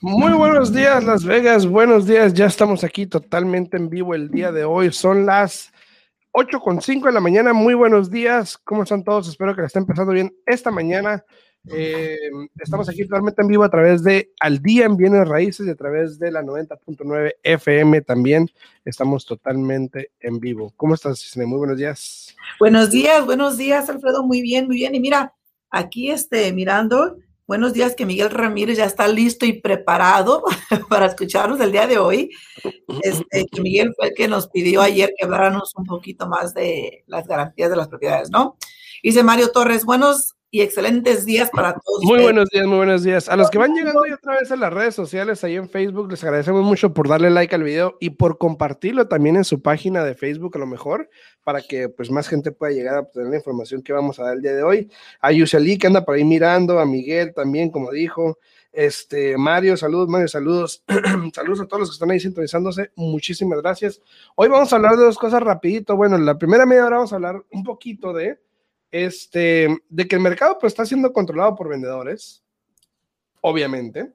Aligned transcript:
Muy 0.00 0.32
buenos 0.32 0.72
días, 0.72 1.02
Las 1.02 1.24
Vegas. 1.24 1.66
Buenos 1.66 2.06
días. 2.06 2.32
Ya 2.32 2.46
estamos 2.46 2.84
aquí 2.84 3.06
totalmente 3.06 3.76
en 3.76 3.90
vivo 3.90 4.14
el 4.14 4.30
día 4.30 4.52
de 4.52 4.64
hoy. 4.64 4.92
Son 4.92 5.26
las 5.26 5.72
8.5 6.30 7.06
de 7.06 7.12
la 7.12 7.18
mañana. 7.18 7.52
Muy 7.52 7.74
buenos 7.74 8.08
días. 8.08 8.56
¿Cómo 8.58 8.84
están 8.84 9.02
todos? 9.02 9.28
Espero 9.28 9.56
que 9.56 9.62
la 9.62 9.66
estén 9.66 9.82
empezando 9.82 10.12
bien 10.12 10.32
esta 10.46 10.70
mañana. 10.70 11.24
Eh, 11.72 12.16
estamos 12.60 12.88
aquí 12.88 13.02
totalmente 13.08 13.42
en 13.42 13.48
vivo 13.48 13.64
a 13.64 13.70
través 13.70 14.04
de 14.04 14.30
Al 14.38 14.62
Día 14.62 14.86
en 14.86 14.96
Bienes 14.96 15.26
Raíces 15.26 15.66
y 15.66 15.70
a 15.70 15.74
través 15.74 16.16
de 16.20 16.30
la 16.30 16.44
90.9 16.44 17.32
FM 17.42 18.00
también. 18.02 18.48
Estamos 18.84 19.26
totalmente 19.26 20.12
en 20.20 20.38
vivo. 20.38 20.72
¿Cómo 20.76 20.94
estás, 20.94 21.20
Cisne? 21.20 21.44
Muy 21.44 21.58
buenos 21.58 21.76
días. 21.76 22.36
Buenos 22.60 22.92
días, 22.92 23.26
buenos 23.26 23.56
días, 23.56 23.90
Alfredo. 23.90 24.22
Muy 24.22 24.42
bien, 24.42 24.68
muy 24.68 24.76
bien. 24.76 24.94
Y 24.94 25.00
mira, 25.00 25.34
aquí 25.70 26.12
este, 26.12 26.52
mirando, 26.52 27.16
buenos 27.48 27.72
días, 27.72 27.96
que 27.96 28.04
Miguel 28.04 28.30
Ramírez 28.30 28.76
ya 28.76 28.84
está 28.84 29.08
listo 29.08 29.46
y 29.46 29.54
preparado 29.54 30.44
para 30.90 31.06
escucharnos 31.06 31.58
el 31.60 31.72
día 31.72 31.86
de 31.86 31.98
hoy. 31.98 32.30
Este, 33.02 33.46
que 33.46 33.60
Miguel 33.62 33.94
fue 33.96 34.08
el 34.08 34.14
que 34.14 34.28
nos 34.28 34.48
pidió 34.48 34.82
ayer 34.82 35.12
que 35.16 35.24
habláramos 35.24 35.74
un 35.74 35.86
poquito 35.86 36.28
más 36.28 36.52
de 36.52 37.04
las 37.06 37.26
garantías 37.26 37.70
de 37.70 37.76
las 37.76 37.88
propiedades, 37.88 38.30
¿no? 38.30 38.58
Dice 39.02 39.22
Mario 39.22 39.50
Torres, 39.50 39.86
buenos 39.86 40.36
y 40.50 40.62
excelentes 40.62 41.26
días 41.26 41.50
para 41.50 41.74
todos. 41.74 42.02
Muy 42.04 42.22
buenos 42.22 42.48
días, 42.48 42.66
muy 42.66 42.78
buenos 42.78 43.02
días. 43.02 43.28
A 43.28 43.36
los 43.36 43.50
que 43.50 43.58
van 43.58 43.74
llegando 43.74 44.00
hoy 44.00 44.12
otra 44.12 44.38
vez 44.38 44.50
a 44.50 44.56
las 44.56 44.72
redes 44.72 44.94
sociales, 44.94 45.44
ahí 45.44 45.56
en 45.56 45.68
Facebook, 45.68 46.10
les 46.10 46.24
agradecemos 46.24 46.64
mucho 46.64 46.94
por 46.94 47.08
darle 47.08 47.28
like 47.28 47.54
al 47.54 47.62
video 47.62 47.96
y 48.00 48.10
por 48.10 48.38
compartirlo 48.38 49.08
también 49.08 49.36
en 49.36 49.44
su 49.44 49.60
página 49.60 50.04
de 50.04 50.14
Facebook, 50.14 50.56
a 50.56 50.60
lo 50.60 50.66
mejor, 50.66 51.10
para 51.44 51.60
que 51.60 51.90
pues 51.90 52.10
más 52.10 52.28
gente 52.28 52.50
pueda 52.50 52.72
llegar 52.72 52.94
a 52.94 53.00
obtener 53.00 53.28
la 53.28 53.36
información 53.36 53.82
que 53.82 53.92
vamos 53.92 54.18
a 54.18 54.24
dar 54.24 54.36
el 54.36 54.42
día 54.42 54.54
de 54.54 54.62
hoy. 54.62 54.90
A 55.20 55.32
Yuseli, 55.32 55.76
que 55.76 55.86
anda 55.86 56.04
por 56.04 56.14
ahí 56.14 56.24
mirando, 56.24 56.78
a 56.78 56.86
Miguel 56.86 57.34
también, 57.34 57.70
como 57.70 57.90
dijo. 57.90 58.38
Este, 58.72 59.36
Mario, 59.36 59.76
saludos, 59.76 60.08
Mario, 60.08 60.28
saludos. 60.28 60.82
saludos 61.34 61.60
a 61.60 61.66
todos 61.66 61.80
los 61.80 61.90
que 61.90 61.94
están 61.94 62.10
ahí 62.10 62.20
sintonizándose. 62.20 62.90
Muchísimas 62.96 63.60
gracias. 63.60 64.00
Hoy 64.34 64.48
vamos 64.48 64.72
a 64.72 64.76
hablar 64.76 64.96
de 64.96 65.04
dos 65.04 65.18
cosas 65.18 65.42
rapidito. 65.42 65.94
Bueno, 65.94 66.16
en 66.16 66.24
la 66.24 66.38
primera 66.38 66.64
media 66.64 66.86
hora 66.86 66.96
vamos 66.96 67.12
a 67.12 67.16
hablar 67.16 67.42
un 67.50 67.64
poquito 67.64 68.14
de 68.14 68.38
este, 68.90 69.68
de 69.88 70.08
que 70.08 70.16
el 70.16 70.22
mercado 70.22 70.58
pues, 70.58 70.72
está 70.72 70.86
siendo 70.86 71.12
controlado 71.12 71.54
por 71.54 71.68
vendedores, 71.68 72.44
obviamente. 73.40 74.12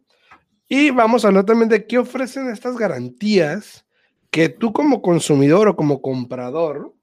Y 0.67 0.89
vamos 0.89 1.23
a 1.23 1.27
hablar 1.27 1.45
también 1.45 1.69
de 1.69 1.85
qué 1.85 1.97
ofrecen 1.97 2.49
estas 2.49 2.77
garantías 2.77 3.85
que 4.31 4.49
tú 4.49 4.73
como 4.73 5.01
consumidor 5.01 5.67
o 5.67 5.75
como 5.75 6.01
comprador, 6.01 6.93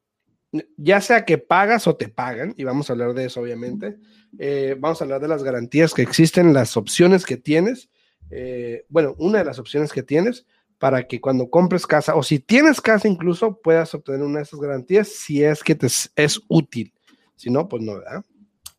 ya 0.77 1.01
sea 1.01 1.25
que 1.25 1.39
pagas 1.39 1.87
o 1.87 1.95
te 1.95 2.09
pagan, 2.09 2.55
y 2.57 2.65
vamos 2.65 2.91
a 2.91 2.95
hablar 2.95 3.15
de 3.15 3.27
eso 3.27 3.41
obviamente, 3.41 3.99
eh, 4.39 4.75
vamos 4.77 5.01
a 5.01 5.05
hablar 5.05 5.21
de 5.21 5.29
las 5.29 5.45
garantías 5.45 5.95
que 5.95 6.03
existen, 6.03 6.53
las 6.53 6.77
opciones 6.77 7.25
que 7.25 7.37
tienes, 7.37 7.89
eh, 8.31 8.85
bueno, 8.89 9.15
una 9.19 9.39
de 9.39 9.45
las 9.45 9.61
opciones 9.61 9.93
que 9.93 10.03
tienes 10.03 10.45
para 10.79 11.07
que 11.07 11.21
cuando 11.21 11.51
compres 11.51 11.87
casa 11.87 12.17
o 12.17 12.23
si 12.23 12.39
tienes 12.41 12.81
casa 12.81 13.07
incluso 13.07 13.61
puedas 13.61 13.95
obtener 13.95 14.23
una 14.23 14.39
de 14.39 14.45
esas 14.45 14.61
garantías 14.61 15.09
si 15.09 15.45
es 15.45 15.63
que 15.63 15.75
te 15.75 15.87
es 15.87 16.41
útil. 16.49 16.93
Si 17.41 17.49
no, 17.49 17.67
pues 17.67 17.83
no, 17.83 17.95
¿verdad? 17.95 18.23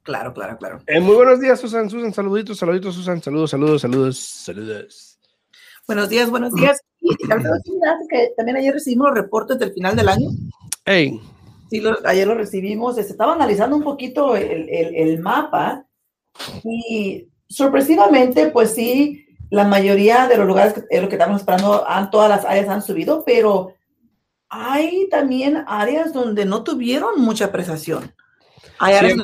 Claro, 0.03 0.35
claro, 0.35 0.55
claro. 0.55 0.83
Eh, 0.85 0.99
muy 0.99 1.16
buenos 1.16 1.39
días, 1.39 1.59
Susan. 1.59 1.89
Susan, 1.89 2.13
saluditos, 2.13 2.59
saluditos, 2.59 2.94
Susan. 2.94 3.19
Saludos, 3.19 3.49
saludos, 3.49 3.81
saludos, 3.81 4.19
saludos. 4.19 5.19
Buenos 5.88 6.09
días, 6.09 6.29
buenos 6.29 6.53
días. 6.53 6.79
Y 6.99 7.16
que 7.17 8.33
también 8.38 8.57
ayer 8.57 8.72
recibimos 8.72 9.07
los 9.07 9.16
reportes 9.17 9.57
del 9.57 9.73
final 9.73 9.95
del 9.95 10.09
año. 10.09 10.29
Hey. 10.85 11.19
Sí, 11.72 11.81
ayer 12.05 12.27
lo 12.27 12.35
recibimos. 12.35 12.97
Se 12.97 13.01
estaba 13.01 13.33
analizando 13.33 13.75
un 13.75 13.83
poquito 13.83 14.35
el, 14.35 14.69
el, 14.69 14.95
el 14.95 15.19
mapa 15.19 15.88
y 16.63 17.29
sorpresivamente, 17.49 18.51
pues 18.51 18.75
sí, 18.75 19.25
la 19.49 19.63
mayoría 19.67 20.28
de 20.28 20.38
los 20.38 20.45
lugares 20.45 20.75
que, 20.75 21.01
lo 21.01 21.09
que 21.09 21.16
estamos 21.16 21.41
esperando, 21.41 21.83
han, 21.88 22.11
todas 22.11 22.29
las 22.29 22.45
áreas 22.45 22.69
han 22.69 22.83
subido, 22.83 23.23
pero 23.25 23.73
hay 24.49 25.09
también 25.09 25.63
áreas 25.66 26.13
donde 26.13 26.45
no 26.45 26.63
tuvieron 26.63 27.19
mucha 27.19 27.45
apreciación. 27.45 28.13
Hay 28.79 28.95
áreas 28.95 29.17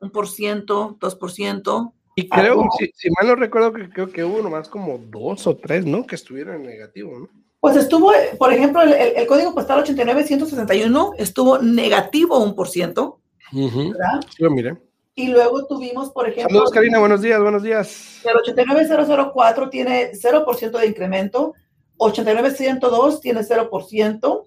un 0.00 0.10
por 0.10 0.28
ciento, 0.28 0.96
dos 1.00 1.14
por 1.14 1.30
ciento. 1.32 1.92
Y 2.14 2.28
creo, 2.28 2.64
si, 2.78 2.90
si, 2.94 3.10
mal 3.10 3.28
no 3.28 3.36
recuerdo, 3.36 3.72
que 3.72 3.88
creo 3.88 4.10
que 4.10 4.24
hubo 4.24 4.42
nomás 4.42 4.68
como 4.68 4.98
dos 4.98 5.46
o 5.46 5.56
tres, 5.56 5.86
¿no? 5.86 6.04
Que 6.06 6.16
estuvieron 6.16 6.56
en 6.56 6.62
negativo, 6.64 7.18
¿no? 7.18 7.28
Pues 7.60 7.76
estuvo, 7.76 8.12
por 8.38 8.52
ejemplo, 8.52 8.82
el, 8.82 8.92
el, 8.92 9.26
código 9.26 9.54
postal 9.54 9.80
89161 9.80 11.12
estuvo 11.16 11.58
negativo 11.58 12.38
un 12.38 12.54
por 12.54 12.68
ciento. 12.68 13.20
¿verdad? 13.52 14.20
Sí, 14.36 14.42
lo 14.42 14.50
miré. 14.50 14.76
Y 15.14 15.28
luego 15.28 15.66
tuvimos, 15.66 16.10
por 16.10 16.28
ejemplo. 16.28 16.50
Saludos, 16.50 16.70
Karina, 16.70 17.00
buenos 17.00 17.20
días, 17.20 17.40
buenos 17.40 17.62
días. 17.62 18.20
El 18.24 18.36
89004 18.36 19.70
tiene 19.70 20.12
0% 20.12 20.78
de 20.78 20.86
incremento. 20.86 21.54
89102 21.96 23.20
tiene 23.20 23.40
0%. 23.40 24.46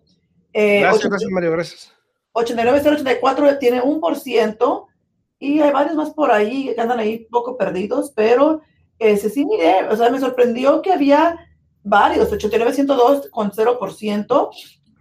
Eh, 0.53 0.79
gracias, 0.79 1.09
gracias, 1.09 1.31
Mario, 1.31 1.51
gracias. 1.51 1.93
89084 2.33 3.59
tiene 3.59 3.81
un 3.81 3.99
por 3.99 4.17
ciento 4.17 4.87
y 5.39 5.59
hay 5.59 5.71
varios 5.71 5.95
más 5.95 6.11
por 6.11 6.31
ahí 6.31 6.71
que 6.73 6.79
andan 6.79 6.99
ahí 6.99 7.25
poco 7.29 7.57
perdidos, 7.57 8.11
pero 8.15 8.61
ese 8.99 9.29
sí 9.29 9.45
miré, 9.45 9.87
o 9.89 9.97
sea, 9.97 10.09
me 10.11 10.19
sorprendió 10.19 10.81
que 10.81 10.93
había 10.93 11.47
varios, 11.83 12.31
89102 12.31 13.29
con 13.31 13.51
0%, 13.51 14.49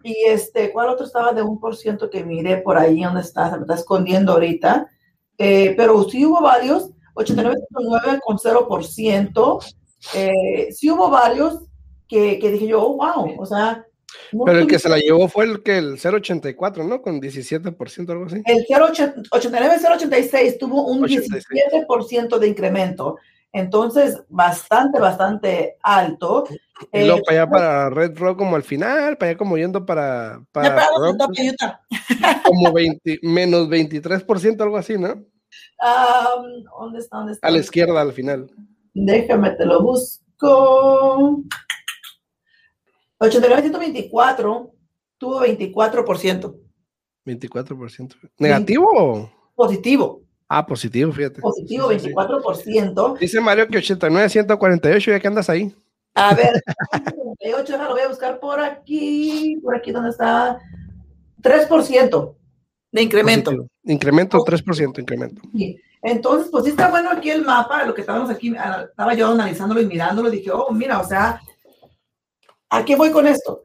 y 0.03 0.15
este, 0.27 0.73
¿cuál 0.73 0.89
otro 0.89 1.05
estaba 1.05 1.35
de 1.35 1.43
un 1.43 1.61
por 1.61 1.77
ciento 1.77 2.09
que 2.09 2.25
miré 2.25 2.57
por 2.57 2.79
ahí 2.79 3.03
donde 3.03 3.21
está? 3.21 3.51
Se 3.51 3.57
me 3.57 3.63
está 3.63 3.75
escondiendo 3.75 4.33
ahorita, 4.33 4.89
eh, 5.37 5.75
pero 5.77 6.03
sí 6.05 6.25
hubo 6.25 6.41
varios, 6.41 6.91
8909 7.15 8.21
con 8.25 8.39
0%, 8.39 9.75
eh, 10.15 10.69
sí 10.73 10.91
hubo 10.91 11.11
varios 11.11 11.61
que, 12.09 12.39
que 12.39 12.51
dije 12.51 12.67
yo, 12.67 12.83
oh, 12.83 12.97
wow, 12.97 13.39
o 13.39 13.45
sea, 13.45 13.85
pero 14.45 14.59
el 14.59 14.67
que 14.67 14.79
se 14.79 14.89
la 14.89 14.99
llevó 14.99 15.29
fue 15.29 15.45
el 15.45 15.63
que 15.63 15.79
el 15.79 15.99
084, 15.99 16.85
¿no? 16.85 17.03
Con 17.03 17.21
17%, 17.21 18.11
algo 18.11 18.27
así. 18.27 18.43
El 18.45 18.67
089-086 18.67 20.59
tuvo 20.59 20.87
un 20.87 21.03
17% 21.03 22.39
de 22.39 22.49
incremento. 22.49 23.17
Entonces, 23.53 24.23
bastante, 24.29 25.01
bastante 25.01 25.77
alto. 25.83 26.45
Y 26.93 27.05
luego 27.05 27.23
para 27.23 27.43
allá 27.43 27.51
para 27.51 27.91
Red 27.91 28.17
Rock 28.17 28.39
como 28.39 28.57
al 28.57 28.63
final, 28.63 29.19
para 29.19 29.31
allá 29.31 29.39
como 29.39 29.59
yendo 29.59 29.85
para... 29.85 30.41
para, 30.53 30.77
para 30.77 30.87
como 32.45 32.73
20, 32.73 33.19
menos 33.23 33.69
23%, 33.69 34.61
algo 34.61 34.77
así, 34.77 34.97
¿no? 34.97 35.25
Um, 35.81 36.65
¿Dónde 36.79 37.01
está? 37.01 37.17
¿Dónde 37.19 37.33
está? 37.33 37.49
A 37.49 37.51
la 37.51 37.59
izquierda 37.59 38.01
al 38.01 38.13
final. 38.13 38.51
Déjame, 38.95 39.51
te 39.53 39.67
lo 39.67 39.83
busco. 39.83 41.43
8924 43.21 44.73
tuvo 45.19 45.41
24%. 45.43 46.57
24%. 47.27 48.17
¿Negativo? 48.39 49.31
Positivo. 49.55 50.23
Ah, 50.49 50.67
positivo, 50.67 51.13
fíjate. 51.13 51.41
Positivo, 51.41 51.93
24%. 51.93 53.19
Dice 53.19 53.41
Mario 53.41 53.69
que 53.69 53.79
89, 53.79 54.29
148, 54.29 55.11
¿ya 55.11 55.21
que 55.21 55.29
andas 55.29 55.49
ahí? 55.49 55.73
A 56.15 56.35
ver, 56.35 56.61
48, 57.39 57.77
lo 57.77 57.91
voy 57.91 58.01
a 58.01 58.09
buscar 58.09 58.41
por 58.41 58.59
aquí, 58.59 59.57
por 59.63 59.77
aquí 59.77 59.93
donde 59.93 60.11
está. 60.11 60.59
3% 61.41 62.35
de 62.91 63.03
incremento. 63.03 63.51
Positivo. 63.51 63.71
Incremento, 63.85 64.39
3%, 64.39 64.99
incremento. 64.99 65.43
Sí. 65.55 65.79
Entonces, 66.03 66.49
pues 66.51 66.65
sí 66.65 66.71
está 66.71 66.91
bueno 66.91 67.11
aquí 67.11 67.31
el 67.31 67.45
mapa, 67.45 67.85
lo 67.85 67.95
que 67.95 68.01
estábamos 68.01 68.31
aquí, 68.31 68.55
estaba 68.57 69.15
yo 69.15 69.29
analizándolo 69.31 69.83
y 69.83 69.87
mirándolo, 69.87 70.31
dije, 70.31 70.51
oh, 70.51 70.73
mira, 70.73 70.99
o 70.99 71.07
sea, 71.07 71.41
¿A 72.71 72.85
qué 72.85 72.95
voy 72.95 73.11
con 73.11 73.27
esto? 73.27 73.65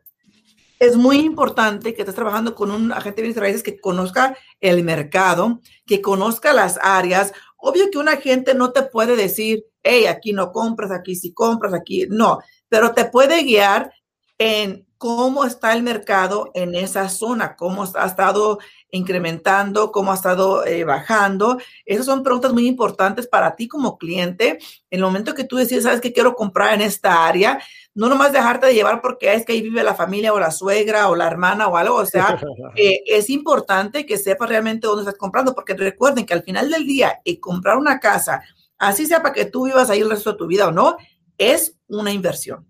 Es 0.80 0.98
muy 0.98 1.18
importante 1.18 1.94
que 1.94 2.02
estés 2.02 2.16
trabajando 2.16 2.56
con 2.56 2.72
un 2.72 2.92
agente 2.92 3.18
de 3.18 3.28
bienes 3.28 3.42
raíces 3.42 3.64
que 3.64 3.80
conozca 3.80 4.36
el 4.60 4.84
mercado, 4.84 5.62
que 5.86 6.02
conozca 6.02 6.54
las 6.54 6.80
áreas. 6.82 7.32
Obvio 7.58 7.92
que 7.92 8.00
un 8.00 8.10
agente 8.10 8.56
no 8.56 8.72
te 8.72 8.82
puede 8.82 9.16
decir, 9.16 9.64
hey, 9.84 10.08
aquí 10.08 10.34
no 10.34 10.52
compras, 10.52 10.92
aquí 10.92 11.16
sí 11.16 11.34
compras, 11.34 11.74
aquí 11.74 12.08
no, 12.10 12.40
pero 12.68 12.94
te 12.94 13.06
puede 13.06 13.44
guiar 13.44 13.94
en 14.40 14.88
cómo 14.98 15.46
está 15.46 15.74
el 15.74 15.84
mercado 15.84 16.52
en 16.54 16.76
esa 16.76 17.10
zona, 17.10 17.56
cómo 17.56 17.84
ha 17.96 18.06
estado 18.06 18.60
incrementando, 18.92 19.92
cómo 19.92 20.12
ha 20.12 20.16
estado 20.16 20.66
eh, 20.66 20.84
bajando. 20.84 21.58
Esas 21.86 22.06
son 22.06 22.24
preguntas 22.24 22.54
muy 22.54 22.68
importantes 22.68 23.28
para 23.28 23.56
ti 23.56 23.68
como 23.68 23.98
cliente. 23.98 24.58
En 24.90 25.00
el 25.00 25.02
momento 25.02 25.34
que 25.34 25.44
tú 25.44 25.58
decides, 25.58 25.84
sabes 25.84 26.02
que 26.02 26.14
quiero 26.14 26.34
comprar 26.36 26.74
en 26.74 26.82
esta 26.82 27.28
área, 27.28 27.62
no 27.94 28.08
nomás 28.08 28.32
dejarte 28.32 28.68
de 28.68 28.74
llevar 28.74 29.02
porque 29.02 29.34
es 29.34 29.46
que 29.46 29.54
ahí 29.54 29.62
vive 29.62 29.84
la 29.84 29.96
familia 29.96 30.34
o 30.34 30.40
la 30.40 30.52
suegra 30.52 31.10
o 31.10 31.16
la 31.16 31.28
hermana 31.28 31.68
o 31.68 31.78
algo. 31.78 31.96
O 31.96 32.06
sea, 32.06 32.40
eh, 32.76 33.02
es 33.06 33.30
importante 33.30 34.06
que 34.06 34.18
sepas 34.18 34.50
realmente 34.50 34.88
dónde 34.88 35.04
estás 35.04 35.18
comprando, 35.18 35.54
porque 35.54 35.74
recuerden 35.74 36.26
que 36.26 36.34
al 36.34 36.44
final 36.44 36.70
del 36.70 36.86
día, 36.86 37.20
y 37.24 37.38
comprar 37.38 37.78
una 37.78 38.00
casa, 38.00 38.42
así 38.78 39.06
sea 39.06 39.22
para 39.22 39.34
que 39.34 39.46
tú 39.46 39.66
vivas 39.66 39.90
ahí 39.90 40.00
el 40.00 40.10
resto 40.10 40.32
de 40.32 40.38
tu 40.38 40.48
vida 40.48 40.68
o 40.68 40.72
no, 40.72 40.96
es 41.38 41.78
una 41.88 42.12
inversión. 42.12 42.66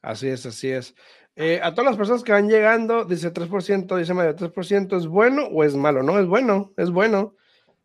Así 0.00 0.28
es, 0.28 0.46
así 0.46 0.70
es. 0.70 0.94
Eh, 1.40 1.60
a 1.62 1.72
todas 1.72 1.92
las 1.92 1.96
personas 1.96 2.24
que 2.24 2.32
van 2.32 2.48
llegando, 2.48 3.04
dice 3.04 3.32
3%, 3.32 3.96
dice 3.96 4.12
Mario, 4.12 4.34
3%, 4.34 4.98
¿es 4.98 5.06
bueno 5.06 5.44
o 5.44 5.62
es 5.62 5.76
malo? 5.76 6.02
No, 6.02 6.18
es 6.18 6.26
bueno, 6.26 6.72
es 6.76 6.90
bueno. 6.90 7.36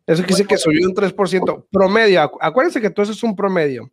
Eso 0.08 0.22
quiere 0.22 0.32
decir 0.32 0.46
que 0.48 0.56
subió 0.56 0.88
un 0.88 0.92
3%. 0.92 1.66
Promedio, 1.70 2.32
acuérdense 2.40 2.80
que 2.80 2.90
todo 2.90 3.04
eso 3.04 3.12
es 3.12 3.22
un 3.22 3.36
promedio. 3.36 3.92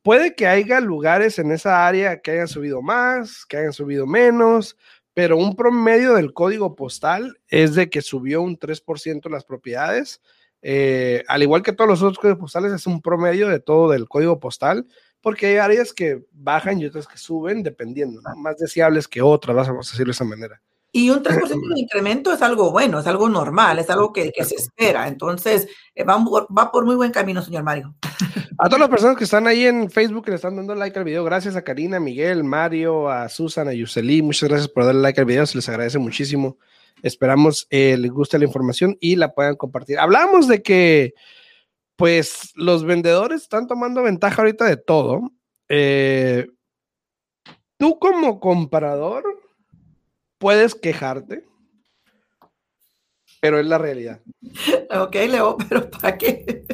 Puede 0.00 0.34
que 0.34 0.46
haya 0.46 0.80
lugares 0.80 1.38
en 1.38 1.52
esa 1.52 1.86
área 1.86 2.22
que 2.22 2.30
hayan 2.30 2.48
subido 2.48 2.80
más, 2.80 3.44
que 3.44 3.58
hayan 3.58 3.74
subido 3.74 4.06
menos, 4.06 4.78
pero 5.12 5.36
un 5.36 5.56
promedio 5.56 6.14
del 6.14 6.32
código 6.32 6.74
postal 6.74 7.38
es 7.48 7.74
de 7.74 7.90
que 7.90 8.00
subió 8.00 8.40
un 8.40 8.58
3% 8.58 9.28
las 9.28 9.44
propiedades. 9.44 10.22
Eh, 10.62 11.22
al 11.28 11.42
igual 11.42 11.62
que 11.62 11.74
todos 11.74 11.90
los 11.90 12.02
otros 12.02 12.18
códigos 12.18 12.40
postales, 12.40 12.72
es 12.72 12.86
un 12.86 13.02
promedio 13.02 13.48
de 13.48 13.60
todo 13.60 13.90
del 13.90 14.08
código 14.08 14.40
postal 14.40 14.86
porque 15.22 15.46
hay 15.46 15.56
áreas 15.56 15.92
que 15.92 16.24
bajan 16.32 16.80
y 16.80 16.86
otras 16.86 17.06
que 17.06 17.16
suben, 17.16 17.62
dependiendo, 17.62 18.20
más 18.36 18.58
deseables 18.58 19.08
que 19.08 19.22
otras, 19.22 19.56
vamos 19.56 19.88
a 19.88 19.92
decirlo 19.92 20.10
de 20.10 20.12
esa 20.12 20.24
manera. 20.24 20.60
Y 20.94 21.08
un 21.08 21.22
3% 21.22 21.74
de 21.74 21.80
incremento 21.80 22.34
es 22.34 22.42
algo 22.42 22.70
bueno, 22.70 23.00
es 23.00 23.06
algo 23.06 23.26
normal, 23.30 23.78
es 23.78 23.88
algo 23.88 24.12
que, 24.12 24.30
que 24.30 24.44
se 24.44 24.56
espera. 24.56 25.08
Entonces, 25.08 25.66
eh, 25.94 26.04
va, 26.04 26.22
va, 26.54 26.70
por 26.70 26.84
muy 26.84 26.96
buen 26.96 27.12
camino, 27.12 27.40
señor 27.40 27.62
Mario. 27.62 27.94
A 28.58 28.66
todas 28.66 28.80
las 28.80 28.90
personas 28.90 29.16
que 29.16 29.24
están 29.24 29.46
ahí 29.46 29.64
en 29.64 29.90
Facebook, 29.90 30.26
que 30.26 30.32
le 30.32 30.36
están 30.36 30.54
dando 30.54 30.74
like 30.74 30.98
al 30.98 31.06
video, 31.06 31.24
gracias 31.24 31.56
a 31.56 31.62
Karina, 31.62 31.98
Miguel, 31.98 32.44
Mario, 32.44 33.08
a 33.08 33.30
Susan, 33.30 33.68
a 33.68 33.72
Yuseli, 33.72 34.20
muchas 34.20 34.50
gracias 34.50 34.68
por 34.68 34.84
darle 34.84 35.00
like 35.00 35.18
al 35.18 35.26
video, 35.26 35.46
se 35.46 35.56
les 35.56 35.68
agradece 35.70 35.98
muchísimo. 35.98 36.58
Esperamos 37.02 37.66
eh, 37.70 37.96
les 37.96 38.10
guste 38.10 38.38
la 38.38 38.44
información 38.44 38.98
y 39.00 39.16
la 39.16 39.32
puedan 39.32 39.56
compartir. 39.56 39.98
Hablamos 39.98 40.46
de 40.46 40.62
que 40.62 41.14
pues 41.96 42.52
los 42.54 42.84
vendedores 42.84 43.42
están 43.42 43.66
tomando 43.66 44.02
ventaja 44.02 44.42
ahorita 44.42 44.64
de 44.64 44.76
todo. 44.76 45.30
Eh, 45.68 46.48
tú 47.76 47.98
como 47.98 48.40
comprador 48.40 49.24
puedes 50.38 50.74
quejarte, 50.74 51.44
pero 53.40 53.58
es 53.58 53.66
la 53.66 53.78
realidad. 53.78 54.20
Ok, 54.90 55.14
Leo, 55.14 55.56
pero 55.68 55.90
¿para 55.90 56.16
qué? 56.16 56.64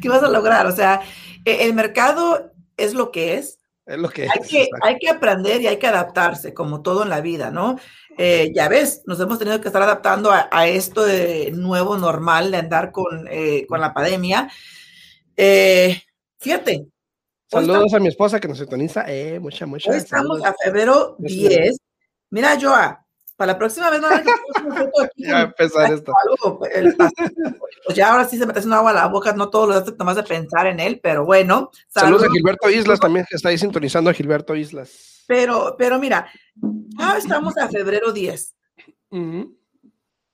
¿Qué 0.00 0.08
vas 0.08 0.22
a 0.22 0.28
lograr? 0.28 0.66
O 0.66 0.72
sea, 0.72 1.02
e, 1.44 1.64
el 1.64 1.74
mercado 1.74 2.52
es 2.76 2.94
lo 2.94 3.12
que 3.12 3.34
es. 3.34 3.57
Es 3.88 3.98
lo 3.98 4.10
que 4.10 4.24
hay 4.24 4.28
es. 4.40 4.48
Que, 4.48 4.68
hay 4.82 4.98
que 4.98 5.08
aprender 5.08 5.62
y 5.62 5.66
hay 5.66 5.78
que 5.78 5.86
adaptarse, 5.86 6.52
como 6.52 6.82
todo 6.82 7.02
en 7.04 7.08
la 7.08 7.22
vida, 7.22 7.50
¿no? 7.50 7.76
Eh, 8.18 8.52
ya 8.54 8.68
ves, 8.68 9.02
nos 9.06 9.18
hemos 9.18 9.38
tenido 9.38 9.60
que 9.62 9.68
estar 9.68 9.80
adaptando 9.80 10.30
a, 10.30 10.68
esto 10.68 11.04
de 11.04 11.52
nuevo 11.54 11.96
normal 11.96 12.50
de 12.50 12.58
andar 12.58 12.92
con, 12.92 13.26
eh, 13.30 13.64
con 13.66 13.80
la 13.80 13.94
pandemia. 13.94 14.50
Eh, 15.36 16.02
fíjate. 16.38 16.86
Saludos 17.46 17.94
a 17.94 17.98
mi 17.98 18.08
esposa 18.08 18.38
que 18.38 18.48
nos 18.48 18.58
sintoniza. 18.58 19.04
Eh, 19.08 19.40
mucha, 19.40 19.64
mucha. 19.64 19.96
estamos 19.96 20.44
a 20.44 20.54
febrero 20.62 21.16
10. 21.18 21.78
Mira, 22.30 22.58
Joa, 22.60 23.06
para 23.38 23.52
la 23.52 23.58
próxima 23.58 23.88
vez 23.88 24.00
no 24.00 24.08
Ya 25.16 25.42
empezar 25.42 25.92
esto. 25.92 26.12
pues 27.86 27.96
ya 27.96 28.10
ahora 28.10 28.24
sí 28.24 28.36
se 28.36 28.44
me 28.44 28.50
está 28.50 28.58
haciendo 28.58 28.74
agua 28.74 28.90
a 28.90 28.94
la 28.94 29.06
boca, 29.06 29.32
no 29.32 29.48
todos 29.48 29.68
los 29.68 29.84
días 29.84 29.96
más 30.00 30.16
de 30.16 30.24
pensar 30.24 30.66
en 30.66 30.80
él, 30.80 30.98
pero 31.00 31.24
bueno. 31.24 31.70
Saludos, 31.86 32.24
a 32.24 32.30
Gilberto 32.32 32.68
Islas 32.68 32.98
también, 32.98 33.24
que 33.30 33.36
está 33.36 33.50
ahí 33.50 33.56
sintonizando 33.56 34.10
a 34.10 34.12
Gilberto 34.12 34.56
Islas. 34.56 35.22
Pero, 35.28 35.76
pero 35.78 36.00
mira, 36.00 36.28
ya 36.98 37.16
estamos 37.16 37.56
a 37.58 37.68
febrero 37.68 38.10
10. 38.10 38.56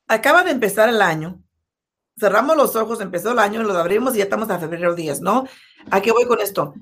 Acaba 0.09 0.43
de 0.43 0.53
empezar 0.53 0.89
el 0.89 1.03
año. 1.03 1.43
Cerramos 2.19 2.57
los 2.57 2.75
ojos, 2.75 3.03
empezó 3.03 3.33
el 3.33 3.39
año, 3.39 3.63
los 3.65 3.77
abrimos 3.77 4.15
y 4.15 4.19
ya 4.19 4.25
estamos 4.25 4.49
a 4.49 4.59
febrero 4.59 4.95
10, 4.95 5.21
¿no? 5.21 5.45
¿A 5.91 6.01
qué 6.01 6.11
voy 6.11 6.25
con 6.25 6.41
esto? 6.41 6.73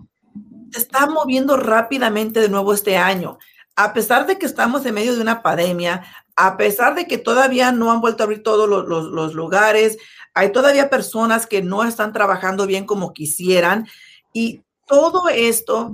Se 0.71 0.79
está 0.79 1.07
moviendo 1.07 1.57
rápidamente 1.57 2.39
de 2.41 2.49
nuevo 2.49 2.73
este 2.73 2.97
año. 2.97 3.39
A 3.77 3.93
pesar 3.93 4.27
de 4.27 4.39
que 4.39 4.47
estamos 4.47 4.85
en 4.85 4.95
medio 4.95 5.15
de 5.15 5.21
una 5.21 5.43
pandemia, 5.43 6.05
a 6.37 6.57
pesar 6.57 6.95
de 6.95 7.07
que 7.07 7.19
todavía 7.19 7.73
no 7.73 7.91
han 7.91 8.01
vuelto 8.01 8.23
a 8.23 8.25
abrir 8.25 8.43
todos 8.43 8.69
los, 8.69 8.87
los 8.87 9.35
lugares, 9.35 9.99
hay 10.35 10.53
todavía 10.53 10.91
personas 10.91 11.47
que 11.47 11.63
no 11.63 11.85
están 11.85 12.13
trabajando 12.13 12.67
bien 12.67 12.87
como 12.87 13.13
quisieran 13.13 13.87
y 14.33 14.63
todo 14.87 15.29
esto 15.29 15.93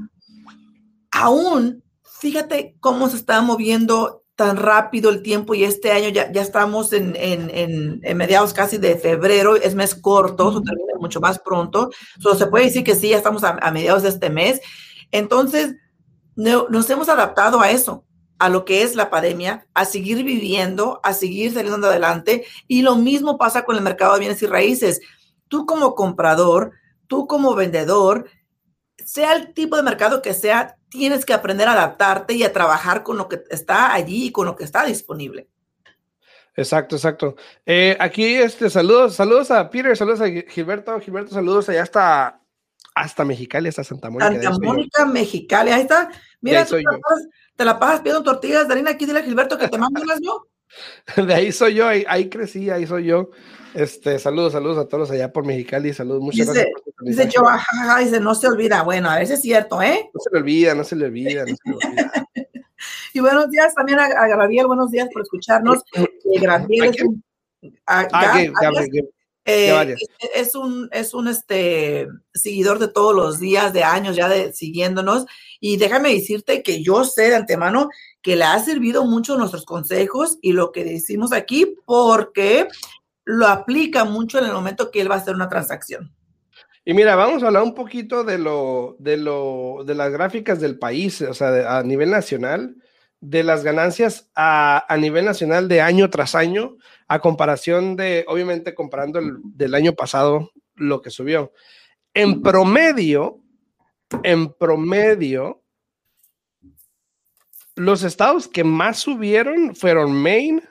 aún 1.11 1.83
fíjate 2.03 2.77
cómo 2.81 3.09
se 3.09 3.17
está 3.17 3.41
moviendo 3.41 4.25
tan 4.39 4.57
rápido 4.57 5.11
el 5.11 5.23
tiempo 5.23 5.55
y 5.55 5.65
este 5.65 5.91
año 5.91 6.11
ya, 6.11 6.31
ya 6.31 6.43
estamos 6.43 6.93
en, 6.93 7.17
en, 7.17 7.51
en, 8.05 8.17
mediados 8.17 8.53
casi 8.53 8.79
de 8.79 8.97
febrero, 8.97 9.57
es 9.57 9.75
mes 9.75 9.97
corto, 9.97 10.49
uh 10.49 10.63
termina 10.63 10.95
mucho 11.01 11.21
más 11.21 11.41
pronto, 11.41 11.91
so, 12.21 12.37
se 12.37 12.47
puede 12.47 12.67
decir 12.67 12.85
que 12.85 12.95
sí, 12.95 13.09
ya 13.09 13.17
estamos 13.17 13.43
a, 13.43 13.55
mediados 13.73 14.05
de 14.05 14.11
este 14.11 14.31
mes. 14.31 14.61
Entonces, 15.11 15.75
no, 16.39 16.69
nos 16.69 16.89
hemos 16.89 17.09
adaptado 17.09 17.61
a 17.61 17.73
eso, 17.73 18.05
a 18.39 18.49
lo 18.49 18.65
que 18.65 18.83
es 18.83 18.95
la 18.95 19.11
pandemia, 19.11 19.67
a 19.75 19.85
seguir 19.85 20.23
viviendo, 20.23 21.01
a 21.03 21.13
seguir 21.13 21.53
saliendo 21.53 21.89
adelante. 21.89 22.47
Y 22.69 22.83
lo 22.83 22.95
mismo 22.95 23.39
pasa 23.39 23.65
con 23.65 23.75
el 23.75 23.83
mercado 23.83 24.13
de 24.13 24.21
bienes 24.21 24.41
y 24.43 24.47
raíces. 24.47 25.01
Tú 25.49 25.67
como 25.67 25.97
comprador, 25.97 26.75
tú 27.09 27.27
como 27.27 27.57
vendedor, 27.57 28.31
sea 29.05 29.35
el 29.35 29.53
tipo 29.53 29.77
de 29.77 29.83
mercado 29.83 30.23
que 30.23 30.33
sea, 30.33 30.77
tienes 30.89 31.27
que 31.27 31.35
aprender 31.35 31.67
a 31.67 31.73
adaptarte 31.73 32.35
y 32.35 32.45
a 32.45 32.53
trabajar 32.53 33.03
con 33.03 33.17
lo 33.17 33.29
que 33.29 33.43
está 33.51 33.93
allí 33.93 34.27
y 34.27 34.31
con 34.31 34.47
lo 34.47 34.55
que 34.55 34.63
está 34.63 34.85
disponible. 34.85 35.49
Exacto, 36.55 36.95
exacto. 36.95 37.35
Eh, 37.67 37.97
aquí, 37.99 38.37
este, 38.37 38.71
saludos, 38.71 39.17
saludos 39.17 39.51
a 39.51 39.69
Peter, 39.71 39.97
saludos 39.97 40.21
a 40.21 40.29
Gilberto, 40.29 41.01
Gilberto, 41.01 41.35
saludos 41.35 41.69
allá 41.69 41.83
hasta, 41.83 42.41
hasta 42.95 43.25
Mexicali, 43.25 43.71
hasta 43.71 43.83
Santa 43.83 44.09
Mónica. 44.09 44.41
Santa 44.41 44.59
Mónica, 44.65 45.05
Mexicali, 45.05 45.73
ahí 45.73 45.83
está. 45.83 46.09
Mira, 46.41 46.65
te 46.65 46.83
la, 46.83 46.99
pasas, 46.99 47.29
te 47.57 47.65
la, 47.65 47.79
pasas, 47.79 48.01
pidiendo 48.01 48.23
tortillas 48.23 48.69
de 48.69 48.75
harina, 48.75 48.91
aquí 48.91 49.07
dile 49.07 49.21
a 49.21 49.23
Gilberto 49.23 49.59
que 49.59 49.69
te 49.69 49.79
mando 49.79 50.01
unas 50.03 50.21
yo. 50.21 50.47
De 51.27 51.35
ahí 51.35 51.51
soy 51.51 51.75
yo, 51.75 51.89
ahí, 51.89 52.05
ahí 52.09 52.29
crecí, 52.29 52.71
ahí 52.71 52.87
soy 52.87 53.07
yo. 53.07 53.31
Este, 53.75 54.19
saludos, 54.19 54.53
saludos 54.53 54.79
a 54.79 54.89
todos 54.89 55.11
allá 55.11 55.33
por 55.33 55.45
Mexicali, 55.45 55.93
saludos, 55.93 56.23
muchas 56.23 56.47
dice, 56.47 56.71
gracias. 56.71 56.95
Dice 57.01 57.31
yo, 57.35 57.45
jajaja, 57.45 57.99
dice, 57.99 58.21
no 58.21 58.35
se 58.35 58.49
olvida. 58.49 58.83
Bueno, 58.83 59.11
a 59.11 59.17
ver 59.17 59.27
si 59.27 59.35
es 59.35 59.43
cierto, 59.43 59.83
¿eh? 59.83 60.11
No 60.13 60.21
se 60.21 60.31
le 60.33 60.39
olvida, 60.41 60.75
no 60.75 60.85
se 60.85 60.97
le 60.97 61.07
olvida, 61.07 61.45
no 61.45 61.57
se 61.57 61.71
le 61.71 61.75
olvida. 61.75 62.27
y 63.15 63.21
buenos 63.21 63.51
días 63.51 63.75
también 63.75 63.99
a, 63.99 64.05
a, 64.05 64.29
Gabriel, 64.29 64.67
buenos 64.67 64.91
días 64.91 65.09
por 65.13 65.23
escucharnos. 65.23 65.83
Eh, 66.31 66.41
Gabriel 66.41 66.95
es 66.95 67.03
un, 67.03 67.25
a, 67.87 68.07
ah, 68.13 68.43
eh, 69.49 69.97
es 70.35 70.55
un, 70.55 70.91
es 70.93 71.15
un 71.15 71.27
este, 71.27 72.07
seguidor 72.35 72.79
de 72.79 72.89
todos 72.89 73.15
los 73.15 73.41
días, 73.41 73.73
de 73.73 73.83
años 73.83 74.15
ya 74.15 74.29
de, 74.29 74.53
siguiéndonos. 74.53 75.25
Y 75.59 75.79
déjame 75.79 76.13
decirte 76.13 76.63
que 76.63 76.83
yo 76.83 77.05
sé 77.05 77.31
de 77.31 77.37
antemano 77.37 77.89
que 78.21 78.37
le 78.37 78.45
ha 78.45 78.59
servido 78.59 79.07
mucho 79.07 79.39
nuestros 79.39 79.65
consejos 79.65 80.39
y 80.43 80.53
lo 80.53 80.71
que 80.71 80.85
decimos 80.85 81.33
aquí, 81.33 81.77
porque 81.87 82.69
lo 83.25 83.47
aplica 83.47 84.05
mucho 84.05 84.39
en 84.39 84.45
el 84.45 84.53
momento 84.53 84.91
que 84.91 85.01
él 85.01 85.11
va 85.11 85.15
a 85.15 85.19
hacer 85.19 85.35
una 85.35 85.49
transacción. 85.49 86.13
Y 86.85 86.95
mira, 86.95 87.17
vamos 87.17 87.43
a 87.43 87.47
hablar 87.47 87.63
un 87.63 87.75
poquito 87.75 88.25
de 88.25 88.39
lo, 88.39 88.97
de 88.99 89.17
lo, 89.17 89.83
de 89.87 89.95
las 89.95 90.11
gráficas 90.13 90.61
del 90.61 90.79
país, 90.79 91.23
o 91.23 91.35
sea, 91.35 91.79
a 91.79 91.83
nivel 91.83 92.11
nacional, 92.11 92.77
de 93.21 93.43
las 93.43 93.65
ganancias 93.65 94.31
a, 94.35 94.85
a, 94.93 94.97
nivel 94.97 95.25
nacional 95.25 95.69
de 95.69 95.81
año 95.81 96.09
tras 96.09 96.35
año, 96.35 96.77
a 97.09 97.21
comparación 97.21 97.97
de, 97.97 98.25
obviamente, 98.29 98.75
comparando 98.75 99.19
el 99.19 99.39
del 99.43 99.75
año 99.75 99.95
pasado, 99.95 100.51
lo 100.75 101.01
que 101.01 101.11
subió. 101.11 101.53
En 102.15 102.43
promedio, 102.43 103.43
en 104.23 104.53
promedio, 104.53 105.63
los 107.75 108.03
estados 108.03 108.47
que 108.47 108.63
más 108.65 108.99
subieron 108.99 109.75
fueron 109.75 110.13
Maine, 110.13 110.63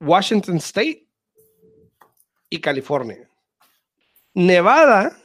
Washington 0.00 0.56
State 0.56 1.06
y 2.48 2.60
California. 2.60 3.30
Nevada, 4.34 5.16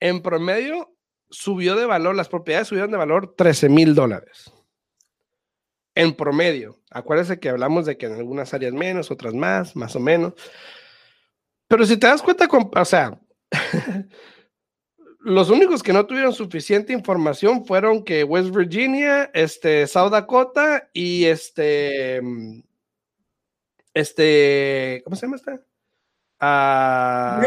en 0.00 0.22
promedio, 0.22 0.94
subió 1.30 1.76
de 1.76 1.86
valor, 1.86 2.14
las 2.14 2.28
propiedades 2.28 2.68
subieron 2.68 2.90
de 2.90 2.98
valor 2.98 3.34
13 3.36 3.68
mil 3.68 3.94
dólares 3.94 4.52
en 5.94 6.14
promedio. 6.14 6.78
Acuérdense 6.90 7.38
que 7.38 7.48
hablamos 7.48 7.86
de 7.86 7.96
que 7.96 8.06
en 8.06 8.14
algunas 8.14 8.52
áreas 8.54 8.72
menos, 8.72 9.10
otras 9.10 9.34
más, 9.34 9.76
más 9.76 9.96
o 9.96 10.00
menos. 10.00 10.34
Pero 11.68 11.86
si 11.86 11.96
te 11.96 12.06
das 12.06 12.22
cuenta, 12.22 12.48
o 12.50 12.84
sea, 12.84 13.18
los 15.20 15.50
únicos 15.50 15.82
que 15.82 15.92
no 15.92 16.06
tuvieron 16.06 16.32
suficiente 16.32 16.92
información 16.92 17.64
fueron 17.64 18.04
que 18.04 18.24
West 18.24 18.54
Virginia, 18.54 19.30
este, 19.34 19.86
South 19.86 20.10
Dakota 20.10 20.88
y 20.92 21.24
este, 21.26 22.20
este, 23.94 25.02
¿cómo 25.04 25.16
se 25.16 25.26
llama 25.26 25.36
esta? 25.36 25.60
Ah, 26.40 27.38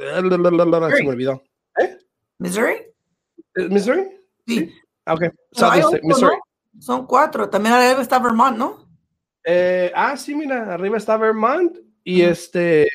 se 0.00 1.02
me 1.04 1.10
olvidó. 1.10 1.42
¿Eh? 1.80 1.98
Missouri. 2.38 2.74
¿Missouri? 3.54 4.02
Sí. 4.46 4.72
Ok. 5.06 5.22
No, 5.22 5.30
South 5.52 6.00
Missouri. 6.02 6.36
Son 6.80 7.06
cuatro. 7.06 7.48
También 7.50 7.74
arriba 7.74 8.02
está 8.02 8.18
Vermont, 8.18 8.56
¿no? 8.56 8.88
Eh, 9.44 9.90
ah, 9.94 10.16
sí, 10.16 10.34
mira, 10.34 10.74
arriba 10.74 10.96
está 10.98 11.16
Vermont 11.16 11.76
y 12.04 12.22
este, 12.22 12.86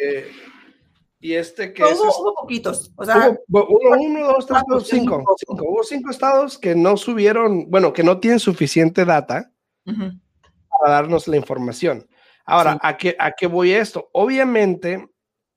y 1.19 1.33
este 1.33 1.73
que 1.73 1.81
Pero 1.83 1.93
es 1.95 1.99
hubo, 1.99 2.21
hubo 2.21 2.35
poquitos. 2.35 2.91
O 2.95 3.05
sea, 3.05 3.35
Hubo 3.47 3.67
uno, 3.67 4.01
uno, 4.01 4.27
dos, 4.27 4.45
tres, 4.45 4.61
cuatro, 4.67 4.79
cinco, 4.81 5.17
cinco. 5.19 5.35
cinco. 5.37 5.65
Hubo 5.67 5.83
cinco 5.83 6.11
estados 6.11 6.57
que 6.57 6.75
no 6.75 6.97
subieron, 6.97 7.69
bueno, 7.69 7.93
que 7.93 8.03
no 8.03 8.19
tienen 8.19 8.39
suficiente 8.39 9.05
data 9.05 9.51
para 9.85 10.93
darnos 10.93 11.27
la 11.27 11.37
información. 11.37 12.07
Ahora, 12.45 12.73
Sí. 12.73 12.79
¿a, 12.83 12.97
qué, 12.97 13.15
¿a 13.19 13.31
qué 13.31 13.47
voy 13.47 13.71
esto? 13.71 14.09
Obviamente, 14.11 15.07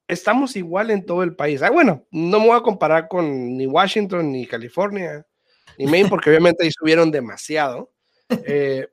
estamos 0.08 0.54
igual 0.56 0.90
en 0.90 1.04
todo 1.04 1.22
el 1.22 1.34
país. 1.34 1.62
Ah, 1.62 1.70
bueno, 1.70 2.06
no 2.10 2.38
me 2.40 2.46
voy 2.46 2.56
a 2.56 2.62
comparar 2.62 3.08
con 3.08 3.56
ni 3.56 3.66
Washington, 3.66 4.30
ni 4.30 4.46
California, 4.46 5.26
ni 5.78 5.86
Maine, 5.86 6.08
porque 6.08 6.30
obviamente 6.30 6.64
ahí 6.64 6.70
subieron 6.70 7.10
demasiado. 7.10 7.92
Eh, 8.28 8.88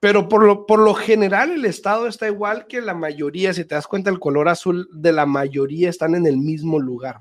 pero 0.00 0.28
por 0.28 0.44
lo, 0.44 0.66
por 0.66 0.80
lo 0.80 0.94
general 0.94 1.52
el 1.52 1.64
estado 1.64 2.08
está 2.08 2.26
igual 2.26 2.66
que 2.66 2.80
la 2.80 2.94
mayoría, 2.94 3.54
si 3.54 3.64
te 3.64 3.76
das 3.76 3.86
cuenta, 3.86 4.10
el 4.10 4.18
color 4.18 4.48
azul 4.48 4.88
de 4.92 5.12
la 5.12 5.26
mayoría 5.26 5.88
están 5.88 6.16
en 6.16 6.26
el 6.26 6.38
mismo 6.38 6.80
lugar. 6.80 7.20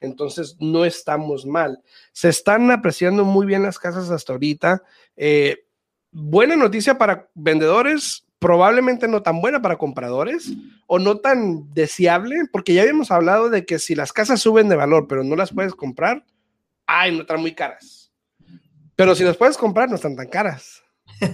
Entonces 0.00 0.56
no 0.58 0.84
estamos 0.84 1.44
mal. 1.44 1.82
Se 2.12 2.28
están 2.28 2.70
apreciando 2.70 3.24
muy 3.24 3.46
bien 3.46 3.62
las 3.62 3.78
casas 3.78 4.10
hasta 4.10 4.32
ahorita. 4.32 4.82
Eh, 5.16 5.66
buena 6.10 6.56
noticia 6.56 6.96
para 6.96 7.28
vendedores, 7.34 8.26
probablemente 8.38 9.08
no 9.08 9.22
tan 9.22 9.40
buena 9.40 9.62
para 9.62 9.78
compradores 9.78 10.52
o 10.86 10.98
no 10.98 11.18
tan 11.18 11.72
deseable, 11.72 12.36
porque 12.50 12.74
ya 12.74 12.82
habíamos 12.82 13.10
hablado 13.10 13.50
de 13.50 13.64
que 13.64 13.78
si 13.78 13.94
las 13.94 14.12
casas 14.12 14.40
suben 14.40 14.68
de 14.68 14.76
valor 14.76 15.06
pero 15.06 15.22
no 15.22 15.36
las 15.36 15.52
puedes 15.52 15.74
comprar, 15.74 16.24
ay, 16.86 17.14
no 17.14 17.20
están 17.20 17.40
muy 17.40 17.54
caras. 17.54 18.10
Pero 18.96 19.14
si 19.14 19.24
las 19.24 19.36
puedes 19.36 19.56
comprar, 19.56 19.88
no 19.88 19.96
están 19.96 20.16
tan 20.16 20.28
caras. 20.28 20.82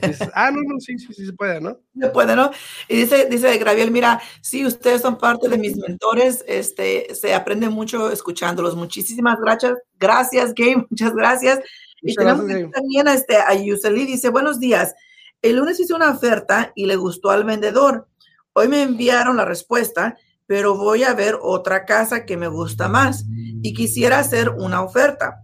Dices, 0.02 0.30
ah, 0.35 0.50
no, 0.50 0.61
no, 0.62 0.78
sí, 0.80 0.99
sí, 0.99 1.12
sí 1.12 1.26
se 1.26 1.33
puede, 1.33 1.61
¿no? 1.61 1.78
Se 1.99 2.09
puede, 2.09 2.37
¿no? 2.37 2.50
Y 2.88 2.97
dice, 2.97 3.26
dice 3.26 3.57
Graviel, 3.59 3.90
mira, 3.90 4.21
sí, 4.42 4.66
ustedes 4.66 5.02
son 5.02 5.18
parte 5.18 5.49
de 5.49 5.59
mis 5.59 5.76
mentores, 5.76 6.45
este, 6.47 7.14
se 7.14 7.35
aprende 7.35 7.68
mucho 7.68 8.11
escuchándolos. 8.11 8.76
Muchísimas 8.76 9.38
gracias, 9.40 9.75
gracias, 9.99 10.54
Gabe, 10.54 10.87
muchas 10.90 11.14
gracias. 11.14 11.61
Y 12.02 12.14
tenemos 12.14 12.47
gracias, 12.47 12.71
también 12.73 13.09
a, 13.09 13.14
este, 13.14 13.37
a 13.37 13.54
Yuseli, 13.54 14.07
dice, 14.07 14.28
buenos 14.28 14.61
días. 14.61 14.95
El 15.40 15.57
lunes 15.57 15.78
hice 15.80 15.95
una 15.95 16.11
oferta 16.11 16.73
y 16.75 16.87
le 16.87 16.97
gustó 16.97 17.30
al 17.30 17.45
vendedor. 17.45 18.09
Hoy 18.52 18.68
me 18.68 18.83
enviaron 18.83 19.37
la 19.37 19.45
respuesta, 19.45 20.16
pero 20.47 20.76
voy 20.76 21.04
a 21.04 21.14
ver 21.14 21.38
otra 21.40 21.85
casa 21.85 22.26
que 22.26 22.37
me 22.37 22.49
gusta 22.49 22.88
más 22.88 23.25
y 23.62 23.73
quisiera 23.75 24.18
hacer 24.18 24.50
una 24.50 24.83
oferta, 24.83 25.42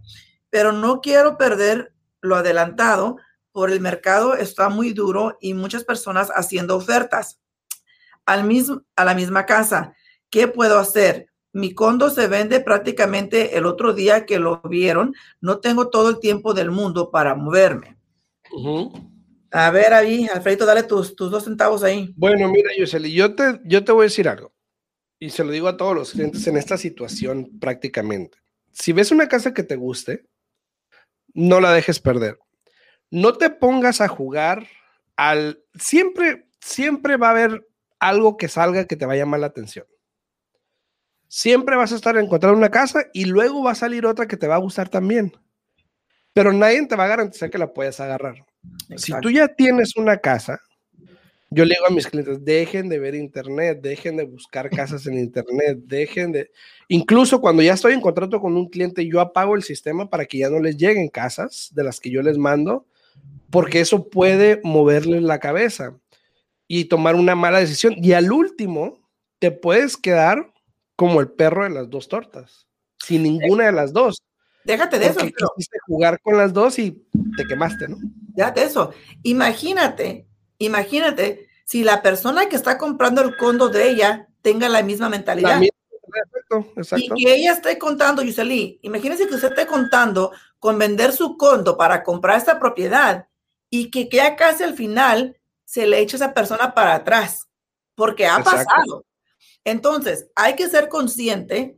pero 0.49 0.71
no 0.71 0.99
quiero 0.99 1.37
perder 1.37 1.93
lo 2.21 2.35
adelantado 2.35 3.17
por 3.55 3.71
el 3.71 3.79
mercado 3.79 4.35
está 4.35 4.67
muy 4.67 4.91
duro 4.91 5.37
y 5.39 5.53
muchas 5.53 5.85
personas 5.85 6.29
haciendo 6.35 6.75
ofertas 6.75 7.39
al 8.25 8.43
mismo, 8.43 8.81
a 8.97 9.05
la 9.05 9.15
misma 9.15 9.45
casa. 9.45 9.95
¿Qué 10.29 10.49
puedo 10.49 10.77
hacer? 10.77 11.29
Mi 11.53 11.73
condo 11.73 12.09
se 12.09 12.27
vende 12.27 12.59
prácticamente 12.59 13.57
el 13.57 13.65
otro 13.65 13.93
día 13.93 14.25
que 14.25 14.39
lo 14.39 14.61
vieron. 14.63 15.15
No 15.39 15.61
tengo 15.61 15.89
todo 15.89 16.09
el 16.09 16.19
tiempo 16.19 16.53
del 16.53 16.69
mundo 16.69 17.11
para 17.11 17.33
moverme. 17.33 17.97
A 19.51 19.71
ver, 19.71 19.93
ahí, 19.93 20.27
Alfredo, 20.27 20.65
dale 20.65 20.83
tus, 20.83 21.15
tus 21.15 21.31
dos 21.31 21.45
centavos 21.45 21.81
ahí. 21.81 22.13
Bueno, 22.17 22.49
mira, 22.49 22.71
Yuseli, 22.77 23.13
yo 23.13 23.35
te, 23.35 23.61
yo 23.63 23.85
te 23.85 23.93
voy 23.93 24.01
a 24.01 24.11
decir 24.11 24.27
algo. 24.27 24.53
Y 25.17 25.29
se 25.29 25.45
lo 25.45 25.51
digo 25.51 25.69
a 25.69 25.77
todos 25.77 25.95
los 25.95 26.11
clientes 26.11 26.45
en 26.47 26.57
esta 26.57 26.77
situación 26.77 27.57
prácticamente. 27.57 28.37
Si 28.73 28.91
ves 28.91 29.13
una 29.13 29.29
casa 29.29 29.53
que 29.53 29.63
te 29.63 29.77
guste, 29.77 30.25
no 31.33 31.61
la 31.61 31.71
dejes 31.71 32.01
perder. 32.01 32.37
No 33.15 33.31
te 33.31 33.49
pongas 33.49 34.01
a 34.01 34.09
jugar 34.09 34.67
al... 35.15 35.63
Siempre, 35.79 36.49
siempre 36.59 37.15
va 37.15 37.27
a 37.27 37.31
haber 37.31 37.65
algo 37.97 38.35
que 38.35 38.49
salga 38.49 38.87
que 38.87 38.97
te 38.97 39.05
va 39.05 39.13
a 39.13 39.15
llamar 39.15 39.39
la 39.39 39.45
atención. 39.45 39.85
Siempre 41.29 41.77
vas 41.77 41.93
a 41.93 41.95
estar 41.95 42.17
encontrando 42.17 42.57
una 42.57 42.71
casa 42.71 43.05
y 43.13 43.23
luego 43.23 43.63
va 43.63 43.71
a 43.71 43.75
salir 43.75 44.05
otra 44.05 44.27
que 44.27 44.35
te 44.35 44.49
va 44.49 44.55
a 44.55 44.57
gustar 44.57 44.89
también. 44.89 45.31
Pero 46.33 46.51
nadie 46.51 46.85
te 46.87 46.97
va 46.97 47.05
a 47.05 47.07
garantizar 47.07 47.49
que 47.49 47.57
la 47.57 47.71
puedas 47.71 48.01
agarrar. 48.01 48.45
Si 48.97 49.13
tú 49.21 49.31
ya 49.31 49.47
tienes 49.47 49.95
una 49.95 50.17
casa, 50.17 50.59
yo 51.51 51.63
le 51.63 51.75
digo 51.75 51.87
a 51.87 51.91
mis 51.91 52.07
clientes, 52.07 52.43
dejen 52.43 52.89
de 52.89 52.99
ver 52.99 53.15
internet, 53.15 53.79
dejen 53.81 54.17
de 54.17 54.25
buscar 54.25 54.69
casas 54.69 55.07
en 55.07 55.17
internet, 55.17 55.77
dejen 55.85 56.33
de... 56.33 56.51
Incluso 56.89 57.39
cuando 57.39 57.63
ya 57.63 57.75
estoy 57.75 57.93
en 57.93 58.01
contrato 58.01 58.41
con 58.41 58.57
un 58.57 58.67
cliente, 58.67 59.07
yo 59.07 59.21
apago 59.21 59.55
el 59.55 59.63
sistema 59.63 60.09
para 60.09 60.25
que 60.25 60.39
ya 60.39 60.49
no 60.49 60.59
les 60.59 60.75
lleguen 60.75 61.07
casas 61.07 61.69
de 61.73 61.85
las 61.85 62.01
que 62.01 62.09
yo 62.09 62.21
les 62.21 62.37
mando, 62.37 62.85
porque 63.49 63.79
eso 63.79 64.09
puede 64.09 64.59
moverles 64.63 65.23
la 65.23 65.39
cabeza 65.39 65.97
y 66.67 66.85
tomar 66.85 67.15
una 67.15 67.35
mala 67.35 67.59
decisión. 67.59 67.95
Y 67.97 68.13
al 68.13 68.31
último, 68.31 68.99
te 69.39 69.51
puedes 69.51 69.97
quedar 69.97 70.51
como 70.95 71.19
el 71.21 71.29
perro 71.29 71.63
de 71.63 71.69
las 71.69 71.89
dos 71.89 72.07
tortas, 72.07 72.67
sin 72.99 73.23
ninguna 73.23 73.65
de 73.65 73.71
las 73.71 73.93
dos. 73.93 74.21
Déjate 74.63 74.97
de 74.97 75.05
eso, 75.07 75.15
Porque 75.19 75.33
pero 75.37 75.49
quisiste 75.55 75.77
jugar 75.85 76.19
con 76.21 76.37
las 76.37 76.51
dos 76.53 76.79
y 76.79 77.05
te 77.37 77.45
quemaste, 77.45 77.87
¿no? 77.87 77.97
déjate 78.33 78.61
de 78.61 78.65
eso. 78.65 78.91
Imagínate, 79.23 80.27
imagínate 80.57 81.47
si 81.65 81.83
la 81.83 82.01
persona 82.01 82.47
que 82.49 82.55
está 82.55 82.77
comprando 82.77 83.21
el 83.21 83.37
condo 83.37 83.69
de 83.69 83.89
ella 83.89 84.27
tenga 84.41 84.67
la 84.69 84.81
misma 84.83 85.09
mentalidad. 85.09 85.51
También- 85.51 85.71
Exacto, 86.07 86.71
Y 86.75 86.79
exacto. 86.79 87.15
que 87.17 87.35
ella 87.35 87.51
esté 87.53 87.77
contando, 87.77 88.21
Yuseli, 88.21 88.79
imagínense 88.83 89.27
que 89.27 89.35
usted 89.35 89.49
esté 89.49 89.65
contando 89.67 90.31
con 90.65 90.79
vender 90.79 91.11
su 91.13 91.37
condo 91.37 91.77
para 91.77 92.01
comprar 92.01 92.39
esta 92.39 92.59
propiedad 92.59 93.27
y 93.69 93.91
que, 93.91 94.09
ya 94.11 94.35
casi 94.35 94.63
al 94.63 94.73
final 94.73 95.37
se 95.63 95.85
le 95.85 95.99
eche 95.99 96.15
esa 96.15 96.33
persona 96.33 96.73
para 96.73 96.95
atrás, 96.95 97.47
porque 97.93 98.25
ha 98.25 98.37
Exacto. 98.39 98.65
pasado. 98.65 99.05
Entonces, 99.63 100.27
hay 100.35 100.55
que 100.55 100.67
ser 100.67 100.89
consciente 100.89 101.77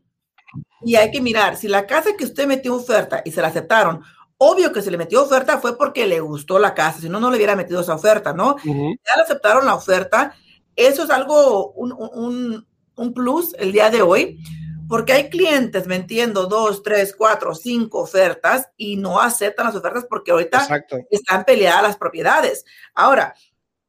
y 0.86 0.96
hay 0.96 1.12
que 1.12 1.20
mirar, 1.20 1.58
si 1.58 1.68
la 1.68 1.86
casa 1.86 2.12
que 2.18 2.24
usted 2.24 2.48
metió 2.48 2.76
oferta 2.76 3.22
y 3.26 3.32
se 3.32 3.42
la 3.42 3.50
aceptaron, 3.50 4.02
obvio 4.38 4.72
que 4.72 4.82
se 4.82 4.90
le 4.90 4.98
metió 4.98 5.22
oferta 5.22 5.58
fue 5.58 5.78
porque 5.78 6.08
le 6.08 6.22
gustó 6.22 6.58
la 6.58 6.74
casa, 6.74 7.02
si 7.02 7.10
no, 7.10 7.20
no 7.20 7.30
le 7.30 7.36
hubiera 7.36 7.58
metido 7.58 7.82
esa 7.82 7.96
oferta, 7.96 8.32
¿no? 8.32 8.56
Ya 8.64 9.16
le 9.18 9.24
aceptaron 9.24 9.66
la 9.66 9.76
oferta. 9.76 10.34
Eso 10.78 11.04
es 11.04 11.10
algo, 11.10 11.72
un, 11.74 11.92
un- 11.92 12.66
un 12.96 13.14
plus 13.14 13.54
el 13.60 13.74
día 13.74 13.90
de 13.90 14.02
hoy, 14.02 14.40
porque 14.88 15.14
hay 15.14 15.30
clientes 15.30 15.86
metiendo 15.88 16.46
dos, 16.48 16.82
tres, 16.84 17.14
cuatro, 17.18 17.54
cinco 17.56 18.00
ofertas 18.02 18.70
y 18.78 18.96
no 18.98 19.20
aceptan 19.20 19.66
las 19.68 19.76
ofertas 19.76 20.06
porque 20.10 20.32
ahorita 20.32 20.60
Exacto. 20.62 20.98
están 21.12 21.44
peleadas 21.46 21.84
las 21.84 21.98
propiedades. 21.98 22.64
Ahora, 22.94 23.36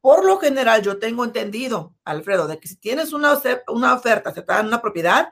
por 0.01 0.25
lo 0.25 0.39
general, 0.39 0.83
yo 0.83 0.99
tengo 0.99 1.25
entendido, 1.25 1.95
Alfredo, 2.05 2.47
de 2.49 2.59
que 2.59 2.69
si 2.69 2.77
tienes 2.77 3.13
una, 3.13 3.39
una 3.69 3.95
oferta 3.95 4.31
aceptada 4.31 4.61
en 4.61 4.67
una 4.67 4.81
propiedad, 4.81 5.29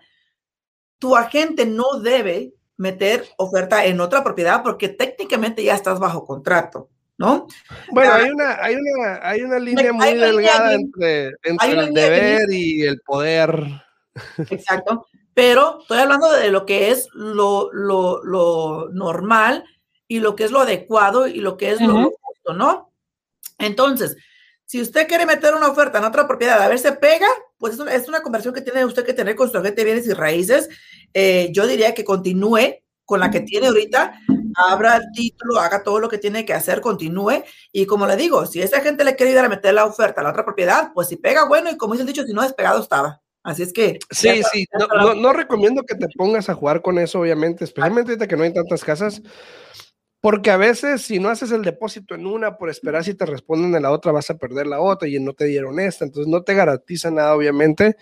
tu 0.98 1.16
agente 1.16 1.66
no 1.66 2.00
debe 2.00 2.52
meter 2.76 3.24
oferta 3.38 3.84
en 3.86 4.00
otra 4.00 4.22
propiedad 4.22 4.62
porque 4.62 4.88
técnicamente 4.88 5.62
ya 5.64 5.74
estás 5.74 5.98
bajo 5.98 6.24
contrato, 6.26 6.90
¿no? 7.16 7.46
Bueno, 7.90 8.12
Ah. 8.12 8.16
hay 8.16 8.30
una, 8.30 8.62
hay 8.62 8.74
una, 8.76 9.20
hay 9.22 9.40
una 9.42 9.58
línea 9.58 9.92
muy 9.92 10.06
línea 10.12 10.26
delgada 10.26 10.68
bien- 10.70 10.80
entre, 10.82 11.26
entre 11.42 11.70
el 11.70 11.86
línea 11.86 12.04
deber 12.04 12.50
y 12.52 12.82
el 12.82 13.00
poder. 13.00 13.62
Exacto. 14.50 15.06
Pero 15.36 15.80
estoy 15.82 15.98
hablando 15.98 16.32
de 16.32 16.50
lo 16.50 16.64
que 16.64 16.90
es 16.90 17.08
lo, 17.12 17.68
lo, 17.74 18.24
lo 18.24 18.88
normal 18.88 19.64
y 20.08 20.20
lo 20.20 20.34
que 20.34 20.44
es 20.44 20.50
lo 20.50 20.60
adecuado 20.60 21.26
y 21.26 21.40
lo 21.40 21.58
que 21.58 21.72
es 21.72 21.80
lo- 21.82 21.92
justo, 22.22 22.54
¿no? 22.54 22.90
Entonces, 23.58 24.16
si 24.64 24.80
usted 24.80 25.06
quiere 25.06 25.26
meter 25.26 25.54
una 25.54 25.68
oferta 25.68 25.98
en 25.98 26.04
otra 26.04 26.26
propiedad 26.26 26.62
a 26.62 26.68
ver 26.68 26.78
si 26.78 26.90
pega, 26.92 27.26
pues 27.58 27.74
es 27.74 27.80
una, 27.80 27.92
es 27.94 28.08
una 28.08 28.22
conversión 28.22 28.54
que 28.54 28.62
tiene 28.62 28.82
usted 28.86 29.04
que 29.04 29.12
tener 29.12 29.36
con 29.36 29.50
su 29.50 29.58
agente 29.58 29.82
de 29.82 29.84
bienes 29.84 30.06
y 30.06 30.14
raíces. 30.14 30.70
Eh, 31.12 31.50
yo 31.52 31.66
diría 31.66 31.92
que 31.92 32.02
continúe 32.02 32.76
con 33.04 33.20
la 33.20 33.30
que 33.30 33.40
tiene 33.40 33.66
ahorita, 33.66 34.18
abra 34.56 34.96
el 34.96 35.04
título, 35.14 35.60
haga 35.60 35.82
todo 35.82 36.00
lo 36.00 36.08
que 36.08 36.16
tiene 36.18 36.46
que 36.46 36.54
hacer, 36.54 36.80
continúe. 36.80 37.44
Y 37.72 37.84
como 37.84 38.06
le 38.06 38.16
digo, 38.16 38.46
si 38.46 38.62
esa 38.62 38.80
gente 38.80 39.04
le 39.04 39.14
quiere 39.16 39.32
ayudar 39.32 39.44
a 39.44 39.50
meter 39.50 39.74
la 39.74 39.84
oferta 39.84 40.22
a 40.22 40.24
la 40.24 40.30
otra 40.30 40.46
propiedad, 40.46 40.92
pues 40.94 41.08
si 41.08 41.16
pega, 41.16 41.46
bueno, 41.46 41.70
y 41.70 41.76
como 41.76 41.92
dice 41.92 42.02
el 42.02 42.08
dicho, 42.08 42.24
si 42.24 42.32
no 42.32 42.40
despegado 42.42 42.80
estaba. 42.80 43.20
Así 43.46 43.62
es 43.62 43.72
que. 43.72 44.00
Sí, 44.10 44.28
está- 44.28 44.48
sí, 44.50 44.66
no, 44.76 44.88
no, 44.88 45.14
no 45.14 45.32
recomiendo 45.32 45.84
que 45.84 45.94
te 45.94 46.08
pongas 46.16 46.48
a 46.48 46.54
jugar 46.54 46.82
con 46.82 46.98
eso, 46.98 47.20
obviamente, 47.20 47.62
especialmente 47.64 48.10
ahorita 48.10 48.26
que 48.26 48.36
no 48.36 48.42
hay 48.42 48.52
tantas 48.52 48.84
casas, 48.84 49.22
Porque 50.20 50.50
a 50.50 50.56
veces 50.56 51.02
si 51.02 51.20
no 51.20 51.28
haces 51.28 51.52
el 51.52 51.62
depósito 51.62 52.16
en 52.16 52.26
una 52.26 52.56
por 52.58 52.68
esperar 52.68 53.04
si 53.04 53.14
te 53.14 53.24
responden 53.26 53.72
en 53.76 53.82
la 53.84 53.92
otra, 53.92 54.10
vas 54.10 54.28
a 54.30 54.36
perder 54.36 54.66
la 54.66 54.80
otra 54.80 55.06
y 55.06 55.20
no 55.20 55.34
te 55.34 55.44
dieron 55.44 55.78
esta. 55.78 56.04
Entonces 56.04 56.28
no 56.28 56.42
te 56.42 56.54
garantiza 56.54 57.12
nada, 57.12 57.36
obviamente. 57.36 57.96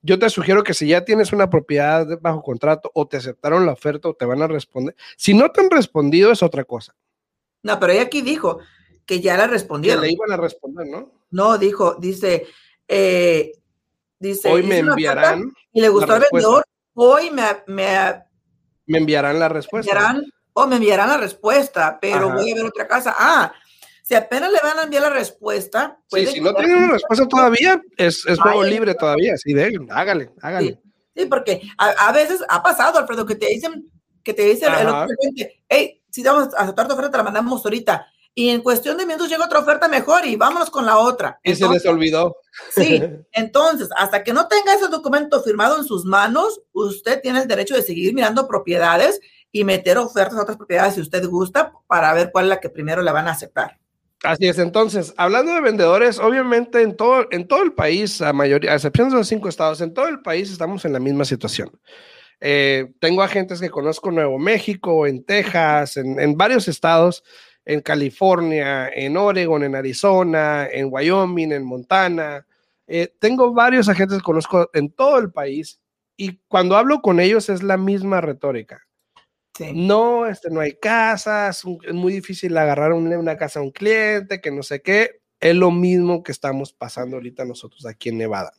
Yo 0.00 0.16
te 0.16 0.30
sugiero 0.30 0.62
que 0.62 0.74
si 0.74 0.86
ya 0.86 1.04
tienes 1.04 1.32
una 1.32 1.50
propiedad 1.50 2.06
bajo 2.20 2.42
contrato 2.42 2.92
o 2.94 3.08
te 3.08 3.16
aceptaron 3.16 3.66
la 3.66 3.72
oferta 3.72 4.08
o 4.10 4.14
te 4.14 4.26
van 4.26 4.42
a 4.42 4.46
responder, 4.46 4.94
si 5.16 5.34
no 5.34 5.50
te 5.50 5.62
han 5.62 5.70
respondido 5.70 6.30
es 6.30 6.44
otra 6.44 6.62
cosa. 6.62 6.94
No, 7.64 7.80
pero 7.80 7.92
ella 7.94 8.02
aquí 8.02 8.22
dijo 8.22 8.60
que 9.04 9.20
ya 9.20 9.36
la 9.36 9.48
respondieron. 9.48 10.02
Que 10.02 10.06
le 10.08 10.12
iban 10.12 10.30
a 10.30 10.36
responder, 10.36 10.86
¿no? 10.86 11.10
No, 11.32 11.58
dijo, 11.58 11.96
dice, 11.98 12.46
eh, 12.86 13.50
dice. 14.18 14.50
Hoy 14.50 14.62
me 14.62 14.78
enviarán. 14.78 15.52
Y 15.72 15.80
le 15.80 15.88
gustó 15.88 16.16
el 16.16 16.24
vendedor. 16.30 16.64
Hoy 16.94 17.30
me, 17.30 17.42
me, 17.66 18.22
me 18.86 18.98
enviarán 18.98 19.38
la 19.38 19.48
respuesta. 19.48 19.92
Me 19.92 20.00
enviarán, 20.00 20.32
o 20.52 20.66
me 20.66 20.76
enviarán 20.76 21.08
la 21.08 21.16
respuesta, 21.16 21.98
pero 22.00 22.30
voy 22.30 22.52
a 22.52 22.54
ver 22.54 22.64
otra 22.64 22.86
casa. 22.86 23.14
Ah, 23.16 23.52
si 24.02 24.14
apenas 24.14 24.52
le 24.52 24.58
van 24.62 24.78
a 24.78 24.82
enviar 24.82 25.02
la 25.02 25.10
respuesta. 25.10 25.98
Sí, 26.08 26.26
si 26.26 26.40
no 26.40 26.54
tienen 26.54 26.76
una 26.76 26.92
respuesta 26.92 27.26
todavía, 27.26 27.80
es, 27.96 28.24
es 28.26 28.38
juego 28.38 28.62
libre 28.62 28.94
todavía. 28.94 29.36
Sí, 29.36 29.52
de, 29.54 29.78
hágale, 29.90 30.30
hágale. 30.42 30.80
Sí, 31.16 31.26
porque 31.26 31.62
a, 31.78 32.12
veces 32.12 32.44
ha 32.48 32.62
pasado, 32.62 32.98
Alfredo, 32.98 33.24
que 33.24 33.36
te 33.36 33.46
dicen, 33.46 33.90
que 34.22 34.34
te 34.34 34.42
dice 34.42 34.66
el, 34.66 34.88
otro 34.88 35.06
cliente, 35.16 35.62
hey, 35.68 36.02
si 36.10 36.22
vamos 36.22 36.54
a 36.54 36.62
aceptar 36.62 36.86
tu 36.86 36.94
oferta, 36.94 37.12
te 37.12 37.16
la 37.18 37.22
mandamos 37.22 37.64
ahorita 37.64 38.06
y 38.34 38.48
en 38.48 38.62
cuestión 38.62 38.96
de 38.96 39.06
minutos 39.06 39.28
llega 39.28 39.44
otra 39.44 39.60
oferta 39.60 39.86
mejor 39.86 40.26
y 40.26 40.34
vámonos 40.34 40.68
con 40.68 40.84
la 40.84 40.98
otra. 40.98 41.38
Y 41.44 41.54
se 41.54 41.68
les 41.68 41.86
olvidó. 41.86 42.36
Sí, 42.70 43.00
entonces, 43.32 43.88
hasta 43.96 44.24
que 44.24 44.32
no 44.32 44.48
tenga 44.48 44.74
ese 44.74 44.88
documento 44.88 45.40
firmado 45.42 45.78
en 45.78 45.84
sus 45.84 46.04
manos, 46.04 46.60
usted 46.72 47.20
tiene 47.20 47.42
el 47.42 47.48
derecho 47.48 47.74
de 47.74 47.82
seguir 47.82 48.12
mirando 48.12 48.48
propiedades 48.48 49.20
y 49.52 49.62
meter 49.62 49.98
ofertas 49.98 50.36
a 50.36 50.42
otras 50.42 50.56
propiedades 50.56 50.94
si 50.94 51.00
usted 51.00 51.24
gusta 51.26 51.72
para 51.86 52.12
ver 52.12 52.30
cuál 52.32 52.46
es 52.46 52.48
la 52.48 52.60
que 52.60 52.70
primero 52.70 53.02
le 53.02 53.12
van 53.12 53.28
a 53.28 53.32
aceptar. 53.32 53.78
Así 54.24 54.48
es, 54.48 54.58
entonces, 54.58 55.14
hablando 55.16 55.54
de 55.54 55.60
vendedores, 55.60 56.18
obviamente 56.18 56.80
en 56.82 56.96
todo, 56.96 57.26
en 57.30 57.46
todo 57.46 57.62
el 57.62 57.74
país, 57.74 58.20
a 58.20 58.32
mayoría, 58.32 58.72
a 58.72 58.74
excepción 58.74 59.10
de 59.10 59.16
los 59.16 59.28
cinco 59.28 59.48
estados, 59.48 59.80
en 59.80 59.92
todo 59.94 60.08
el 60.08 60.22
país 60.22 60.50
estamos 60.50 60.84
en 60.84 60.94
la 60.94 60.98
misma 60.98 61.24
situación. 61.24 61.70
Eh, 62.40 62.90
tengo 63.00 63.22
agentes 63.22 63.60
que 63.60 63.70
conozco 63.70 64.08
en 64.08 64.16
Nuevo 64.16 64.38
México, 64.38 65.06
en 65.06 65.24
Texas, 65.24 65.98
en, 65.98 66.18
en 66.18 66.36
varios 66.36 66.68
estados, 66.68 67.22
en 67.64 67.80
California, 67.80 68.88
en 68.88 69.16
Oregon, 69.16 69.62
en 69.62 69.74
Arizona, 69.74 70.66
en 70.70 70.88
Wyoming, 70.90 71.52
en 71.52 71.64
Montana. 71.64 72.46
Eh, 72.86 73.14
tengo 73.18 73.52
varios 73.52 73.88
agentes 73.88 74.18
que 74.18 74.24
conozco 74.24 74.70
en 74.74 74.90
todo 74.90 75.18
el 75.18 75.32
país 75.32 75.80
y 76.16 76.38
cuando 76.48 76.76
hablo 76.76 77.00
con 77.00 77.20
ellos 77.20 77.48
es 77.48 77.62
la 77.62 77.76
misma 77.76 78.20
retórica. 78.20 78.82
No, 79.72 80.26
este, 80.26 80.50
no 80.50 80.60
hay 80.60 80.72
casas, 80.72 81.62
es 81.86 81.94
muy 81.94 82.12
difícil 82.12 82.56
agarrar 82.56 82.92
una, 82.92 83.36
casa 83.36 83.60
a 83.60 83.62
un 83.62 83.70
cliente, 83.70 84.40
que 84.40 84.50
no 84.50 84.64
sé 84.64 84.82
qué. 84.82 85.20
Es 85.38 85.54
lo 85.54 85.70
mismo 85.70 86.22
que 86.22 86.32
estamos 86.32 86.72
pasando 86.72 87.16
ahorita 87.16 87.44
nosotros 87.44 87.86
aquí 87.86 88.08
en 88.08 88.18
Nevada. 88.18 88.52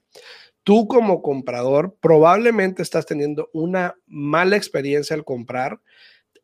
Tú 0.63 0.87
como 0.87 1.21
comprador 1.21 1.97
probablemente 1.99 2.81
estás 2.81 3.05
teniendo 3.05 3.49
una 3.53 3.95
mala 4.07 4.55
experiencia 4.55 5.15
al 5.15 5.25
comprar 5.25 5.81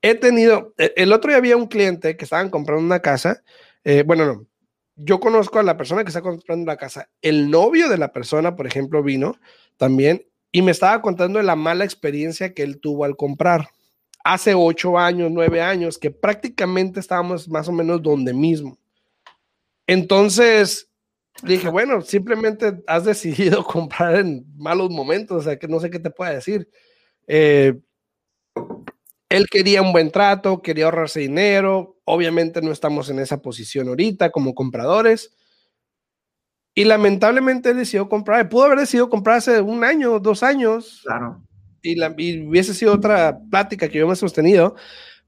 he 0.02 0.16
tenido, 0.16 0.74
e, 0.78 0.94
el 0.98 1.14
otro 1.14 1.30
día 1.30 1.38
había 1.38 1.58
un 1.58 1.68
cliente 1.68 2.18
que 2.18 2.26
estaban 2.26 2.50
comprando 2.50 2.84
una 2.84 3.02
casa, 3.02 3.44
eh, 3.84 4.04
bueno, 4.06 4.26
no, 4.26 4.48
yo 4.96 5.20
conozco 5.20 5.60
a 5.60 5.64
la 5.64 5.78
persona 5.78 6.04
que 6.04 6.10
está 6.10 6.22
comprando 6.22 6.66
la 6.66 6.78
casa, 6.78 7.10
el 7.22 7.50
novio 7.50 7.90
de 7.90 7.98
la 7.98 8.12
persona, 8.12 8.56
por 8.56 8.68
ejemplo, 8.68 9.04
vino 9.04 9.38
también 9.78 10.26
y 10.52 10.62
me 10.62 10.72
estaba 10.72 11.02
contando 11.02 11.42
la 11.42 11.56
mala 11.56 11.86
experiencia 11.86 12.54
que 12.54 12.64
él 12.64 12.80
tuvo 12.80 13.06
al 13.06 13.16
comprar. 13.16 13.70
Hace 14.24 14.54
ocho 14.54 15.00
años, 15.00 15.32
nueve 15.32 15.62
años, 15.62 15.98
que 15.98 16.12
prácticamente 16.12 17.00
estábamos 17.00 17.50
más 17.50 17.68
o 17.68 17.72
menos 17.72 18.04
donde 18.04 18.34
mismo. 18.34 18.78
Entonces, 19.88 20.90
dije, 21.42 21.70
bueno, 21.70 22.02
simplemente 22.02 22.84
has 22.86 23.06
decidido 23.06 23.64
comprar 23.66 24.18
en 24.18 24.46
malos 24.58 24.92
momentos, 24.92 25.38
o 25.38 25.42
sea, 25.42 25.58
que 25.58 25.68
no 25.68 25.80
sé 25.80 25.90
qué 25.90 26.00
te 26.00 26.12
pueda 26.12 26.32
decir. 26.32 26.70
Eh, 27.28 27.80
él 29.32 29.48
quería 29.50 29.82
un 29.82 29.94
buen 29.94 30.12
trato, 30.12 30.62
quería 30.62 30.86
ahorrarse 30.86 31.22
dinero. 31.22 31.98
Obviamente 32.04 32.62
no 32.62 32.72
estamos 32.72 33.10
en 33.10 33.20
esa 33.20 33.42
posición 33.42 33.88
ahorita 33.88 34.30
como 34.30 34.54
compradores. 34.54 35.34
Y 36.76 36.84
lamentablemente 36.84 37.70
él 37.70 37.78
decidió 37.78 38.10
comprar. 38.10 38.50
Pudo 38.50 38.66
haber 38.66 38.80
decidido 38.80 39.10
comprar 39.10 39.38
hace 39.38 39.62
un 39.62 39.86
año, 39.86 40.20
dos 40.20 40.44
años. 40.44 41.02
Claro. 41.06 41.42
Y, 41.82 41.96
la, 41.96 42.10
hubiese 42.10 42.74
sido 42.74 42.94
otra 42.94 43.40
plática 43.50 43.88
que 43.88 44.00
yo 44.00 44.08
me 44.08 44.14
he 44.14 44.18
sostenido. 44.18 44.76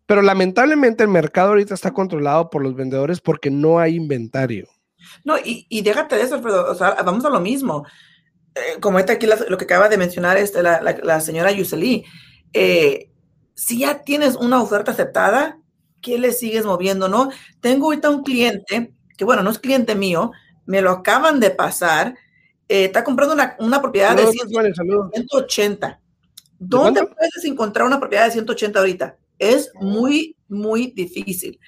Pero 0.05 0.21
lamentablemente 0.21 1.03
el 1.03 1.09
mercado 1.09 1.49
ahorita 1.49 1.73
está 1.73 1.91
controlado 1.91 2.49
por 2.49 2.61
los 2.61 2.75
vendedores 2.75 3.21
porque 3.21 3.49
no 3.49 3.79
hay 3.79 3.95
inventario. 3.95 4.67
No, 5.23 5.37
y, 5.37 5.65
y 5.69 5.81
déjate 5.81 6.17
de 6.17 6.23
eso, 6.23 6.35
Alfredo. 6.35 6.69
O 6.69 6.75
sea, 6.75 6.95
vamos 7.05 7.23
a 7.23 7.29
lo 7.29 7.39
mismo. 7.39 7.85
Eh, 8.53 8.79
como 8.81 8.99
está 8.99 9.13
aquí 9.13 9.27
lo 9.27 9.57
que 9.57 9.63
acaba 9.63 9.87
de 9.87 9.97
mencionar 9.97 10.35
este, 10.35 10.61
la, 10.61 10.81
la, 10.81 11.21
señora 11.21 11.53
Yuseli. 11.53 12.03
Eh, 12.51 13.12
si 13.55 13.79
ya 13.79 14.03
tienes 14.03 14.35
una 14.35 14.61
oferta 14.61 14.91
aceptada, 14.91 15.59
¿qué 16.01 16.17
le 16.17 16.31
sigues 16.33 16.65
moviendo, 16.65 17.07
no? 17.07 17.29
Tengo 17.59 17.87
ahorita 17.87 18.09
un 18.09 18.23
cliente, 18.23 18.93
que 19.17 19.25
bueno, 19.25 19.43
no 19.43 19.49
es 19.49 19.59
cliente 19.59 19.95
mío, 19.95 20.31
me 20.65 20.81
lo 20.81 20.91
acaban 20.91 21.39
de 21.39 21.49
pasar, 21.49 22.15
eh, 22.67 22.85
está 22.85 23.03
comprando 23.03 23.35
una, 23.59 23.81
propiedad 23.81 24.15
de 24.15 24.27
180. 24.27 25.99
¿Dónde 26.59 27.01
puedes 27.05 27.43
encontrar 27.45 27.85
una 27.85 27.99
propiedad 27.99 28.25
de 28.25 28.31
180 28.31 28.79
ahorita? 28.79 29.17
Es 29.37 29.71
muy, 29.75 30.37
muy 30.47 30.91
difícil. 30.95 31.59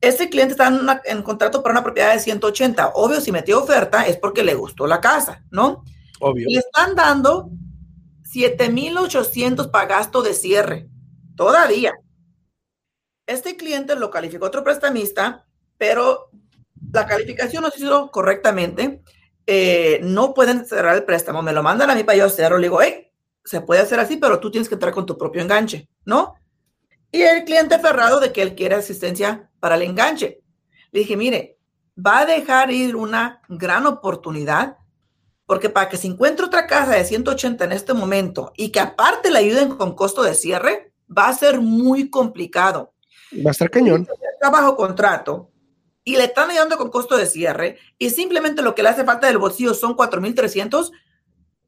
Este 0.00 0.28
cliente 0.28 0.52
está 0.52 0.66
en, 0.66 0.80
en, 1.04 1.22
contrato 1.22 1.62
para 1.62 1.74
una 1.74 1.84
propiedad 1.84 2.12
de 2.12 2.18
180. 2.18 2.92
Obvio, 2.94 3.20
si 3.20 3.30
metió 3.30 3.62
oferta 3.62 4.04
es 4.06 4.16
porque 4.16 4.42
le 4.42 4.54
gustó 4.54 4.86
la 4.88 5.00
casa, 5.00 5.44
¿no? 5.50 5.84
Obvio. 6.20 6.46
Le 6.48 6.58
están 6.58 6.96
dando 6.96 7.50
7,800 8.24 9.68
para 9.68 9.86
gasto 9.86 10.22
de 10.22 10.34
cierre. 10.34 10.88
Todavía. 11.36 11.94
Este 13.26 13.56
cliente 13.56 13.94
lo 13.96 14.10
calificó 14.10 14.46
otro 14.46 14.64
prestamista, 14.64 15.46
pero 15.78 16.30
la 16.92 17.06
calificación 17.06 17.62
no 17.62 17.70
se 17.70 17.80
hizo 17.80 18.10
correctamente. 18.10 19.02
Eh, 19.46 20.00
no 20.02 20.34
pueden 20.34 20.66
cerrar 20.66 20.96
el 20.96 21.04
préstamo. 21.04 21.42
Me 21.42 21.52
lo 21.52 21.62
mandan 21.62 21.90
a 21.90 21.94
mí 21.94 22.04
para 22.04 22.18
yo 22.18 22.26
hacerlo. 22.26 22.58
Le 22.58 22.66
digo, 22.66 22.82
hey, 22.82 23.10
se 23.44 23.60
puede 23.60 23.80
hacer 23.80 23.98
así, 24.00 24.16
pero 24.16 24.40
tú 24.40 24.50
tienes 24.50 24.68
que 24.68 24.74
entrar 24.74 24.92
con 24.92 25.06
tu 25.06 25.16
propio 25.16 25.42
enganche, 25.42 25.88
¿no? 26.04 26.34
Y 27.10 27.22
el 27.22 27.44
cliente 27.44 27.74
aferrado 27.74 28.20
de 28.20 28.32
que 28.32 28.42
él 28.42 28.54
quiere 28.54 28.74
asistencia 28.74 29.50
para 29.60 29.74
el 29.74 29.82
enganche. 29.82 30.40
Le 30.90 31.00
dije, 31.00 31.16
mire, 31.16 31.58
va 31.94 32.20
a 32.20 32.26
dejar 32.26 32.70
ir 32.70 32.96
una 32.96 33.42
gran 33.48 33.86
oportunidad 33.86 34.76
porque 35.46 35.68
para 35.68 35.88
que 35.88 35.96
se 35.96 36.06
encuentre 36.06 36.46
otra 36.46 36.66
casa 36.66 36.92
de 36.92 37.04
180 37.04 37.64
en 37.64 37.72
este 37.72 37.92
momento 37.92 38.52
y 38.56 38.70
que 38.70 38.80
aparte 38.80 39.30
le 39.30 39.38
ayuden 39.40 39.76
con 39.76 39.94
costo 39.94 40.22
de 40.22 40.34
cierre, 40.34 40.91
va 41.16 41.28
a 41.28 41.34
ser 41.34 41.60
muy 41.60 42.10
complicado. 42.10 42.92
Va 43.44 43.50
a 43.50 43.52
estar 43.52 43.70
cañón. 43.70 44.06
Está 44.34 44.50
bajo 44.50 44.76
contrato 44.76 45.50
y 46.04 46.16
le 46.16 46.24
están 46.24 46.50
ayudando 46.50 46.76
con 46.76 46.90
costo 46.90 47.16
de 47.16 47.26
cierre 47.26 47.78
y 47.98 48.10
simplemente 48.10 48.62
lo 48.62 48.74
que 48.74 48.82
le 48.82 48.88
hace 48.88 49.04
falta 49.04 49.26
del 49.26 49.38
bolsillo 49.38 49.74
son 49.74 49.96
4.300, 49.96 50.90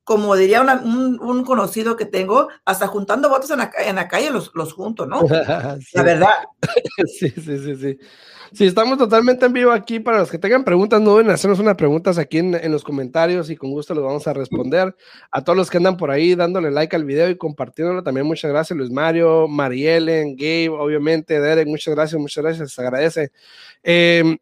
como 0.02 0.36
diría 0.36 0.60
un, 0.62 1.44
conocido 1.44 1.96
que 1.96 2.04
tengo, 2.04 2.48
hasta 2.64 2.86
juntando 2.86 3.28
votos 3.28 3.50
en 3.50 3.58
la, 3.58 4.08
calle 4.08 4.30
los, 4.30 4.50
los 4.54 4.72
junto, 4.72 5.06
¿no? 5.06 5.22
La 5.92 6.02
verdad. 6.02 6.34
sí, 7.06 7.30
sí, 7.30 7.58
sí, 7.58 7.76
sí. 7.76 7.98
Sí, 8.52 8.66
estamos 8.66 8.98
totalmente 8.98 9.46
en 9.46 9.52
vivo 9.52 9.72
aquí. 9.72 10.00
Para 10.00 10.18
los 10.18 10.30
que 10.30 10.38
tengan 10.38 10.64
preguntas, 10.64 11.00
no 11.00 11.16
deben 11.16 11.32
hacernos 11.32 11.58
unas 11.58 11.76
preguntas 11.76 12.18
aquí 12.18 12.38
en, 12.38 12.70
los 12.70 12.84
comentarios 12.84 13.50
y 13.50 13.56
con 13.56 13.70
gusto 13.70 13.94
los 13.94 14.04
vamos 14.04 14.26
a 14.26 14.32
responder. 14.32 14.94
A 15.30 15.42
todos 15.42 15.56
los 15.56 15.70
que 15.70 15.78
andan 15.78 15.96
por 15.96 16.10
ahí 16.10 16.34
dándole 16.34 16.70
like 16.70 16.94
al 16.94 17.04
video 17.04 17.30
y 17.30 17.36
compartiéndolo 17.36 18.02
también, 18.02 18.26
muchas 18.26 18.50
gracias, 18.50 18.76
Luis 18.76 18.90
Mario, 18.90 19.48
Marielen, 19.48 20.36
Gabe, 20.36 20.68
obviamente, 20.70 21.40
Derek, 21.40 21.66
muchas 21.66 21.94
gracias, 21.94 22.20
muchas 22.20 22.44
gracias, 22.44 22.72
se 22.72 22.82
agradece. 22.82 23.32
Em, 23.82 24.36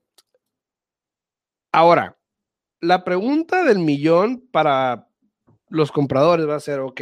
ahora, 1.70 2.16
la 2.80 3.04
pregunta 3.04 3.64
del 3.64 3.78
millón 3.78 4.46
para 4.50 5.08
los 5.68 5.92
compradores 5.92 6.48
va 6.48 6.56
a 6.56 6.60
ser, 6.60 6.80
ok, 6.80 7.00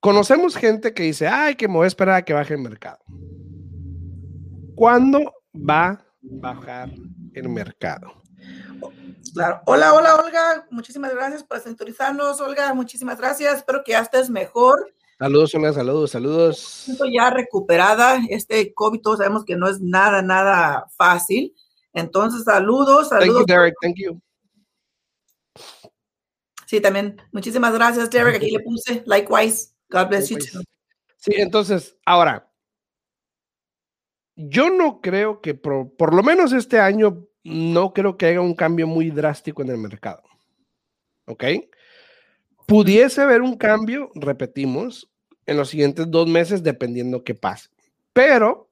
conocemos 0.00 0.56
gente 0.56 0.92
que 0.92 1.04
dice, 1.04 1.26
ay, 1.26 1.54
que 1.56 1.68
me 1.68 1.74
voy 1.74 1.84
a 1.84 1.88
esperar 1.88 2.16
a 2.16 2.24
que 2.24 2.34
baje 2.34 2.54
el 2.54 2.60
mercado. 2.60 2.98
¿Cuándo 4.74 5.32
va 5.54 5.88
a 5.88 6.04
bajar 6.22 6.90
el 7.32 7.48
mercado. 7.48 8.22
Claro. 9.32 9.62
Hola, 9.66 9.94
hola, 9.94 10.16
Olga. 10.16 10.66
Muchísimas 10.70 11.12
gracias 11.12 11.42
por 11.42 11.60
sintonizarnos, 11.60 12.40
Olga. 12.40 12.72
Muchísimas 12.74 13.18
gracias. 13.18 13.58
Espero 13.58 13.82
que 13.84 13.92
ya 13.92 14.00
estés 14.00 14.30
mejor. 14.30 14.94
Saludos, 15.18 15.54
Olga. 15.54 15.72
Saludos, 15.72 16.10
saludos. 16.10 16.88
Estoy 16.88 17.14
ya 17.14 17.30
recuperada. 17.30 18.20
Este 18.28 18.72
COVID, 18.74 19.00
todos 19.00 19.18
sabemos 19.18 19.44
que 19.44 19.56
no 19.56 19.68
es 19.68 19.80
nada, 19.80 20.22
nada 20.22 20.86
fácil. 20.96 21.54
Entonces, 21.92 22.44
saludos, 22.44 23.08
saludos. 23.08 23.46
Thank 23.46 23.48
you, 23.48 23.54
Derek. 23.54 23.74
Thank 23.80 23.96
you. 23.96 24.20
Sí, 26.66 26.80
también. 26.80 27.20
Muchísimas 27.32 27.72
gracias, 27.72 28.10
Derek. 28.10 28.36
Aquí 28.36 28.50
le 28.50 28.60
puse 28.60 29.02
likewise. 29.06 29.72
God 29.90 30.08
bless 30.08 30.28
you. 30.28 30.38
Sí, 31.16 31.32
entonces, 31.36 31.96
ahora, 32.04 32.50
yo 34.36 34.70
no 34.70 35.00
creo 35.00 35.40
que, 35.40 35.54
por, 35.54 36.14
lo 36.14 36.22
menos 36.22 36.52
este 36.52 36.80
año, 36.80 37.26
no 37.44 37.92
creo 37.92 38.16
que 38.16 38.26
haya 38.26 38.40
un 38.40 38.54
cambio 38.54 38.86
muy 38.86 39.10
drástico 39.10 39.62
en 39.62 39.70
el 39.70 39.78
mercado. 39.78 40.22
¿Ok? 41.26 41.44
Pudiese 42.66 43.22
haber 43.22 43.42
un 43.42 43.56
cambio, 43.56 44.10
repetimos, 44.14 45.10
en 45.46 45.56
los 45.56 45.68
siguientes 45.68 46.10
dos 46.10 46.26
meses, 46.26 46.62
dependiendo 46.62 47.22
qué 47.22 47.34
pase. 47.34 47.68
Pero 48.12 48.70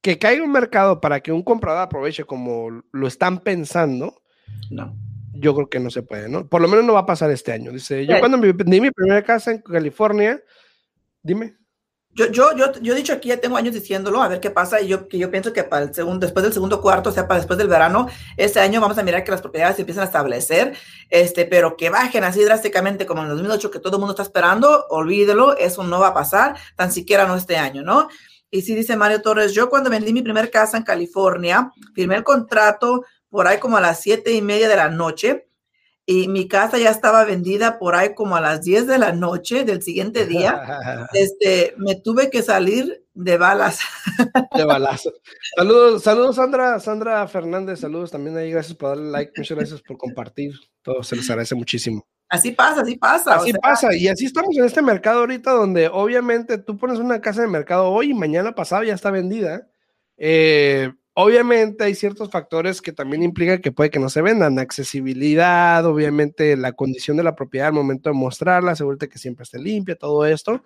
que 0.00 0.18
caiga 0.18 0.44
un 0.44 0.52
mercado 0.52 1.00
para 1.00 1.20
que 1.20 1.32
un 1.32 1.42
comprador 1.42 1.82
aproveche 1.82 2.24
como 2.24 2.82
lo 2.92 3.06
están 3.06 3.40
pensando, 3.40 4.22
no. 4.70 4.96
Yo 5.34 5.54
creo 5.54 5.68
que 5.68 5.78
no 5.78 5.90
se 5.90 6.02
puede, 6.02 6.28
¿no? 6.28 6.48
Por 6.48 6.60
lo 6.60 6.68
menos 6.68 6.84
no 6.84 6.94
va 6.94 7.00
a 7.00 7.06
pasar 7.06 7.30
este 7.30 7.52
año. 7.52 7.70
Dice, 7.70 8.06
yo 8.06 8.18
cuando 8.18 8.40
vendí 8.40 8.80
mi 8.80 8.90
primera 8.90 9.22
casa 9.22 9.52
en 9.52 9.58
California, 9.58 10.42
dime. 11.22 11.57
Yo, 12.18 12.26
yo, 12.32 12.56
yo, 12.56 12.72
yo 12.82 12.94
he 12.94 12.96
dicho 12.96 13.12
aquí, 13.12 13.28
ya 13.28 13.36
tengo 13.36 13.56
años 13.56 13.72
diciéndolo, 13.72 14.20
a 14.20 14.26
ver 14.26 14.40
qué 14.40 14.50
pasa, 14.50 14.80
y 14.80 14.88
yo, 14.88 15.06
que 15.06 15.18
yo 15.18 15.30
pienso 15.30 15.52
que 15.52 15.62
para 15.62 15.84
el 15.84 15.94
segundo, 15.94 16.26
después 16.26 16.42
del 16.42 16.52
segundo 16.52 16.80
cuarto, 16.80 17.10
o 17.10 17.12
sea, 17.12 17.28
para 17.28 17.38
después 17.38 17.56
del 17.58 17.68
verano, 17.68 18.08
este 18.36 18.58
año 18.58 18.80
vamos 18.80 18.98
a 18.98 19.04
mirar 19.04 19.22
que 19.22 19.30
las 19.30 19.40
propiedades 19.40 19.76
se 19.76 19.82
empiezan 19.82 20.02
a 20.02 20.06
establecer, 20.06 20.76
este, 21.10 21.44
pero 21.44 21.76
que 21.76 21.90
bajen 21.90 22.24
así 22.24 22.42
drásticamente 22.42 23.06
como 23.06 23.22
en 23.22 23.28
el 23.28 23.36
2008, 23.36 23.70
que 23.70 23.78
todo 23.78 23.98
el 23.98 24.00
mundo 24.00 24.14
está 24.14 24.24
esperando, 24.24 24.86
olvídelo, 24.88 25.56
eso 25.58 25.84
no 25.84 26.00
va 26.00 26.08
a 26.08 26.14
pasar, 26.14 26.56
tan 26.74 26.90
siquiera 26.90 27.24
no 27.28 27.36
este 27.36 27.56
año, 27.56 27.84
¿no? 27.84 28.08
Y 28.50 28.62
sí 28.62 28.74
dice 28.74 28.96
Mario 28.96 29.22
Torres, 29.22 29.52
yo 29.52 29.70
cuando 29.70 29.88
vendí 29.88 30.12
mi 30.12 30.22
primer 30.22 30.50
casa 30.50 30.76
en 30.76 30.82
California, 30.82 31.70
firmé 31.94 32.16
el 32.16 32.24
contrato 32.24 33.04
por 33.30 33.46
ahí 33.46 33.58
como 33.58 33.76
a 33.76 33.80
las 33.80 34.00
siete 34.00 34.32
y 34.32 34.42
media 34.42 34.68
de 34.68 34.74
la 34.74 34.88
noche, 34.88 35.47
y 36.10 36.26
mi 36.26 36.48
casa 36.48 36.78
ya 36.78 36.88
estaba 36.88 37.26
vendida 37.26 37.78
por 37.78 37.94
ahí 37.94 38.14
como 38.14 38.34
a 38.34 38.40
las 38.40 38.62
10 38.62 38.86
de 38.86 38.96
la 38.96 39.12
noche 39.12 39.64
del 39.64 39.82
siguiente 39.82 40.24
día. 40.24 40.58
Este, 41.12 41.74
me 41.76 41.96
tuve 41.96 42.30
que 42.30 42.42
salir 42.42 43.04
de 43.12 43.36
balas. 43.36 43.80
De 44.56 44.64
balazo. 44.64 45.12
Saludos, 45.54 46.02
saludos 46.02 46.36
Sandra, 46.36 46.80
Sandra 46.80 47.28
Fernández, 47.28 47.80
saludos 47.80 48.10
también 48.10 48.38
ahí, 48.38 48.50
gracias 48.50 48.74
por 48.74 48.90
darle 48.90 49.10
like, 49.10 49.32
muchas 49.36 49.58
gracias 49.58 49.82
por 49.82 49.98
compartir, 49.98 50.54
todo 50.80 51.02
se 51.02 51.14
les 51.14 51.28
agradece 51.28 51.54
muchísimo. 51.54 52.06
Así 52.30 52.52
pasa, 52.52 52.80
así 52.80 52.96
pasa. 52.96 53.34
Así 53.34 53.52
pasa, 53.52 53.94
y 53.94 54.08
así 54.08 54.24
estamos 54.24 54.56
en 54.56 54.64
este 54.64 54.80
mercado 54.80 55.20
ahorita 55.20 55.50
donde 55.50 55.88
obviamente 55.88 56.56
tú 56.56 56.78
pones 56.78 56.98
una 56.98 57.20
casa 57.20 57.42
de 57.42 57.48
mercado 57.48 57.90
hoy 57.90 58.12
y 58.12 58.14
mañana 58.14 58.54
pasado 58.54 58.82
ya 58.82 58.94
está 58.94 59.10
vendida. 59.10 59.68
Eh, 60.16 60.90
Obviamente 61.20 61.82
hay 61.82 61.96
ciertos 61.96 62.30
factores 62.30 62.80
que 62.80 62.92
también 62.92 63.24
implican 63.24 63.60
que 63.60 63.72
puede 63.72 63.90
que 63.90 63.98
no 63.98 64.08
se 64.08 64.22
vendan. 64.22 64.60
Accesibilidad, 64.60 65.84
obviamente 65.84 66.56
la 66.56 66.70
condición 66.70 67.16
de 67.16 67.24
la 67.24 67.34
propiedad 67.34 67.66
al 67.66 67.72
momento 67.72 68.08
de 68.08 68.14
mostrarla, 68.14 68.70
asegúrate 68.70 69.08
que 69.08 69.18
siempre 69.18 69.42
esté 69.42 69.58
limpia, 69.58 69.96
todo 69.96 70.24
esto. 70.26 70.62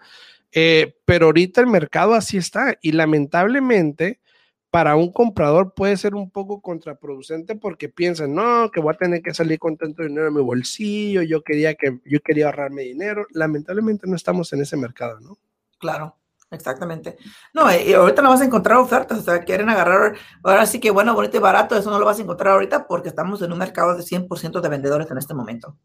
Eh, 0.53 0.95
pero 1.07 1.25
ahorita 1.25 1.63
el 1.63 1.69
mercado 1.69 2.13
así 2.13 2.37
está 2.37 2.77
y 2.83 2.93
lamentablemente 2.93 4.21
para 4.69 4.95
un 4.95 5.11
comprador 5.11 5.73
puede 5.73 5.97
ser 5.97 6.15
un 6.15 6.31
poco 6.31 6.61
contraproducente 6.61 7.55
porque 7.57 7.89
piensan, 7.89 8.35
no, 8.35 8.71
que 8.71 8.81
voy 8.81 8.93
a 8.93 8.99
tener 8.99 9.23
que 9.23 9.33
salir 9.33 9.59
con 9.59 9.79
tanto 9.79 10.03
dinero 10.03 10.29
en 10.29 10.35
mi 10.35 10.43
bolsillo, 10.43 11.23
yo 11.23 11.43
quería 11.43 11.77
que 11.77 11.99
yo 12.05 12.21
quería 12.21 12.45
ahorrarme 12.47 12.83
dinero. 12.83 13.27
Lamentablemente 13.31 14.07
no 14.07 14.17
estamos 14.17 14.53
en 14.53 14.61
ese 14.61 14.77
mercado, 14.77 15.19
¿no? 15.19 15.39
Claro. 15.79 16.15
Exactamente. 16.53 17.17
No, 17.55 17.65
y 17.75 17.93
ahorita 17.95 18.23
no 18.23 18.29
vas 18.29 18.43
a 18.43 18.45
encontrar 18.45 18.77
ofertas, 18.77 19.19
o 19.19 19.23
sea, 19.23 19.43
quieren 19.43 19.69
agarrar, 19.71 20.17
ahora 20.43 20.67
sí 20.67 20.79
que 20.79 20.91
bueno, 20.91 21.15
bonito 21.15 21.39
y 21.39 21.41
barato, 21.41 21.77
eso 21.77 21.91
no 21.91 21.99
lo 21.99 22.05
vas 22.05 22.19
a 22.19 22.23
encontrar 22.23 22.53
ahorita 22.55 22.87
porque 22.87 23.09
estamos 23.09 23.41
en 23.43 23.53
un 23.53 23.59
mercado 23.59 23.97
de 23.97 24.03
100% 24.03 24.61
de 24.61 24.69
vendedores 24.69 25.11
en 25.11 25.19
este 25.19 25.35
momento. 25.35 25.77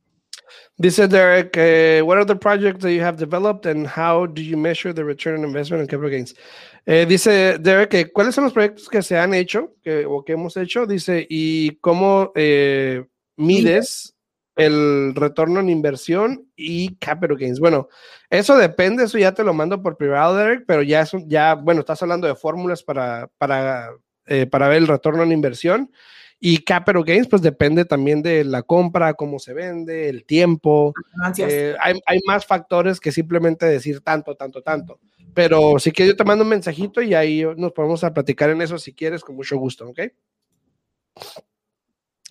Dice 0.78 1.08
Derek, 1.08 1.58
uh, 1.58 2.06
what 2.06 2.18
are 2.18 2.26
the 2.26 2.36
projects 2.36 2.84
that 2.84 2.92
you 2.92 3.02
have 3.02 3.18
developed 3.18 3.66
and 3.66 3.88
how 3.88 4.28
do 4.28 4.44
you 4.44 4.56
measure 4.58 4.94
the 4.94 5.04
return 5.04 5.40
on 5.40 5.46
investment 5.46 5.82
and 5.82 5.90
capital 5.90 6.10
gains? 6.10 6.36
Eh, 6.86 7.06
dice 7.06 7.58
Derek, 7.60 8.12
¿cuáles 8.14 8.36
son 8.36 8.44
los 8.44 8.54
proyectos 8.54 8.88
que 8.88 9.02
se 9.02 9.18
han 9.18 9.34
hecho 9.34 9.74
que, 9.84 10.06
o 10.06 10.24
que 10.24 10.34
hemos 10.34 10.56
hecho? 10.56 10.86
Dice, 10.86 11.26
¿y 11.30 11.78
cómo 11.78 12.32
eh, 12.36 13.06
mides 13.38 14.17
el 14.58 15.14
retorno 15.16 15.60
en 15.60 15.70
inversión 15.70 16.50
y 16.56 16.96
capital 16.96 17.38
gains. 17.38 17.60
Bueno, 17.60 17.88
eso 18.30 18.58
depende, 18.58 19.04
eso 19.04 19.18
ya 19.18 19.34
te 19.34 19.44
lo 19.44 19.54
mando 19.54 19.82
por 19.82 19.98
privado, 19.98 20.36
Derek, 20.36 20.66
pero 20.68 20.82
ya, 20.82 21.02
es, 21.02 21.12
ya 21.28 21.54
bueno, 21.54 21.82
estás 21.82 22.02
hablando 22.02 22.28
de 22.28 22.36
fórmulas 22.36 22.84
para, 22.84 23.30
para, 23.38 23.92
eh, 24.26 24.48
para 24.48 24.68
ver 24.68 24.80
el 24.80 24.88
retorno 24.88 25.24
en 25.24 25.32
inversión. 25.32 25.92
Y 26.40 26.60
capital 26.60 27.04
gains, 27.04 27.28
pues 27.28 27.42
depende 27.42 27.86
también 27.86 28.22
de 28.22 28.44
la 28.44 28.62
compra, 28.62 29.14
cómo 29.14 29.40
se 29.40 29.54
vende, 29.54 30.10
el 30.10 30.26
tiempo. 30.26 30.94
Eh, 31.38 31.76
hay, 31.80 32.00
hay, 32.06 32.20
más 32.28 32.46
factores 32.46 33.00
que 33.00 33.12
simplemente 33.12 33.66
decir 33.66 34.02
tanto, 34.02 34.36
tanto, 34.36 34.62
tanto. 34.62 35.00
Pero 35.34 35.80
si 35.80 35.92
quieres, 35.92 36.14
yo 36.14 36.18
te 36.18 36.24
mando 36.24 36.44
un 36.44 36.50
mensajito 36.50 37.02
y 37.02 37.14
ahí 37.14 37.44
nos 37.58 37.72
podemos 37.72 38.04
a 38.04 38.14
platicar 38.14 38.50
en 38.50 38.62
eso 38.62 38.78
si 38.78 38.94
quieres, 38.94 39.24
con 39.24 39.36
mucho 39.36 39.58
gusto, 39.58 39.88
¿ok? 39.88 40.00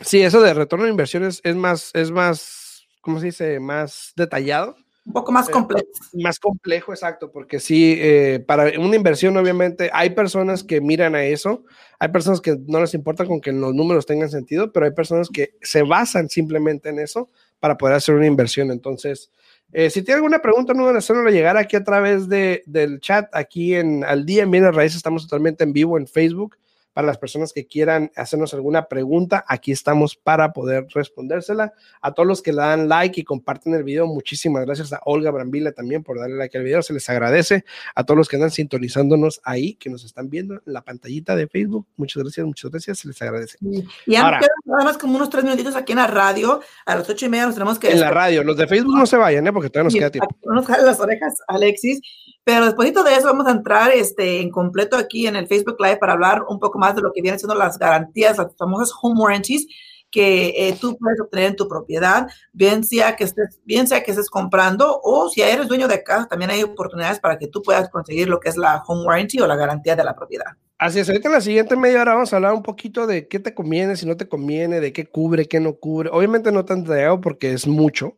Sí, 0.00 0.22
eso 0.22 0.42
de 0.42 0.54
retorno 0.54 0.85
de 0.85 0.90
inversiones 0.90 1.40
es 1.42 1.56
más, 1.56 1.90
es 1.94 2.11
más, 2.11 2.87
¿cómo 3.00 3.18
se 3.18 3.26
dice? 3.26 3.61
Más 3.61 4.12
detallado. 4.16 4.76
Un 5.06 5.12
poco 5.12 5.30
más 5.30 5.48
complejo. 5.48 5.87
más 6.14 6.40
complejo, 6.40 6.92
exacto, 6.92 7.30
porque 7.30 7.61
sí, 7.61 7.94
eh, 7.96 8.44
para 8.44 8.78
una 8.80 8.96
inversión 8.96 9.37
obviamente 9.37 9.88
hay 9.92 10.11
personas 10.11 10.64
que 10.64 10.80
miran 10.80 11.14
a 11.14 11.22
eso, 11.24 11.64
hay 12.00 12.09
personas 12.09 12.40
que 12.40 12.59
no 12.66 12.80
les 12.80 12.92
importa 12.92 13.24
con 13.24 13.40
que 13.40 13.52
los 13.52 13.72
números 13.72 14.04
tengan 14.04 14.28
sentido, 14.30 14.72
pero 14.72 14.85
hay 14.85 14.92
personas 14.92 15.28
que 15.28 15.54
se 15.62 15.82
basan 15.82 16.28
simplemente 16.28 16.88
en 16.88 16.98
eso 16.98 17.30
para 17.61 17.78
poder 17.78 17.94
hacer 17.94 18.16
una 18.16 18.26
inversión. 18.26 18.72
Entonces, 18.72 19.30
eh, 19.72 19.90
si 19.90 20.02
tiene 20.02 20.16
alguna 20.16 20.40
pregunta, 20.40 20.74
no 20.74 20.82
deben 20.82 20.96
hacerlo 20.96 21.30
llegar 21.30 21.56
aquí 21.56 21.76
a 21.76 21.85
través 21.85 22.28
de, 22.28 22.64
del 22.66 22.98
chat, 23.00 23.28
aquí 23.32 23.76
en 23.76 24.02
Al 24.02 24.26
Día 24.26 24.42
en 24.42 24.50
Bienes 24.50 24.74
Raíces, 24.74 24.96
estamos 24.96 25.22
totalmente 25.22 25.62
en 25.62 25.72
vivo 25.72 25.96
en 25.98 26.09
Facebook 26.09 26.56
para 26.96 27.09
las 27.09 27.18
personas 27.18 27.52
que 27.52 27.66
quieran 27.66 28.11
hacernos 28.16 28.54
alguna 28.54 28.88
pregunta, 28.88 29.44
aquí 29.46 29.70
estamos 29.70 30.16
para 30.16 30.54
poder 30.54 30.87
respondérsela. 30.94 31.74
A 32.00 32.14
todos 32.14 32.26
los 32.26 32.40
que 32.40 32.54
le 32.54 32.62
dan 32.62 32.88
like 32.88 33.20
y 33.20 33.22
comparten 33.22 33.74
el 33.74 33.85
video, 33.85 34.06
muchísimas 34.06 34.64
gracias 34.64 34.94
a 34.94 35.00
Olga 35.04 35.30
Brambila 35.30 35.72
también 35.72 36.02
por 36.02 36.18
darle 36.18 36.37
like 36.37 36.56
al 36.56 36.64
video, 36.64 36.80
se 36.80 36.94
les 36.94 37.06
agradece. 37.11 37.66
A 37.94 38.04
todos 38.04 38.16
los 38.16 38.30
que 38.30 38.37
andan 38.37 38.50
sintonizándonos 38.50 39.42
ahí, 39.44 39.74
que 39.74 39.90
nos 39.90 40.06
están 40.06 40.30
viendo 40.30 40.54
en 40.54 40.62
la 40.64 40.80
pantallita 40.80 41.37
de 41.37 41.46
Facebook, 41.48 41.87
muchas 41.98 42.22
gracias, 42.22 42.46
muchas 42.46 42.70
gracias, 42.70 43.00
se 43.00 43.09
les 43.09 43.20
agradece. 43.20 43.59
Y 44.06 44.16
ahora, 44.16 44.40
nada 44.64 44.85
más 44.85 44.96
como 44.96 45.16
unos 45.16 45.28
tres 45.28 45.44
minutitos 45.44 45.76
aquí 45.76 45.92
en 45.92 45.98
la 45.98 46.06
radio, 46.06 46.62
a 46.87 46.96
las 46.96 47.06
ocho 47.11 47.26
y 47.26 47.28
media 47.28 47.44
nos 47.44 47.56
tenemos 47.56 47.78
que... 47.78 47.90
En 47.90 48.00
la 48.00 48.11
radio, 48.11 48.42
los 48.42 48.56
de 48.56 48.66
Facebook 48.66 48.96
no 48.96 49.04
se 49.04 49.18
vayan, 49.18 49.46
¿eh? 49.46 49.52
porque 49.52 49.68
todavía 49.68 49.88
nos 49.88 49.94
queda 49.94 50.11
tiempo. 50.11 50.35
No 50.46 50.54
nos 50.54 50.66
las 50.66 50.98
orejas, 50.98 51.40
Alexis. 51.46 52.00
Pero 52.46 52.64
después 52.64 52.94
de 52.94 53.14
eso 53.16 53.26
vamos 53.26 53.48
a 53.48 53.50
entrar 53.50 53.90
este, 53.90 54.40
en 54.40 54.50
completo 54.50 54.96
aquí 54.96 55.26
en 55.26 55.35
el 55.35 55.48
Facebook 55.48 55.78
Live 55.80 55.96
para 55.96 56.12
hablar 56.12 56.44
un 56.48 56.61
poco 56.61 56.78
más 56.78 56.94
de 56.94 57.02
lo 57.02 57.12
que 57.12 57.20
vienen 57.20 57.40
siendo 57.40 57.56
las 57.56 57.76
garantías, 57.76 58.38
las 58.38 58.54
famosas 58.56 58.94
home 59.02 59.20
warranties 59.20 59.66
que 60.12 60.54
eh, 60.56 60.78
tú 60.80 60.96
puedes 60.96 61.20
obtener 61.20 61.46
en 61.46 61.56
tu 61.56 61.66
propiedad, 61.66 62.28
bien 62.52 62.85
sea 62.85 63.16
que 63.16 63.24
estés, 63.24 63.59
bien 63.64 63.88
sea 63.88 64.04
que 64.04 64.12
estés 64.12 64.30
comprando 64.30 65.00
o 65.02 65.28
si 65.28 65.42
eres 65.42 65.66
dueño 65.66 65.88
de 65.88 66.04
casa, 66.04 66.28
también 66.28 66.52
hay 66.52 66.62
oportunidades 66.62 67.18
para 67.18 67.37
que 67.37 67.48
tú 67.48 67.62
puedas 67.62 67.88
conseguir 67.88 68.28
lo 68.28 68.38
que 68.38 68.48
es 68.48 68.56
la 68.56 68.80
home 68.87 69.04
warranty 69.04 69.40
o 69.40 69.48
la 69.48 69.56
garantía 69.56 69.96
de 69.96 70.04
la 70.04 70.14
propiedad. 70.14 70.52
Así 70.78 71.00
es, 71.00 71.09
ahorita 71.09 71.26
en 71.26 71.35
la 71.35 71.40
siguiente 71.40 71.74
media 71.74 72.02
hora 72.02 72.14
vamos 72.14 72.32
a 72.32 72.37
hablar 72.37 72.52
un 72.52 72.62
poquito 72.62 73.09
de 73.09 73.26
qué 73.26 73.40
te 73.40 73.54
conviene, 73.54 73.96
si 73.96 74.06
no 74.06 74.16
te 74.16 74.28
conviene, 74.28 74.78
de 74.78 74.92
qué 74.92 75.06
cubre, 75.06 75.46
qué 75.46 75.59
no 75.59 75.74
cubre. 75.74 76.11
Obviamente 76.12 76.52
no 76.52 76.64
tan 76.64 76.85
detallado 76.85 77.20
porque 77.20 77.52
es 77.52 77.66
mucho, 77.66 78.16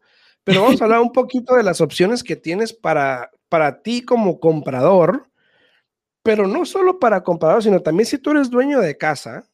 pero 0.48 0.62
vamos 0.62 0.80
a 0.80 0.84
hablar 0.84 1.00
un 1.00 1.12
poquito 1.12 1.54
de 1.54 1.62
las 1.62 1.82
opciones 1.82 2.24
que 2.24 2.34
tienes 2.34 2.72
para, 2.72 3.30
para 3.50 3.82
ti 3.82 4.00
como 4.02 4.40
comprador, 4.40 5.28
pero 6.22 6.46
no 6.46 6.64
solo 6.64 6.98
para 6.98 7.22
comprador, 7.22 7.62
sino 7.62 7.80
también 7.80 8.06
si 8.06 8.16
tú 8.16 8.30
eres 8.30 8.48
dueño 8.48 8.80
de 8.80 8.96
casa 8.96 9.44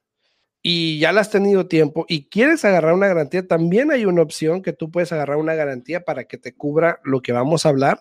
y 0.63 1.01
ya 1.01 1.13
la 1.13 1.23
has 1.23 1.31
tenido 1.31 1.67
tiempo 1.67 2.07
y 2.09 2.29
quieres 2.29 2.65
agarrar 2.65 2.95
una 2.95 3.09
garantía, 3.09 3.45
también 3.45 3.91
hay 3.91 4.07
una 4.07 4.23
opción 4.23 4.63
que 4.63 4.73
tú 4.73 4.93
puedes 4.93 5.11
agarrar 5.11 5.37
una 5.37 5.55
garantía 5.55 6.05
para 6.05 6.25
que 6.25 6.39
te 6.39 6.55
cubra 6.55 7.01
lo 7.03 7.23
que 7.23 7.33
vamos 7.33 7.67
a 7.67 7.71
hablar. 7.71 8.01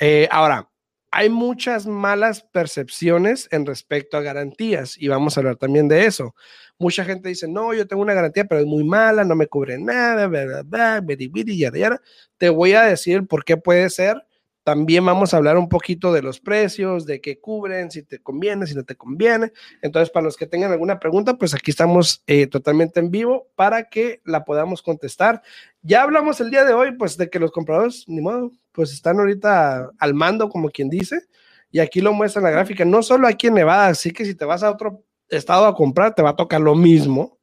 Eh, 0.00 0.26
ahora, 0.32 0.68
hay 1.12 1.28
muchas 1.28 1.86
malas 1.86 2.42
percepciones 2.42 3.46
en 3.52 3.66
respecto 3.66 4.16
a 4.16 4.22
garantías 4.22 4.96
y 4.98 5.08
vamos 5.08 5.36
a 5.36 5.40
hablar 5.40 5.56
también 5.56 5.86
de 5.86 6.06
eso. 6.06 6.34
Mucha 6.78 7.04
gente 7.04 7.28
dice, 7.28 7.46
no, 7.46 7.74
yo 7.74 7.86
tengo 7.86 8.02
una 8.02 8.14
garantía, 8.14 8.46
pero 8.46 8.60
es 8.60 8.66
muy 8.66 8.82
mala, 8.82 9.22
no 9.22 9.36
me 9.36 9.46
cubre 9.46 9.78
nada, 9.78 10.26
verdad, 10.26 11.04
Te 12.38 12.48
voy 12.48 12.72
a 12.72 12.82
decir 12.82 13.26
por 13.26 13.44
qué 13.44 13.56
puede 13.56 13.90
ser 13.90 14.26
también 14.64 15.04
vamos 15.04 15.34
a 15.34 15.38
hablar 15.38 15.58
un 15.58 15.68
poquito 15.68 16.12
de 16.12 16.22
los 16.22 16.40
precios, 16.40 17.04
de 17.04 17.20
qué 17.20 17.40
cubren, 17.40 17.90
si 17.90 18.02
te 18.02 18.20
conviene, 18.20 18.66
si 18.66 18.74
no 18.74 18.84
te 18.84 18.94
conviene. 18.94 19.52
Entonces, 19.82 20.10
para 20.10 20.24
los 20.24 20.36
que 20.36 20.46
tengan 20.46 20.70
alguna 20.70 21.00
pregunta, 21.00 21.36
pues 21.36 21.54
aquí 21.54 21.70
estamos 21.72 22.22
eh, 22.26 22.46
totalmente 22.46 23.00
en 23.00 23.10
vivo 23.10 23.50
para 23.56 23.88
que 23.88 24.20
la 24.24 24.44
podamos 24.44 24.82
contestar. 24.82 25.42
Ya 25.82 26.02
hablamos 26.02 26.40
el 26.40 26.50
día 26.50 26.64
de 26.64 26.74
hoy, 26.74 26.92
pues, 26.92 27.16
de 27.16 27.28
que 27.28 27.40
los 27.40 27.50
compradores, 27.50 28.04
ni 28.06 28.20
modo, 28.20 28.52
pues 28.72 28.92
están 28.92 29.18
ahorita 29.18 29.90
al 29.98 30.14
mando, 30.14 30.48
como 30.48 30.70
quien 30.70 30.88
dice, 30.88 31.20
y 31.70 31.80
aquí 31.80 32.00
lo 32.00 32.12
muestra 32.12 32.40
en 32.40 32.44
la 32.44 32.50
gráfica, 32.50 32.84
no 32.84 33.02
solo 33.02 33.26
aquí 33.26 33.46
en 33.46 33.54
Nevada, 33.54 33.88
así 33.88 34.12
que 34.12 34.24
si 34.24 34.34
te 34.34 34.44
vas 34.44 34.62
a 34.62 34.70
otro 34.70 35.04
estado 35.28 35.66
a 35.66 35.74
comprar, 35.74 36.14
te 36.14 36.22
va 36.22 36.30
a 36.30 36.36
tocar 36.36 36.60
lo 36.60 36.74
mismo. 36.74 37.38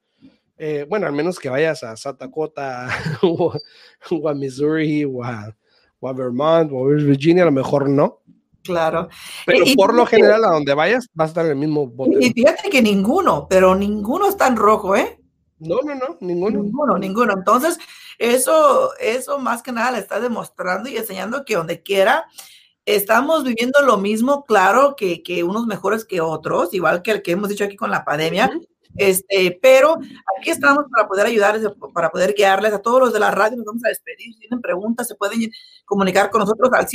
Eh, 0.58 0.86
bueno, 0.90 1.08
al 1.08 1.14
menos 1.14 1.40
que 1.40 1.50
vayas 1.50 1.84
a 1.84 1.96
South 1.96 2.18
Dakota 2.20 2.90
o, 3.24 3.54
a 4.28 4.34
Missouri 4.34 5.06
o 5.06 5.24
a 5.24 5.56
o 6.02 6.08
a 6.08 6.14
Vermont 6.14 6.72
o 6.72 6.86
a 6.86 6.94
Virginia, 6.94 7.44
a 7.44 7.48
lo 7.48 7.52
mejor 7.52 7.90
no. 7.90 8.20
Claro. 8.64 9.10
Pero 9.46 9.66
por 9.76 9.94
lo 9.94 10.06
general, 10.06 10.44
a 10.44 10.50
donde 10.50 10.74
vayas, 10.74 11.08
vas 11.14 11.28
a 11.28 11.30
estar 11.30 11.46
en 11.46 11.52
el 11.52 11.58
mismo 11.58 11.88
bote. 11.88 12.18
Y 12.20 12.32
fíjate 12.32 12.70
que 12.70 12.82
ninguno, 12.82 13.48
pero 13.50 13.74
ninguno 13.76 14.30
está 14.30 14.48
en 14.48 14.58
rojo, 14.58 14.96
¿eh? 14.96 15.20
No, 15.60 15.78
no, 15.84 15.96
no, 15.96 16.18
ninguno. 16.22 16.62
Ninguno, 16.62 16.98
ninguno. 16.98 17.34
Entonces, 17.34 17.78
eso, 18.20 18.92
eso 19.00 19.40
más 19.40 19.64
que 19.64 19.72
nada 19.72 19.92
le 19.92 20.00
está 20.00 20.20
demostrando 20.20 20.90
y 20.90 20.98
enseñando 20.98 21.46
que 21.46 21.56
donde 21.56 21.82
quiera 21.82 22.28
estamos 22.86 23.44
viviendo 23.44 23.82
lo 23.82 23.98
mismo, 23.98 24.46
claro, 24.46 24.96
que, 24.96 25.24
que 25.24 25.44
unos 25.44 25.66
mejores 25.68 26.06
que 26.06 26.22
otros, 26.22 26.74
igual 26.74 27.02
que 27.02 27.12
el 27.12 27.22
que 27.22 27.32
hemos 27.32 27.50
dicho 27.50 27.64
aquí 27.64 27.76
con 27.76 27.92
la 27.92 28.04
pandemia. 28.04 28.52
Este, 28.98 29.58
pero 29.62 30.00
aquí 30.38 30.50
estamos 30.50 30.86
para 30.92 31.08
poder 31.08 31.28
ayudarles, 31.28 31.72
para 31.94 32.10
poder 32.10 32.34
guiarles 32.34 32.74
a 32.74 32.82
todos 32.82 33.00
los 33.00 33.14
de 33.14 33.20
la 33.20 33.32
radio. 33.32 33.58
Nos 33.58 33.66
vamos 33.66 33.86
a 33.86 33.90
despedir. 33.90 34.34
Si 34.34 34.40
tienen 34.40 34.62
preguntas, 34.62 35.08
se 35.08 35.16
pueden 35.16 35.52
comunicar 35.86 36.32
con 36.32 36.40
nosotros 36.40 36.72
al 36.74 36.88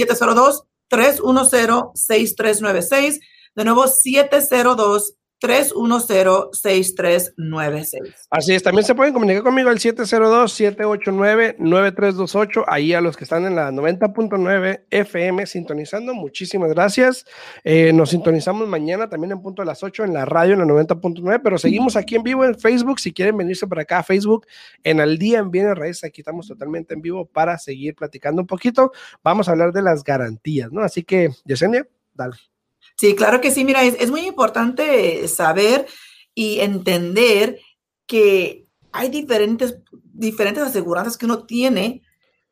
702-310-6396. 0.90 3.20
De 3.54 3.64
nuevo, 3.64 3.86
702 3.86 5.14
310-6396. 5.40 8.14
Así 8.30 8.54
es, 8.54 8.62
también 8.62 8.84
se 8.84 8.94
pueden 8.94 9.12
comunicar 9.12 9.42
conmigo 9.42 9.68
al 9.68 9.78
702-789-9328, 9.78 12.64
ahí 12.66 12.94
a 12.94 13.00
los 13.00 13.16
que 13.16 13.24
están 13.24 13.44
en 13.44 13.56
la 13.56 13.70
90.9 13.70 14.84
FM 14.90 15.46
sintonizando, 15.46 16.14
muchísimas 16.14 16.70
gracias. 16.70 17.24
Eh, 17.62 17.92
nos 17.92 18.10
sintonizamos 18.10 18.68
mañana 18.68 19.08
también 19.08 19.32
en 19.32 19.42
punto 19.42 19.62
a 19.62 19.64
las 19.64 19.82
8 19.82 20.04
en 20.04 20.12
la 20.14 20.24
radio 20.24 20.52
en 20.54 20.60
la 20.60 20.66
90.9, 20.66 21.40
pero 21.42 21.58
seguimos 21.58 21.96
aquí 21.96 22.14
en 22.16 22.22
vivo 22.22 22.44
en 22.44 22.56
Facebook, 22.58 23.00
si 23.00 23.12
quieren 23.12 23.36
venirse 23.36 23.66
para 23.66 23.82
acá 23.82 23.98
a 23.98 24.02
Facebook, 24.02 24.46
en 24.82 25.00
el 25.00 25.18
día 25.18 25.40
en 25.40 25.50
Bienes 25.50 25.76
Raíces, 25.76 26.04
aquí 26.04 26.20
estamos 26.20 26.46
totalmente 26.48 26.94
en 26.94 27.02
vivo 27.02 27.26
para 27.26 27.58
seguir 27.58 27.94
platicando 27.94 28.40
un 28.42 28.46
poquito. 28.46 28.92
Vamos 29.22 29.48
a 29.48 29.52
hablar 29.52 29.72
de 29.72 29.82
las 29.82 30.04
garantías, 30.04 30.72
¿no? 30.72 30.82
Así 30.82 31.02
que, 31.02 31.30
Yesenia, 31.44 31.86
dale. 32.14 32.53
Sí, 32.96 33.14
claro 33.14 33.40
que 33.40 33.50
sí. 33.50 33.64
Mira, 33.64 33.82
es, 33.82 34.10
muy 34.10 34.26
importante 34.26 35.26
saber 35.28 35.86
y 36.34 36.60
entender 36.60 37.58
que 38.06 38.66
hay 38.92 39.08
diferentes, 39.08 39.78
diferentes 40.12 40.62
aseguranzas 40.62 41.16
que 41.16 41.26
uno 41.26 41.44
tiene 41.44 42.02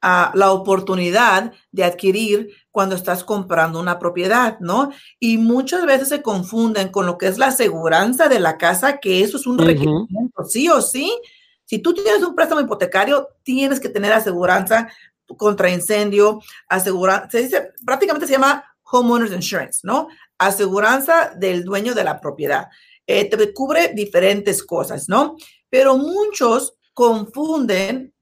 a 0.01 0.33
la 0.35 0.51
oportunidad 0.51 1.53
de 1.71 1.85
adquirir 1.85 2.51
cuando 2.73 2.97
estás 2.97 3.23
comprando 3.23 3.79
una 3.79 4.01
propiedad, 4.01 4.59
¿no? 4.59 4.91
Y 5.21 5.39
muchas 5.39 5.87
veces 5.87 6.09
se 6.09 6.23
confunden 6.23 6.89
con 6.89 7.07
lo 7.07 7.17
que 7.19 7.29
es 7.29 7.39
la 7.39 7.47
aseguranza 7.47 8.29
de 8.29 8.41
la 8.41 8.59
casa, 8.59 8.99
que 8.99 9.23
eso 9.23 9.37
es 9.37 9.47
un 9.47 9.59
requerimiento, 9.59 10.45
sí 10.45 10.69
o 10.69 10.83
sí. 10.83 11.17
Si 11.65 11.79
tú 11.79 11.95
tienes 11.95 12.23
un 12.25 12.35
préstamo 12.35 12.61
hipotecario, 12.61 13.29
tienes 13.45 13.79
que 13.79 13.89
tener 13.89 14.13
aseguranza 14.13 14.89
contra 15.37 15.71
incendio, 15.71 16.41
aseguranza, 16.69 17.31
se 17.31 17.43
dice, 17.45 17.73
prácticamente 17.87 18.27
se 18.27 18.33
llama 18.33 18.65
homeowners 18.91 19.33
insurance, 19.33 19.81
¿no? 19.85 20.09
Aseguranza 20.39 21.33
del 21.37 21.65
dueño 21.65 21.95
de 21.95 22.05
la 22.05 22.21
propiedad. 22.21 22.69
Eh, 23.07 23.29
te 23.29 23.53
cubre 23.53 23.93
diferentes 23.95 24.63
cosas, 24.63 25.09
¿no? 25.09 25.37
Pero 25.69 25.97
muchos 25.97 26.75
confunden 26.95 28.15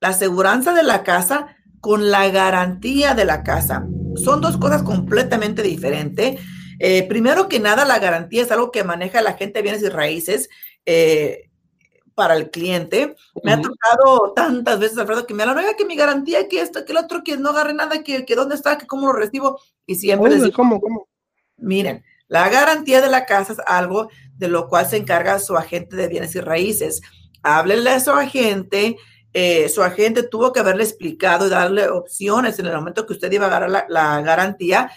la 0.00 0.08
aseguranza 0.08 0.72
de 0.72 0.82
la 0.82 1.02
casa 1.02 1.56
con 1.80 2.10
la 2.10 2.28
garantía 2.28 3.14
de 3.14 3.24
la 3.24 3.42
casa. 3.42 3.86
Son 4.16 4.40
dos 4.40 4.56
cosas 4.56 4.82
completamente 4.82 5.62
diferentes. 5.62 6.40
Eh, 6.78 7.06
primero 7.08 7.48
que 7.48 7.60
nada, 7.60 7.84
la 7.84 7.98
garantía 7.98 8.42
es 8.42 8.52
algo 8.52 8.70
que 8.70 8.84
maneja 8.84 9.22
la 9.22 9.34
gente 9.34 9.58
de 9.58 9.62
bienes 9.62 9.82
y 9.82 9.88
raíces 9.88 10.48
eh, 10.86 11.50
para 12.14 12.36
el 12.36 12.50
cliente. 12.50 13.16
Me 13.42 13.52
ha 13.52 13.60
tocado 13.60 14.32
tantas 14.34 14.78
veces, 14.78 14.98
Alfredo, 14.98 15.26
que 15.26 15.34
me 15.34 15.42
hablan, 15.42 15.58
oiga, 15.58 15.76
que 15.76 15.84
mi 15.84 15.96
garantía, 15.96 16.48
que 16.48 16.60
esto, 16.60 16.84
que 16.84 16.92
el 16.92 16.98
otro, 16.98 17.22
que 17.22 17.36
no 17.36 17.50
agarre 17.50 17.74
nada, 17.74 18.02
que, 18.02 18.24
que 18.24 18.34
dónde 18.34 18.54
está, 18.54 18.78
que 18.78 18.86
cómo 18.86 19.06
lo 19.08 19.12
recibo. 19.12 19.60
Y 19.86 19.96
siempre 19.96 20.30
les 20.30 20.42
digo, 20.42 20.56
¿cómo, 20.56 20.80
cómo? 20.80 21.08
Miren, 21.58 22.04
la 22.28 22.48
garantía 22.48 23.00
de 23.00 23.08
la 23.08 23.26
casa 23.26 23.54
es 23.54 23.58
algo 23.66 24.08
de 24.36 24.48
lo 24.48 24.68
cual 24.68 24.86
se 24.86 24.96
encarga 24.96 25.38
su 25.38 25.56
agente 25.56 25.96
de 25.96 26.08
bienes 26.08 26.34
y 26.34 26.40
raíces. 26.40 27.00
Háblenle 27.42 27.90
a 27.90 28.00
su 28.00 28.10
agente. 28.10 28.96
Eh, 29.32 29.68
su 29.68 29.82
agente 29.82 30.22
tuvo 30.22 30.52
que 30.52 30.60
haberle 30.60 30.84
explicado 30.84 31.46
y 31.46 31.50
darle 31.50 31.88
opciones 31.88 32.58
en 32.58 32.66
el 32.66 32.76
momento 32.76 33.06
que 33.06 33.12
usted 33.12 33.30
iba 33.32 33.46
a 33.46 33.48
agarrar 33.48 33.86
la, 33.88 34.20
garantía. 34.20 34.90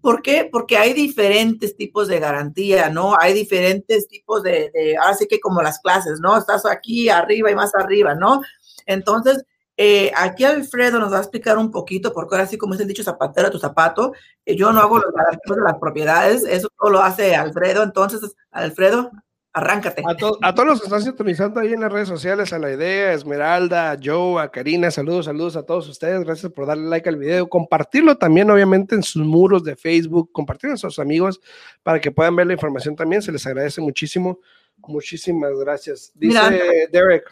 ¿Por 0.00 0.22
qué? 0.22 0.48
Porque 0.50 0.76
hay 0.76 0.92
diferentes 0.94 1.76
tipos 1.76 2.08
de 2.08 2.20
garantía, 2.20 2.88
¿no? 2.88 3.16
Hay 3.18 3.34
diferentes 3.34 4.06
tipos 4.08 4.42
de, 4.42 4.70
de 4.72 4.96
así 4.96 5.26
que 5.26 5.40
como 5.40 5.60
las 5.62 5.80
clases, 5.80 6.20
¿no? 6.20 6.38
Estás 6.38 6.64
aquí 6.64 7.08
arriba 7.08 7.50
y 7.50 7.54
más 7.56 7.74
arriba, 7.74 8.14
¿no? 8.14 8.40
Entonces, 8.86 9.44
eh, 9.80 10.10
aquí 10.16 10.42
Alfredo 10.42 10.98
nos 10.98 11.12
va 11.12 11.18
a 11.18 11.20
explicar 11.20 11.56
un 11.56 11.70
poquito, 11.70 12.12
porque 12.12 12.34
ahora 12.34 12.48
sí, 12.48 12.58
como 12.58 12.74
es 12.74 12.80
el 12.80 12.88
dicho, 12.88 13.04
zapatero 13.04 13.46
a 13.46 13.50
tu 13.52 13.60
zapato, 13.60 14.12
eh, 14.44 14.56
yo 14.56 14.72
no 14.72 14.80
hago 14.80 14.98
los 14.98 15.14
garantías 15.14 15.56
de 15.56 15.62
las 15.62 15.78
propiedades, 15.78 16.44
eso 16.44 16.68
todo 16.76 16.90
lo 16.90 17.00
hace 17.00 17.36
Alfredo. 17.36 17.84
Entonces, 17.84 18.34
Alfredo, 18.50 19.12
arráncate. 19.52 20.02
A, 20.04 20.16
todos 20.16 20.66
los 20.66 20.80
que 20.80 20.86
están 20.86 21.02
sintonizando 21.02 21.60
ahí 21.60 21.74
en 21.74 21.80
las 21.80 21.92
redes 21.92 22.08
sociales, 22.08 22.52
a 22.52 22.58
la 22.58 22.72
idea, 22.72 23.12
Esmeralda, 23.12 23.92
a 23.92 23.98
Joe, 24.02 24.42
a 24.42 24.48
Karina, 24.48 24.90
saludos, 24.90 25.26
saludos 25.26 25.54
a 25.54 25.62
todos 25.62 25.88
ustedes. 25.88 26.24
Gracias 26.24 26.50
por 26.50 26.66
darle 26.66 26.88
like 26.88 27.08
al 27.08 27.16
video, 27.16 27.48
compartirlo 27.48 28.18
también, 28.18 28.50
obviamente, 28.50 28.96
en 28.96 29.04
sus 29.04 29.24
muros 29.24 29.62
de 29.62 29.76
Facebook, 29.76 30.32
compartirlo 30.32 30.74
a 30.74 30.78
sus 30.78 30.98
amigos 30.98 31.40
para 31.84 32.00
que 32.00 32.10
puedan 32.10 32.34
ver 32.34 32.48
la 32.48 32.54
información 32.54 32.96
también. 32.96 33.22
Se 33.22 33.30
les 33.30 33.46
agradece 33.46 33.80
muchísimo. 33.80 34.40
Muchísimas 34.78 35.52
gracias. 35.56 36.10
Dice 36.16 36.88
Derek. 36.90 37.30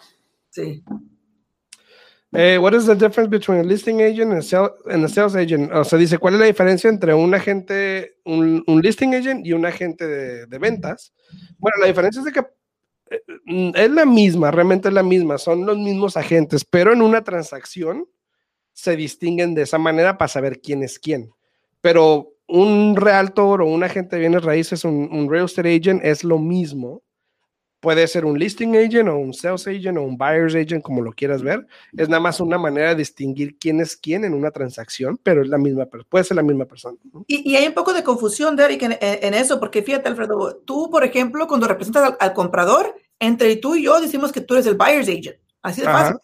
Sí. 0.51 0.85
Eh, 2.33 2.59
what 2.59 2.75
is 2.75 2.87
the 2.87 2.95
difference 2.95 3.31
between 3.31 3.61
a 3.61 3.63
listing 3.63 4.01
agent 4.01 4.33
and 4.33 5.05
a, 5.05 5.09
sales 5.09 5.37
agent? 5.37 5.73
O 5.73 5.85
sea, 5.85 5.99
dice, 5.99 6.19
¿cuál 6.19 6.35
es 6.35 6.41
la 6.41 6.47
diferencia 6.47 6.91
entre 6.91 7.15
un 7.15 7.35
agente, 7.35 8.17
un, 8.25 8.65
listing 8.83 9.15
agent 9.15 9.47
y 9.47 9.53
un 9.53 9.65
agente 9.65 10.07
de, 10.07 10.59
ventas? 10.59 11.13
Bueno, 11.59 11.77
la 11.81 11.87
diferencia 11.87 12.21
es 12.21 12.25
de 12.25 12.33
que 12.33 12.47
eh, 13.11 13.73
es 13.75 13.91
la 13.91 14.05
misma, 14.05 14.51
realmente 14.51 14.89
es 14.89 14.95
la 14.95 15.05
misma, 15.05 15.39
son 15.39 15.65
los 15.65 15.79
mismos 15.79 16.17
agentes, 16.17 16.65
pero 16.65 16.93
en 16.93 17.01
una 17.01 17.23
transacción 17.23 18.09
se 18.73 18.97
distinguen 18.97 19.55
de 19.55 19.63
esa 19.63 19.79
manera 19.79 20.19
para 20.19 20.29
saber 20.29 20.61
quién 20.61 20.83
es 20.83 20.99
quién. 20.99 21.31
Pero 21.81 22.33
un 22.49 22.97
realtor 22.97 23.63
o 23.63 23.67
un 23.67 23.85
agente 23.85 24.17
de 24.17 24.21
bienes 24.21 24.43
raíces, 24.43 24.85
un, 24.85 25.09
un 25.13 25.31
real 25.31 25.47
estate 25.47 25.77
agent 25.77 26.05
es 26.05 26.25
lo 26.25 26.39
mismo 26.39 27.03
Puede 27.81 28.09
ser 28.09 28.25
un 28.25 28.39
listing 28.39 28.75
agent 28.77 29.09
o 29.09 29.17
un 29.17 29.35
sales 29.35 29.67
agent 29.67 29.99
o 29.99 30.03
un 30.03 30.17
buyer's 30.17 30.55
agent, 30.55 30.83
como 30.83 31.03
lo 31.03 31.13
quieras 31.13 31.43
ver. 31.43 31.67
Es 31.97 32.09
nada 32.09 32.21
más 32.21 32.41
una 32.41 32.59
manera 32.59 32.91
de 32.91 32.97
distinguir 32.97 33.59
quién 33.59 33.81
es 33.81 33.97
quién 33.97 34.25
en 34.25 34.35
una 34.35 34.51
transacción, 34.51 35.19
pero 35.23 35.43
es 35.43 35.49
la 35.49 35.59
misma, 35.59 35.87
puede 36.09 36.25
ser 36.25 36.37
la 36.37 36.43
misma 36.43 36.65
persona. 36.65 36.97
Y, 37.27 37.55
hay 37.55 37.67
un 37.67 37.75
poco 37.75 37.93
de 37.93 38.03
confusión, 38.03 38.57
Derek, 38.57 38.83
en, 38.83 38.99
en, 39.01 39.35
eso, 39.35 39.61
porque 39.61 39.83
fíjate, 39.83 40.09
Alfredo, 40.09 40.57
tú, 40.65 40.91
por 40.91 41.05
ejemplo, 41.05 41.47
cuando 41.47 41.69
representas 41.69 42.15
al, 42.19 42.33
comprador, 42.33 42.95
entre 43.21 43.57
tú 43.57 43.75
y 43.75 43.85
yo 43.85 44.01
decimos 44.01 44.33
que 44.33 44.41
tú 44.41 44.55
eres 44.55 44.67
el 44.67 44.77
buyer's 44.77 45.09
agent. 45.09 45.37
Así 45.63 45.83
de 45.83 45.87
fácil. 45.87 46.17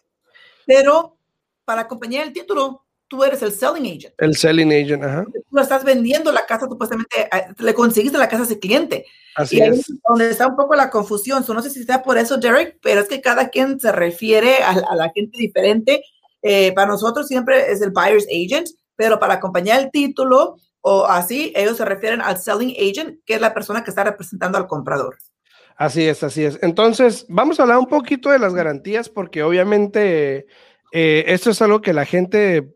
Pero 0.65 1.17
para 1.65 1.81
acompañar 1.81 2.25
el 2.25 2.33
título, 2.33 2.85
tú 3.07 3.23
eres 3.23 3.41
el 3.41 3.51
selling 3.51 3.85
agent. 3.85 4.13
El 4.17 4.35
selling 4.35 4.71
agent, 4.71 5.03
ajá. 5.03 5.25
Tú 5.49 5.59
estás 5.59 5.83
vendiendo 5.83 6.31
la 6.31 6.45
casa, 6.45 6.67
supuestamente, 6.67 7.21
eh, 7.21 7.45
le 7.59 7.73
conseguiste 7.73 8.17
la 8.17 8.27
casa 8.27 8.43
a 8.43 8.45
ese 8.45 8.59
cliente. 8.59 9.05
Así 9.35 9.59
es. 9.59 9.91
donde 10.07 10.29
está 10.29 10.47
un 10.47 10.55
poco 10.55 10.75
la 10.75 10.89
confusión. 10.89 11.43
no 11.47 11.61
sé 11.61 11.69
si 11.69 11.83
sea 11.83 12.03
por 12.03 12.17
eso, 12.17 12.37
Derek, 12.37 12.77
pero 12.81 13.01
es 13.01 13.07
que 13.07 13.21
cada 13.21 13.49
quien 13.49 13.79
se 13.79 13.91
refiere 13.91 14.57
a, 14.63 14.95
la 14.95 15.11
gente 15.13 15.37
diferente. 15.37 16.03
Eh, 16.41 16.73
para 16.73 16.87
nosotros 16.87 17.27
siempre 17.27 17.71
es 17.71 17.81
el 17.81 17.91
buyer's 17.91 18.27
agent, 18.27 18.67
pero 18.95 19.19
para 19.19 19.35
acompañar 19.35 19.79
el 19.79 19.91
título 19.91 20.57
o 20.81 21.05
así, 21.05 21.53
ellos 21.55 21.77
se 21.77 21.85
refieren 21.85 22.21
al 22.21 22.37
selling 22.37 22.75
agent, 22.77 23.19
que 23.25 23.35
es 23.35 23.41
la 23.41 23.53
persona 23.53 23.83
que 23.83 23.89
está 23.89 24.03
representando 24.03 24.57
al 24.57 24.67
comprador. 24.67 25.17
Así 25.77 26.03
es, 26.03 26.23
así 26.23 26.43
es. 26.43 26.59
Entonces, 26.61 27.25
vamos 27.29 27.59
a 27.59 27.63
hablar 27.63 27.77
un 27.77 27.87
poquito 27.87 28.29
de 28.29 28.39
las 28.39 28.53
garantías, 28.53 29.09
porque 29.09 29.43
obviamente 29.43 30.45
eh, 30.91 31.23
esto 31.27 31.49
es 31.49 31.61
algo 31.61 31.81
que 31.81 31.93
la 31.93 32.05
gente 32.05 32.75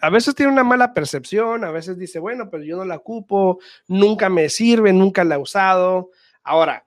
a 0.00 0.10
veces 0.10 0.34
tiene 0.34 0.52
una 0.52 0.64
mala 0.64 0.94
percepción, 0.94 1.64
a 1.64 1.70
veces 1.70 1.98
dice, 1.98 2.18
bueno, 2.18 2.50
pero 2.50 2.64
yo 2.64 2.76
no 2.76 2.84
la 2.84 2.96
ocupo, 2.96 3.60
nunca 3.86 4.28
me 4.28 4.48
sirve, 4.48 4.92
nunca 4.92 5.24
la 5.24 5.36
he 5.36 5.38
usado. 5.38 6.10
Ahora, 6.42 6.86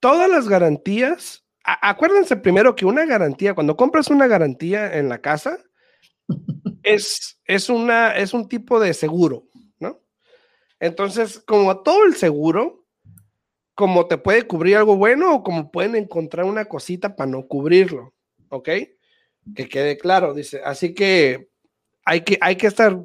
todas 0.00 0.28
las 0.28 0.48
garantías, 0.48 1.44
acuérdense 1.62 2.36
primero 2.36 2.74
que 2.74 2.86
una 2.86 3.04
garantía, 3.06 3.54
cuando 3.54 3.76
compras 3.76 4.08
una 4.08 4.26
garantía 4.26 4.98
en 4.98 5.08
la 5.08 5.18
casa, 5.18 5.58
es, 6.82 7.38
es, 7.44 7.68
una, 7.68 8.16
es 8.16 8.34
un 8.34 8.48
tipo 8.48 8.80
de 8.80 8.94
seguro, 8.94 9.48
¿no? 9.78 10.00
Entonces, 10.80 11.38
como 11.38 11.82
todo 11.82 12.04
el 12.04 12.16
seguro, 12.16 12.84
como 13.74 14.06
te 14.06 14.18
puede 14.18 14.46
cubrir 14.46 14.76
algo 14.76 14.96
bueno 14.96 15.34
o 15.34 15.42
como 15.42 15.70
pueden 15.70 15.94
encontrar 15.94 16.46
una 16.46 16.64
cosita 16.64 17.14
para 17.14 17.30
no 17.30 17.46
cubrirlo, 17.46 18.14
¿ok? 18.48 18.70
Que 19.54 19.68
quede 19.68 19.98
claro, 19.98 20.34
dice. 20.34 20.60
Así 20.64 20.94
que 20.94 21.48
hay 22.04 22.22
que, 22.22 22.38
hay 22.40 22.56
que 22.56 22.66
estar 22.66 22.98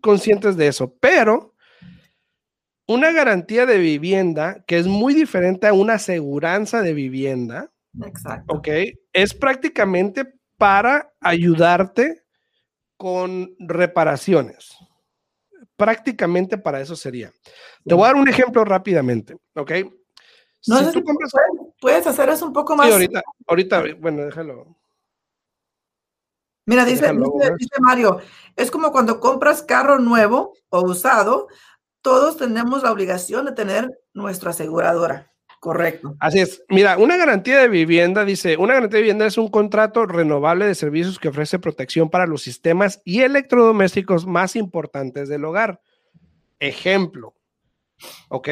conscientes 0.00 0.56
de 0.56 0.68
eso, 0.68 0.94
pero 1.00 1.54
una 2.86 3.12
garantía 3.12 3.66
de 3.66 3.78
vivienda, 3.78 4.64
que 4.66 4.78
es 4.78 4.86
muy 4.86 5.14
diferente 5.14 5.66
a 5.66 5.72
una 5.72 5.94
aseguranza 5.94 6.82
de 6.82 6.94
vivienda, 6.94 7.72
Exacto. 8.04 8.54
¿ok? 8.54 8.68
Es 9.12 9.34
prácticamente 9.34 10.34
para 10.56 11.12
ayudarte 11.20 12.22
con 12.96 13.54
reparaciones, 13.58 14.76
prácticamente 15.76 16.56
para 16.56 16.80
eso 16.80 16.96
sería. 16.96 17.32
Te 17.84 17.94
voy 17.94 18.04
a 18.04 18.08
dar 18.08 18.16
un 18.16 18.28
ejemplo 18.28 18.64
rápidamente, 18.64 19.36
¿ok? 19.54 19.72
No 20.68 20.78
si 20.78 20.92
tú 20.92 21.04
compras... 21.04 21.32
puedes, 21.80 22.06
hacer 22.06 22.28
eso 22.28 22.46
un 22.46 22.52
poco 22.52 22.74
más. 22.74 22.86
Sí, 22.86 22.92
ahorita, 22.92 23.22
ahorita, 23.46 23.84
bueno, 24.00 24.24
déjalo. 24.24 24.76
Mira, 26.66 26.84
dice, 26.84 27.12
dice, 27.58 27.74
Mario, 27.80 28.18
es 28.56 28.72
como 28.72 28.90
cuando 28.90 29.20
compras 29.20 29.62
carro 29.62 30.00
nuevo 30.00 30.52
o 30.68 30.82
usado, 30.82 31.46
todos 32.02 32.36
tenemos 32.36 32.82
la 32.82 32.90
obligación 32.90 33.46
de 33.46 33.52
tener 33.52 34.00
nuestra 34.12 34.50
aseguradora. 34.50 35.32
Correcto. 35.60 36.16
Así 36.20 36.40
es. 36.40 36.62
Mira, 36.68 36.98
una 36.98 37.16
garantía 37.16 37.58
de 37.58 37.68
vivienda, 37.68 38.24
dice, 38.24 38.56
una 38.56 38.74
garantía 38.74 38.98
de 38.98 39.02
vivienda 39.02 39.26
es 39.26 39.38
un 39.38 39.48
contrato 39.48 40.06
renovable 40.06 40.66
de 40.66 40.74
servicios 40.74 41.18
que 41.18 41.28
ofrece 41.28 41.58
protección 41.58 42.10
para 42.10 42.26
los 42.26 42.42
sistemas 42.42 43.00
y 43.04 43.22
electrodomésticos 43.22 44.26
más 44.26 44.54
importantes 44.54 45.28
del 45.28 45.44
hogar. 45.44 45.80
Ejemplo, 46.58 47.34
¿ok? 48.28 48.48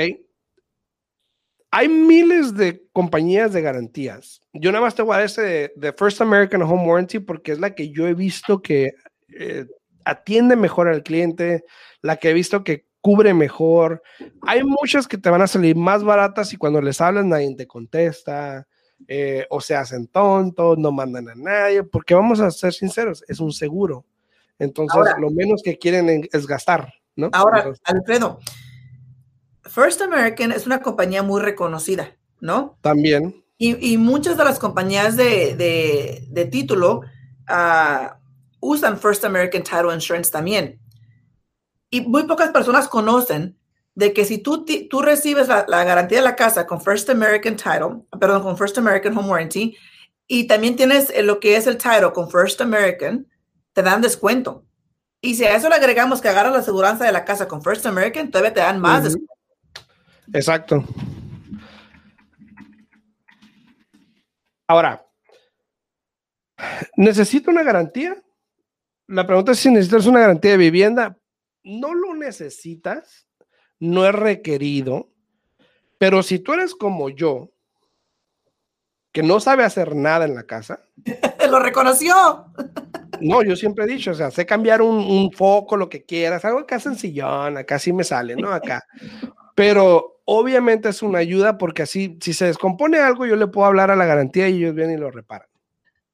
Hay 1.77 1.89
miles 1.89 2.55
de 2.55 2.87
compañías 2.93 3.53
de 3.53 3.61
garantías. 3.61 4.41
Yo 4.53 4.71
nada 4.71 4.85
más 4.85 4.95
te 4.95 5.03
voy 5.03 5.15
a 5.15 5.17
dar 5.17 5.27
este 5.27 5.73
de, 5.75 5.93
First 5.93 6.21
American 6.21 6.63
Home 6.63 6.87
Warranty 6.87 7.19
porque 7.19 7.51
es 7.51 7.59
la 7.59 7.75
que 7.75 7.91
yo 7.91 8.07
he 8.07 8.15
visto 8.15 8.63
que 8.63 8.95
eh, 9.37 9.67
atiende 10.05 10.55
mejor 10.55 10.87
al 10.87 11.03
cliente, 11.03 11.65
la 12.01 12.17
que 12.17 12.31
he 12.31 12.33
visto 12.33 12.63
que 12.63 12.87
cubre 13.01 13.35
mejor. 13.35 14.05
Hay 14.43 14.63
muchas 14.63 15.09
que 15.09 15.19
te 15.19 15.31
van 15.31 15.43
a 15.43 15.49
salir 15.49 15.75
más 15.75 16.05
baratas 16.05 16.53
y 16.53 16.57
cuando 16.57 16.81
les 16.81 17.01
hablas 17.01 17.25
nadie 17.25 17.53
te 17.57 17.67
contesta. 17.67 18.69
Eh, 19.09 19.45
o 19.51 19.61
se 19.61 19.75
hacen 19.75 20.07
tontos, 20.07 20.79
no 20.79 20.93
mandan 20.93 21.29
a 21.29 21.35
nadie, 21.35 21.83
porque 21.83 22.15
vamos 22.15 22.39
a 22.39 22.53
ser 22.53 22.73
sinceros, 22.73 23.25
es 23.27 23.41
un 23.41 23.53
seguro. 23.53 24.07
Entonces, 24.61 25.03
lo 25.19 25.31
menos 25.31 25.61
que 25.63 25.77
quieren 25.77 26.27
es 26.33 26.47
gastar, 26.47 26.95
¿no? 27.17 27.29
Ahora, 27.33 27.73
Alfredo, 27.83 28.39
First 29.65 30.03
American 30.03 30.53
es 30.53 30.67
una 30.67 30.81
compañía 30.81 31.23
muy 31.23 31.41
reconocida, 31.41 32.17
¿no? 32.41 32.79
También. 32.81 33.45
Y, 33.57 33.97
muchas 33.97 34.37
de 34.37 34.45
las 34.45 34.59
compañías 34.59 35.17
de, 35.17 36.49
título 36.51 37.03
ah, 37.49 38.19
usan 38.61 38.99
First 38.99 39.25
American 39.25 39.63
Title 39.63 39.95
Insurance 39.95 40.31
también. 40.31 40.81
Y 41.89 42.03
muy 42.03 42.25
pocas 42.25 42.51
personas 42.51 42.89
conocen 42.89 43.57
de 43.95 44.13
que 44.13 44.25
si 44.25 44.39
tú, 44.39 44.65
tú 44.65 45.03
recibes 45.03 45.49
la, 45.49 45.65
garantía 45.85 46.19
de 46.19 46.25
la 46.25 46.37
casa 46.37 46.67
con 46.67 46.81
First 46.81 47.09
American 47.11 47.57
Title, 47.57 48.03
perdón, 48.19 48.43
con 48.43 48.59
First 48.59 48.77
American 48.77 49.17
Home 49.17 49.29
Warranty, 49.29 49.77
y 50.27 50.47
también 50.47 50.75
tienes 50.77 51.13
lo 51.23 51.39
que 51.39 51.57
es 51.57 51.67
el 51.67 51.77
title 51.77 52.13
con 52.13 52.31
First 52.31 52.61
American, 52.61 53.29
te 53.73 53.83
dan 53.83 54.01
descuento. 54.01 54.65
Y 55.21 55.37
si 55.37 55.45
a 55.45 55.57
eso 55.57 55.69
le 55.69 55.77
agregamos 55.77 56.21
que 56.21 56.29
agarras 56.29 56.53
la 56.53 56.59
aseguranza 56.59 57.05
de 57.05 57.13
la 57.13 57.25
casa 57.25 57.47
con 57.49 57.63
First 57.63 57.87
American, 57.87 58.31
todavía 58.31 58.53
te 58.53 58.61
dan 58.61 58.81
más 58.81 59.05
descuento. 59.05 59.34
Exacto. 60.33 60.85
Ahora, 64.67 65.07
¿necesito 66.97 67.51
una 67.51 67.63
garantía? 67.63 68.17
La 69.07 69.27
pregunta 69.27 69.53
es 69.53 69.59
si 69.59 69.71
necesitas 69.71 70.07
una 70.07 70.21
garantía 70.21 70.53
de 70.53 70.57
vivienda. 70.57 71.19
No 71.63 71.95
lo 71.95 72.15
necesitas, 72.15 73.29
no 73.79 74.07
es 74.07 74.15
requerido, 74.15 75.11
pero 75.99 76.23
si 76.23 76.39
tú 76.39 76.53
eres 76.55 76.75
como 76.75 77.11
yo, 77.11 77.51
que 79.13 79.23
no 79.23 79.39
sabe 79.39 79.65
hacer 79.65 79.95
nada 79.95 80.25
en 80.25 80.35
la 80.35 80.45
casa. 80.45 80.87
lo 81.51 81.59
reconoció. 81.59 82.53
No, 83.21 83.45
yo 83.45 83.55
siempre 83.55 83.85
he 83.85 83.87
dicho, 83.87 84.11
o 84.11 84.15
sea, 84.15 84.33
sé 84.33 84.45
cambiar 84.45 84.83
un, 84.83 84.97
un 84.97 85.31
foco, 85.31 85.77
lo 85.77 85.89
que 85.89 86.05
quieras, 86.05 86.45
algo 86.45 86.59
acá 86.59 86.81
sencillón, 86.81 87.57
acá 87.57 87.79
sí 87.79 87.93
me 87.93 88.03
sale, 88.03 88.35
¿no? 88.35 88.51
Acá. 88.51 88.85
Pero 89.55 90.14
obviamente 90.25 90.89
es 90.89 91.03
una 91.03 91.19
ayuda 91.19 91.59
porque 91.59 91.83
así, 91.83 92.19
si 92.21 92.33
se 92.33 92.47
descompone 92.47 92.99
algo, 92.99 93.27
yo 93.27 93.37
le 93.37 93.47
puedo 93.47 93.67
hablar 93.67 93.91
a 93.91 93.97
la 93.97 94.07
garantía 94.07 94.49
y 94.49 94.57
ellos 94.57 94.75
vienen 94.75 94.99
y 94.99 95.01
lo 95.01 95.11
reparan. 95.11 95.49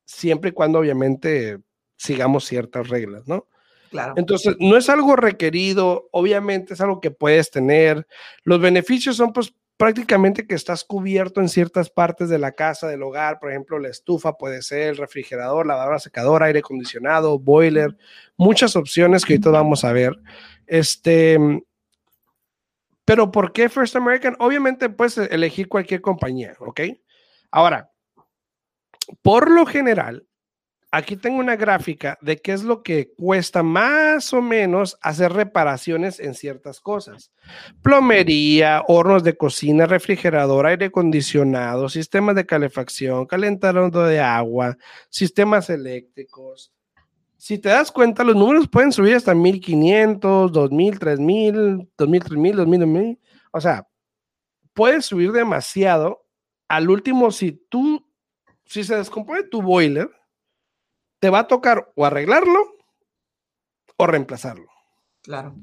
Siempre 0.05 0.51
y 0.51 0.53
cuando 0.53 0.81
obviamente 0.81 1.59
sigamos 1.97 2.45
ciertas 2.45 2.89
reglas, 2.89 3.29
¿no? 3.29 3.47
Claro. 3.91 4.15
Entonces, 4.17 4.57
no 4.61 4.77
es 4.77 4.89
algo 4.89 5.17
requerido, 5.17 6.09
obviamente 6.13 6.75
es 6.75 6.81
algo 6.81 7.01
que 7.01 7.11
puedes 7.11 7.51
tener. 7.51 8.07
Los 8.45 8.61
beneficios 8.61 9.17
son 9.17 9.33
pues 9.33 9.53
prácticamente 9.81 10.47
que 10.47 10.55
estás 10.55 10.85
cubierto 10.85 11.41
en 11.41 11.49
ciertas 11.49 11.89
partes 11.89 12.29
de 12.29 12.39
la 12.39 12.53
casa, 12.53 12.87
del 12.87 13.03
hogar, 13.03 13.41
por 13.41 13.51
ejemplo, 13.51 13.79
la 13.79 13.89
estufa 13.89 14.37
puede 14.37 14.61
ser, 14.61 14.89
el 14.89 14.97
refrigerador, 14.99 15.67
lavadora 15.67 15.99
secadora, 15.99 16.47
aire 16.47 16.59
acondicionado, 16.59 17.39
boiler, 17.39 17.97
muchas 18.37 18.77
opciones 18.77 19.25
que 19.25 19.33
ahorita 19.33 19.51
vamos 19.51 19.85
a 19.85 19.93
ver. 19.93 20.19
Este, 20.67 21.39
pero 23.11 23.33
¿por 23.33 23.53
qué 23.53 23.69
First 23.69 23.97
American? 23.97 24.37
Obviamente 24.39 24.89
puedes 24.89 25.19
elegir 25.19 25.67
cualquier 25.67 26.01
compañía, 26.01 26.55
¿ok? 26.61 26.83
Ahora, 27.51 27.91
por 29.21 29.51
lo 29.51 29.67
general, 29.67 30.29
aquí 30.93 31.17
tengo 31.17 31.41
una 31.41 31.57
gráfica 31.57 32.19
de 32.21 32.37
qué 32.37 32.53
es 32.53 32.63
lo 32.63 32.85
que 32.85 33.11
cuesta 33.19 33.65
más 33.65 34.33
o 34.33 34.41
menos 34.41 34.97
hacer 35.03 35.33
reparaciones 35.33 36.21
en 36.21 36.35
ciertas 36.35 36.79
cosas. 36.81 37.33
Plomería, 37.83 38.85
hornos 38.87 39.25
de 39.25 39.37
cocina, 39.37 39.87
refrigerador, 39.87 40.67
aire 40.67 40.87
acondicionado, 40.87 41.89
sistemas 41.89 42.37
de 42.37 42.47
calefacción, 42.47 43.27
calentamiento 43.27 44.05
de 44.05 44.21
agua, 44.21 44.77
sistemas 45.09 45.69
eléctricos, 45.69 46.73
si 47.41 47.59
te 47.59 47.71
das 47.71 47.91
cuenta, 47.91 48.23
los 48.23 48.37
números 48.37 48.69
pueden 48.69 48.93
subir 48.93 49.15
hasta 49.15 49.35
1500, 49.35 50.53
2000, 50.53 50.99
3000, 50.99 51.91
2000, 51.97 52.23
3000, 52.23 52.57
2000, 52.57 52.81
2000. 52.81 53.21
O 53.53 53.61
sea, 53.63 53.89
puedes 54.75 55.07
subir 55.07 55.33
demasiado. 55.33 56.27
Al 56.69 56.91
último, 56.91 57.31
si 57.31 57.53
tú, 57.53 58.07
si 58.67 58.85
se 58.85 58.95
descompone 58.95 59.45
tu 59.45 59.63
boiler, 59.63 60.11
te 61.19 61.31
va 61.31 61.41
a 61.41 61.49
tocar 61.49 61.91
o 61.97 62.05
arreglarlo 62.05 62.75
o 63.97 64.07
reemplazarlo. 64.07 64.69
Claro. 65.23 65.57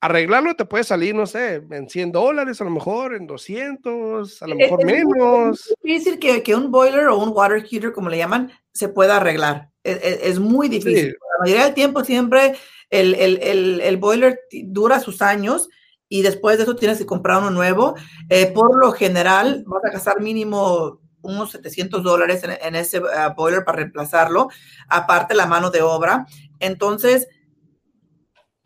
Arreglarlo 0.00 0.56
te 0.56 0.64
puede 0.64 0.82
salir, 0.82 1.14
no 1.14 1.26
sé, 1.26 1.62
en 1.70 1.88
100 1.88 2.10
dólares, 2.10 2.60
a 2.60 2.64
lo 2.64 2.70
mejor 2.70 3.14
en 3.14 3.28
200, 3.28 4.42
a 4.42 4.46
lo 4.48 4.56
mejor 4.56 4.84
menos. 4.84 5.70
Es 5.70 5.76
difícil 5.84 6.18
que, 6.18 6.42
que 6.42 6.56
un 6.56 6.72
boiler 6.72 7.06
o 7.06 7.16
un 7.16 7.30
water 7.32 7.64
heater, 7.64 7.92
como 7.92 8.08
le 8.08 8.18
llaman, 8.18 8.50
se 8.72 8.88
pueda 8.88 9.18
arreglar 9.18 9.70
es, 9.86 10.38
muy 10.38 10.68
difícil. 10.68 11.08
La 11.08 11.44
mayoría 11.44 11.64
del 11.64 11.74
tiempo 11.74 12.04
siempre 12.04 12.54
el, 12.90 13.14
el, 13.14 13.80
el, 13.80 13.96
boiler 13.96 14.40
dura 14.64 15.00
sus 15.00 15.22
años 15.22 15.68
y 16.08 16.22
después 16.22 16.56
de 16.56 16.64
eso 16.64 16.76
tienes 16.76 16.98
que 16.98 17.06
comprar 17.06 17.38
uno 17.38 17.50
nuevo. 17.50 17.94
Eh, 18.28 18.46
por 18.52 18.78
lo 18.78 18.92
general, 18.92 19.64
vas 19.66 19.84
a 19.84 19.92
gastar 19.92 20.20
mínimo 20.20 21.00
unos 21.22 21.50
700 21.50 22.02
dólares 22.02 22.42
en, 22.44 22.74
ese 22.76 23.02
ah, 23.16 23.34
boiler 23.36 23.64
para 23.64 23.78
reemplazarlo, 23.78 24.48
aparte 24.88 25.34
la 25.34 25.46
mano 25.46 25.70
de 25.70 25.82
obra. 25.82 26.26
Entonces, 26.60 27.28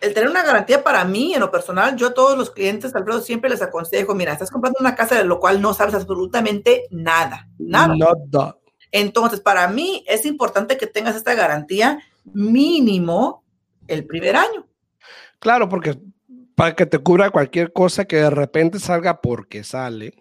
el 0.01 0.15
tener 0.15 0.29
una 0.29 0.43
garantía 0.43 0.85
para 0.85 1.05
mí, 1.05 1.35
en 1.35 1.41
lo 1.41 1.51
personal, 1.51 1.97
yo 1.97 2.09
a 2.09 2.15
todos 2.15 2.37
los 2.37 2.51
clientes, 2.51 2.95
Alfredo, 2.95 3.21
siempre 3.21 3.51
les 3.51 3.63
aconsejo, 3.63 4.15
mira, 4.15 4.33
estás 4.33 4.51
comprando 4.51 4.79
una 4.81 4.95
casa 4.95 5.15
de 5.15 5.25
lo 5.25 5.41
cual 5.41 5.61
no 5.61 5.75
sabes 5.75 5.95
absolutamente 5.95 6.85
nada, 6.91 7.49
nada. 7.59 7.95
Nada. 7.97 8.57
Entonces, 8.93 9.41
para 9.41 9.69
mí 9.69 10.05
es 10.07 10.25
importante 10.27 10.77
que 10.77 10.87
tengas 10.87 11.17
esta 11.17 11.35
garantía 11.35 12.01
mínimo 12.25 13.45
el 13.87 14.07
primer 14.07 14.37
año. 14.37 14.67
Claro, 15.39 15.69
porque 15.69 15.99
para 16.55 16.75
que 16.75 16.87
te 16.87 16.99
cubra 16.99 17.31
cualquier 17.31 17.73
cosa 17.73 18.05
que 18.05 18.17
de 18.17 18.31
repente 18.31 18.79
salga 18.79 19.21
porque 19.21 19.65
sale 19.65 20.15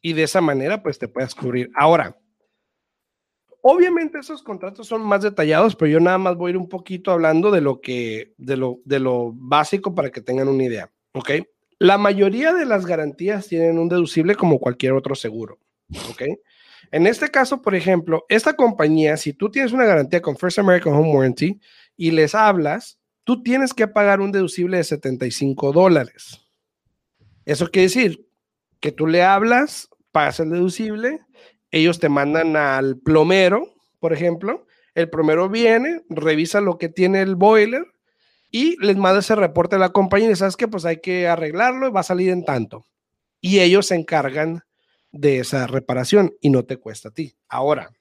y 0.00 0.12
de 0.12 0.22
esa 0.22 0.40
manera 0.40 0.82
pues 0.82 0.98
te 0.98 1.08
puedas 1.08 1.34
cubrir. 1.34 1.70
Ahora, 1.74 2.16
obviamente 3.62 4.18
esos 4.18 4.42
contratos 4.42 4.86
son 4.86 5.02
más 5.02 5.22
detallados, 5.22 5.76
pero 5.76 5.90
yo 5.90 6.00
nada 6.00 6.18
más 6.18 6.36
voy 6.36 6.50
a 6.50 6.50
ir 6.50 6.56
un 6.56 6.68
poquito 6.68 7.10
hablando 7.10 7.50
de 7.50 7.60
lo 7.60 7.80
que 7.80 8.32
de 8.38 8.56
lo 8.56 8.80
de 8.84 9.00
lo 9.00 9.32
básico 9.34 9.94
para 9.94 10.10
que 10.10 10.20
tengan 10.20 10.48
una 10.48 10.64
idea, 10.64 10.92
¿ok? 11.12 11.30
La 11.78 11.98
mayoría 11.98 12.52
de 12.52 12.66
las 12.66 12.86
garantías 12.86 13.48
tienen 13.48 13.78
un 13.78 13.88
deducible 13.88 14.34
como 14.34 14.60
cualquier 14.60 14.92
otro 14.92 15.14
seguro, 15.14 15.58
¿ok? 16.10 16.22
En 16.90 17.06
este 17.06 17.28
caso, 17.28 17.62
por 17.62 17.74
ejemplo, 17.74 18.24
esta 18.28 18.54
compañía, 18.54 19.16
si 19.16 19.32
tú 19.32 19.50
tienes 19.50 19.72
una 19.72 19.84
garantía 19.84 20.20
con 20.20 20.36
First 20.36 20.58
American 20.58 20.92
Home 20.94 21.12
Warranty 21.14 21.60
y 21.96 22.10
les 22.10 22.34
hablas, 22.34 22.98
tú 23.24 23.42
tienes 23.42 23.74
que 23.74 23.86
pagar 23.86 24.20
un 24.20 24.32
deducible 24.32 24.78
de 24.78 24.84
75 24.84 25.72
dólares. 25.72 26.40
Eso 27.44 27.70
quiere 27.70 27.84
decir 27.84 28.26
que 28.80 28.90
tú 28.90 29.06
le 29.06 29.22
hablas, 29.22 29.88
pagas 30.10 30.40
el 30.40 30.50
deducible, 30.50 31.20
ellos 31.70 32.00
te 32.00 32.08
mandan 32.08 32.56
al 32.56 32.98
plomero, 32.98 33.72
por 34.00 34.12
ejemplo, 34.12 34.66
el 34.94 35.08
plomero 35.08 35.48
viene, 35.48 36.02
revisa 36.08 36.60
lo 36.60 36.78
que 36.78 36.88
tiene 36.88 37.22
el 37.22 37.36
boiler 37.36 37.86
y 38.50 38.76
les 38.84 38.96
manda 38.96 39.20
ese 39.20 39.36
reporte 39.36 39.76
a 39.76 39.78
la 39.78 39.90
compañía 39.90 40.30
y 40.30 40.36
sabes 40.36 40.56
que 40.56 40.66
pues 40.66 40.84
hay 40.84 41.00
que 41.00 41.28
arreglarlo 41.28 41.86
y 41.86 41.92
va 41.92 42.00
a 42.00 42.04
salir 42.04 42.30
en 42.30 42.44
tanto. 42.44 42.84
Y 43.40 43.60
ellos 43.60 43.86
se 43.86 43.94
encargan 43.94 44.64
de 45.12 45.38
esa 45.38 45.66
reparación 45.66 46.34
y 46.40 46.50
no 46.50 46.64
te 46.64 46.76
cuesta 46.76 47.08
a 47.08 47.12
ti. 47.12 47.36
Ahora, 47.48 47.92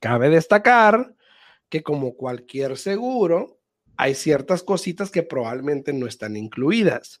cabe 0.00 0.28
destacar 0.28 1.14
que 1.68 1.82
como 1.82 2.16
cualquier 2.16 2.76
seguro, 2.76 3.58
hay 3.96 4.14
ciertas 4.14 4.62
cositas 4.62 5.10
que 5.10 5.22
probablemente 5.22 5.92
no 5.92 6.06
están 6.06 6.36
incluidas. 6.36 7.20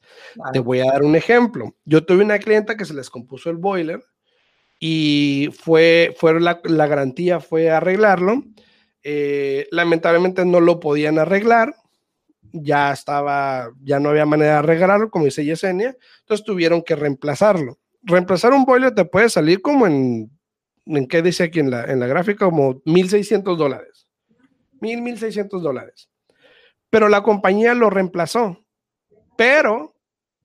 Te 0.52 0.58
voy 0.58 0.80
a 0.80 0.86
dar 0.86 1.02
un 1.02 1.16
ejemplo. 1.16 1.76
Yo 1.84 2.04
tuve 2.04 2.24
una 2.24 2.38
clienta 2.38 2.76
que 2.76 2.84
se 2.84 2.94
les 2.94 3.08
compuso 3.08 3.50
el 3.50 3.56
boiler 3.56 4.02
y 4.80 5.50
fue, 5.52 6.14
fue 6.18 6.40
la, 6.40 6.60
garantía 6.64 7.40
fue 7.40 7.70
arreglarlo. 7.70 8.42
Eh, 9.04 9.68
lamentablemente 9.70 10.44
no 10.44 10.60
lo 10.60 10.80
podían 10.80 11.18
arreglar. 11.18 11.74
Ya 12.52 12.92
estaba, 12.92 13.70
ya 13.82 14.00
no 14.00 14.10
había 14.10 14.26
manera 14.26 14.52
de 14.52 14.58
arreglarlo, 14.58 15.10
como 15.10 15.26
dice 15.26 15.44
Yesenia. 15.44 15.96
Entonces 16.20 16.44
tuvieron 16.44 16.82
que 16.82 16.96
reemplazarlo. 16.96 17.78
Reemplazar 18.02 18.52
un 18.52 18.64
boiler 18.64 18.94
te 18.94 19.04
puede 19.04 19.28
salir 19.28 19.62
como 19.62 19.86
en, 19.86 20.30
¿en 20.86 21.06
qué 21.06 21.22
dice 21.22 21.44
aquí 21.44 21.60
en 21.60 21.70
la, 21.70 21.84
en 21.84 22.00
la 22.00 22.06
gráfica? 22.06 22.44
Como 22.46 22.82
1.600 22.82 23.56
dólares. 23.56 24.08
1.000, 24.80 25.18
1.600 25.18 25.60
dólares 25.60 26.08
pero 26.92 27.08
la 27.08 27.22
compañía 27.22 27.72
lo 27.72 27.88
reemplazó. 27.88 28.66
Pero 29.38 29.94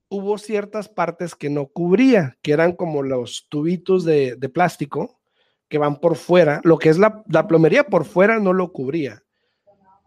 hubo 0.08 0.38
ciertas 0.38 0.88
partes 0.88 1.36
que 1.36 1.50
no 1.50 1.68
cubría, 1.68 2.38
que 2.42 2.54
eran 2.54 2.72
como 2.72 3.04
los 3.04 3.48
tubitos 3.50 4.06
de, 4.06 4.38
plástico 4.54 5.20
que 5.68 5.78
van 5.78 6.00
por 6.00 6.16
fuera. 6.16 6.62
Lo 6.64 6.78
que 6.78 6.88
es 6.88 6.98
la, 6.98 7.26
plomería 7.50 7.84
por 7.84 8.06
fuera 8.06 8.40
no 8.40 8.54
lo 8.54 8.72
cubría. 8.72 9.24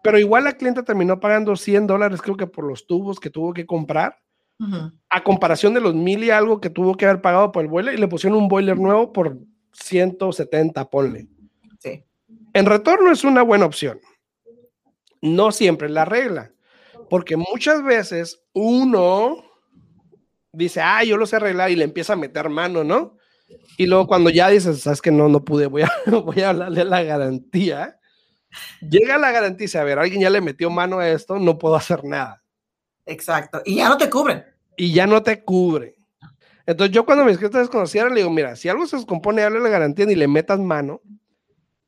Pero 0.03 0.19
igual 0.19 0.45
la 0.45 0.55
clienta 0.55 0.83
terminó 0.83 1.21
pagando 1.21 1.55
100 1.57 1.87
dólares, 1.87 2.23
creo 2.23 2.39
que 2.39 2.47
por 2.47 2.65
los 2.65 2.87
tubos 2.87 3.21
que 3.21 3.29
tuvo 3.29 3.53
que 3.53 3.67
comprar, 3.67 4.17
a 5.09 5.25
comparación 5.25 5.75
de 5.75 5.81
los 5.81 5.95
mil 5.95 6.23
y 6.23 6.31
algo 6.31 6.61
que 6.61 6.71
tuvo 6.71 6.97
que 6.97 7.07
haber 7.07 7.23
pagado 7.23 7.51
por 7.53 7.65
el 7.65 7.71
boiler, 7.71 7.95
y 7.95 7.99
le 7.99 8.09
pusieron 8.09 8.39
un 8.39 8.49
boiler 8.49 8.79
nuevo 8.79 9.13
por 9.13 9.39
170, 9.73 10.91
ponle. 10.91 11.29
Sí. 11.79 12.05
En 12.53 12.67
retorno 12.67 13.11
es 13.11 13.25
una 13.25 13.43
buena 13.43 13.65
opción 13.65 14.01
no 15.21 15.53
siempre 15.53 15.89
es 15.89 15.93
la 15.93 16.05
regla, 16.05 16.53
porque 17.09 17.37
muchas 17.37 17.83
veces 17.83 18.43
uno 18.53 19.45
dice, 20.53 20.81
ah, 20.81 21.05
yo 21.05 21.17
lo 21.17 21.27
sé 21.27 21.37
arreglar 21.37 21.71
y 21.71 21.77
le 21.77 21.85
empieza 21.85 22.15
a 22.15 22.17
meter 22.17 22.49
mano, 22.49 22.85
¿no? 22.85 23.17
Y 23.77 23.87
luego 23.87 24.07
cuando 24.07 24.31
ya 24.31 24.49
dices, 24.49 24.81
sabes 24.81 25.03
que 25.03 25.11
no, 25.11 25.29
no 25.29 25.45
pude, 25.45 25.67
voy 25.67 25.83
a, 25.83 25.91
voy 26.25 26.41
a 26.41 26.51
hablarle 26.51 26.85
la 26.85 27.03
garantía. 27.03 27.99
Llega 28.81 29.19
la 29.19 29.31
garantía 29.31 29.65
y 29.65 29.67
dice, 29.67 29.79
a 29.79 29.85
ver, 29.85 29.99
alguien 29.99 30.21
ya 30.21 30.31
le 30.31 30.41
metió 30.41 30.71
mano 30.71 30.99
a 30.99 31.09
esto, 31.09 31.39
no 31.39 31.59
puedo 31.59 31.77
hacer 31.77 32.05
nada. 32.05 32.43
Exacto. 33.07 33.63
Y 33.65 33.77
ya 33.77 33.89
no 33.89 33.97
te 33.97 34.09
cubre. 34.09 34.45
Y 34.81 34.95
ya 34.95 35.07
no 35.07 35.23
te 35.23 35.45
cubre. 35.45 35.97
Entonces 36.65 36.95
yo 36.95 37.05
cuando 37.05 37.27
mis 37.27 37.37
clientes 37.37 37.61
desconocieron, 37.61 38.15
le 38.15 38.21
digo, 38.21 38.31
mira, 38.31 38.57
si 38.57 38.71
algo 38.71 38.87
se 38.87 38.97
descompone, 38.97 39.43
hable 39.43 39.61
la 39.61 39.69
garantía 39.69 40.07
ni 40.07 40.15
le 40.15 40.27
metas 40.27 40.59
mano, 40.59 41.03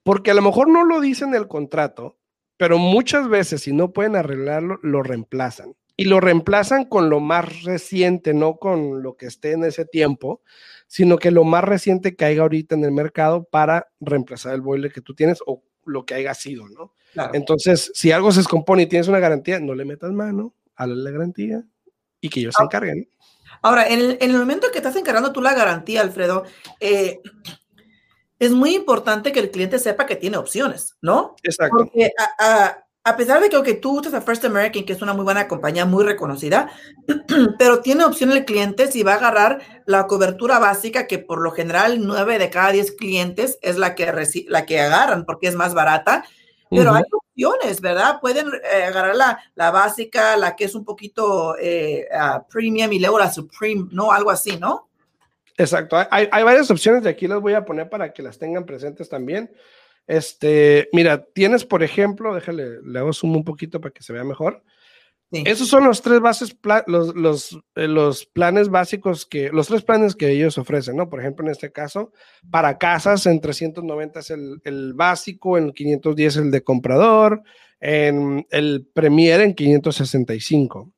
porque 0.02 0.30
a 0.30 0.34
lo 0.34 0.42
mejor 0.42 0.68
no 0.68 0.84
lo 0.84 1.00
dice 1.00 1.24
en 1.24 1.34
el 1.34 1.48
contrato, 1.48 2.18
pero 2.58 2.76
muchas 2.76 3.30
veces 3.30 3.62
si 3.62 3.72
no 3.72 3.94
pueden 3.94 4.14
arreglarlo, 4.14 4.78
lo 4.82 5.02
reemplazan. 5.02 5.74
Y 5.96 6.04
lo 6.04 6.20
reemplazan 6.20 6.84
con 6.84 7.08
lo 7.08 7.18
más 7.18 7.62
reciente, 7.62 8.34
no 8.34 8.58
con 8.58 9.02
lo 9.02 9.16
que 9.16 9.24
esté 9.24 9.52
en 9.52 9.64
ese 9.64 9.86
tiempo, 9.86 10.42
sino 10.86 11.16
que 11.16 11.30
lo 11.30 11.44
más 11.44 11.64
reciente 11.64 12.14
que 12.14 12.26
haya 12.26 12.42
ahorita 12.42 12.74
en 12.74 12.84
el 12.84 12.92
mercado 12.92 13.44
para 13.44 13.88
reemplazar 14.00 14.52
el 14.52 14.60
boiler 14.60 14.92
que 14.92 15.00
tú 15.00 15.14
tienes 15.14 15.38
o 15.46 15.62
lo 15.86 16.04
que 16.04 16.12
haya 16.12 16.34
sido, 16.34 16.68
¿no? 16.68 16.92
Entonces, 17.32 17.90
si 17.94 18.12
algo 18.12 18.32
se 18.32 18.40
descompone 18.40 18.82
y 18.82 18.86
tienes 18.86 19.08
una 19.08 19.18
garantía, 19.18 19.60
no 19.60 19.74
le 19.74 19.86
metas 19.86 20.12
mano, 20.12 20.54
a 20.76 20.86
la 20.86 21.10
garantía 21.10 21.64
y 22.22 22.30
que 22.30 22.40
ellos 22.40 22.54
se 22.56 22.62
ah. 22.62 22.64
encarguen. 22.64 23.06
Ahora, 23.60 23.86
en 23.86 24.00
el, 24.00 24.18
en 24.20 24.30
el, 24.30 24.38
momento 24.38 24.68
que 24.72 24.78
estás 24.78 24.96
encargando 24.96 25.32
tú 25.32 25.42
la 25.42 25.54
garantía, 25.54 26.00
Alfredo, 26.00 26.44
eh, 26.80 27.20
es 28.38 28.50
muy 28.50 28.74
importante 28.74 29.30
que 29.30 29.40
el 29.40 29.50
cliente 29.50 29.78
sepa 29.78 30.06
que 30.06 30.16
tiene 30.16 30.36
opciones, 30.36 30.96
¿no? 31.00 31.36
Exacto. 31.44 31.76
Porque 31.78 32.10
a, 32.38 33.16
pesar 33.16 33.40
de 33.40 33.50
que 33.50 33.74
tú 33.74 34.00
usas 34.00 34.14
a 34.14 34.20
First 34.20 34.44
American, 34.44 34.84
que 34.84 34.92
es 34.92 35.02
una 35.02 35.14
muy 35.14 35.22
buena 35.22 35.46
compañía, 35.46 35.84
muy 35.84 36.02
reconocida, 36.02 36.70
pero 37.58 37.80
tiene 37.82 38.04
opción 38.04 38.32
el 38.32 38.44
cliente 38.44 38.90
si 38.90 39.04
va 39.04 39.12
a 39.12 39.16
agarrar 39.16 39.60
la 39.86 40.08
cobertura 40.08 40.58
básica, 40.58 41.06
que 41.06 41.20
por 41.20 41.40
lo 41.40 41.52
general 41.52 42.04
nueve 42.04 42.38
de 42.40 42.50
cada 42.50 42.72
diez 42.72 42.90
clientes 42.90 43.58
es 43.62 43.76
la 43.76 43.94
que, 43.94 44.44
la 44.48 44.66
que 44.66 44.80
agarran 44.80 45.24
porque 45.24 45.46
es 45.46 45.54
más 45.54 45.72
barata. 45.72 46.24
Pero 46.74 46.94
hay 46.94 47.02
opciones, 47.12 47.80
¿verdad? 47.80 48.20
Pueden 48.20 48.48
eh, 48.48 48.84
agarrar 48.84 49.14
la, 49.14 49.38
la, 49.54 49.70
básica, 49.70 50.36
la 50.36 50.56
que 50.56 50.64
es 50.64 50.74
un 50.74 50.84
poquito 50.84 51.56
eh, 51.58 52.08
premium 52.50 52.92
y 52.92 52.98
luego 52.98 53.18
la 53.18 53.30
supreme, 53.30 53.88
¿no? 53.90 54.10
Algo 54.10 54.30
así, 54.30 54.56
¿no? 54.56 54.88
Exacto, 55.56 55.96
hay, 56.10 56.28
varias 56.44 56.70
opciones 56.70 57.02
de 57.02 57.10
aquí 57.10 57.28
las 57.28 57.40
voy 57.40 57.52
a 57.54 57.64
poner 57.64 57.88
para 57.88 58.12
que 58.12 58.22
las 58.22 58.38
tengan 58.38 58.64
presentes 58.64 59.08
también. 59.08 59.50
Este, 60.06 60.88
mira, 60.92 61.24
tienes, 61.24 61.64
por 61.64 61.82
ejemplo, 61.82 62.34
déjale, 62.34 62.82
le 62.82 62.98
hago 62.98 63.12
zoom 63.12 63.36
un 63.36 63.44
poquito 63.44 63.80
para 63.80 63.92
que 63.92 64.02
se 64.02 64.12
vea 64.12 64.24
mejor. 64.24 64.62
Esos 65.32 65.68
son 65.68 65.84
los 65.84 66.02
tres 66.02 66.20
bases, 66.20 66.56
los, 66.86 67.14
los, 67.14 67.58
eh, 67.74 67.88
los, 67.88 68.26
planes 68.26 68.68
básicos 68.68 69.24
que, 69.24 69.50
los 69.50 69.66
tres 69.66 69.82
planes 69.82 70.14
que 70.14 70.30
ellos 70.30 70.58
ofrecen, 70.58 70.96
¿no? 70.96 71.08
Por 71.08 71.20
ejemplo, 71.20 71.46
en 71.46 71.52
este 71.52 71.72
caso, 71.72 72.12
para 72.50 72.76
casas 72.76 73.24
en 73.26 73.40
390 73.40 74.20
es 74.20 74.30
el, 74.30 74.60
el 74.64 74.92
básico, 74.92 75.56
en 75.56 75.72
510 75.72 76.36
el 76.36 76.50
de 76.50 76.62
comprador, 76.62 77.42
en 77.80 78.46
el 78.50 78.86
Premier 78.92 79.40
en 79.40 79.54
565. 79.54 80.92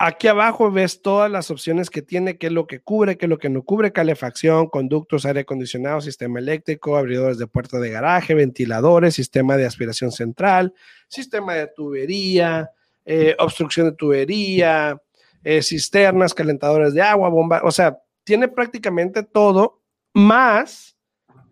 Aquí 0.00 0.28
abajo 0.28 0.70
ves 0.70 1.02
todas 1.02 1.28
las 1.28 1.50
opciones 1.50 1.90
que 1.90 2.02
tiene, 2.02 2.38
qué 2.38 2.46
es 2.46 2.52
lo 2.52 2.68
que 2.68 2.80
cubre, 2.80 3.18
qué 3.18 3.26
es 3.26 3.30
lo 3.30 3.38
que 3.38 3.48
no 3.48 3.64
cubre, 3.64 3.90
calefacción, 3.90 4.68
conductos, 4.68 5.26
aire 5.26 5.40
acondicionado, 5.40 6.00
sistema 6.00 6.38
eléctrico, 6.38 6.96
abridores 6.96 7.36
de 7.36 7.48
puerta 7.48 7.80
de 7.80 7.90
garaje, 7.90 8.34
ventiladores, 8.34 9.14
sistema 9.14 9.56
de 9.56 9.66
aspiración 9.66 10.12
central, 10.12 10.72
sistema 11.08 11.54
de 11.54 11.66
tubería, 11.74 12.70
eh, 13.10 13.34
obstrucción 13.38 13.88
de 13.88 13.96
tubería, 13.96 15.00
eh, 15.42 15.62
cisternas, 15.62 16.34
calentadores 16.34 16.92
de 16.92 17.00
agua, 17.00 17.30
bomba, 17.30 17.62
o 17.64 17.70
sea, 17.70 17.98
tiene 18.22 18.48
prácticamente 18.48 19.22
todo, 19.22 19.80
más 20.12 20.94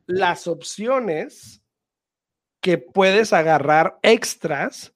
las 0.05 0.47
opciones 0.47 1.63
que 2.61 2.77
puedes 2.77 3.33
agarrar 3.33 3.99
extras 4.03 4.93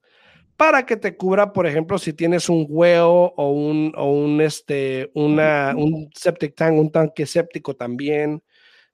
para 0.59 0.85
que 0.85 0.99
te 0.99 1.17
cubra, 1.17 1.55
por 1.55 1.67
ejemplo, 1.67 1.97
si 1.97 2.13
tienes 2.13 2.51
un 2.51 2.67
huevo 2.69 3.33
o 3.39 3.53
un, 3.53 3.95
o 3.97 4.13
un, 4.13 4.43
este, 4.43 5.11
una, 5.15 5.73
un 5.75 6.11
septic 6.15 6.55
tank, 6.55 6.79
un 6.79 6.93
tanque 6.93 7.25
séptico 7.25 7.75
también, 7.75 8.43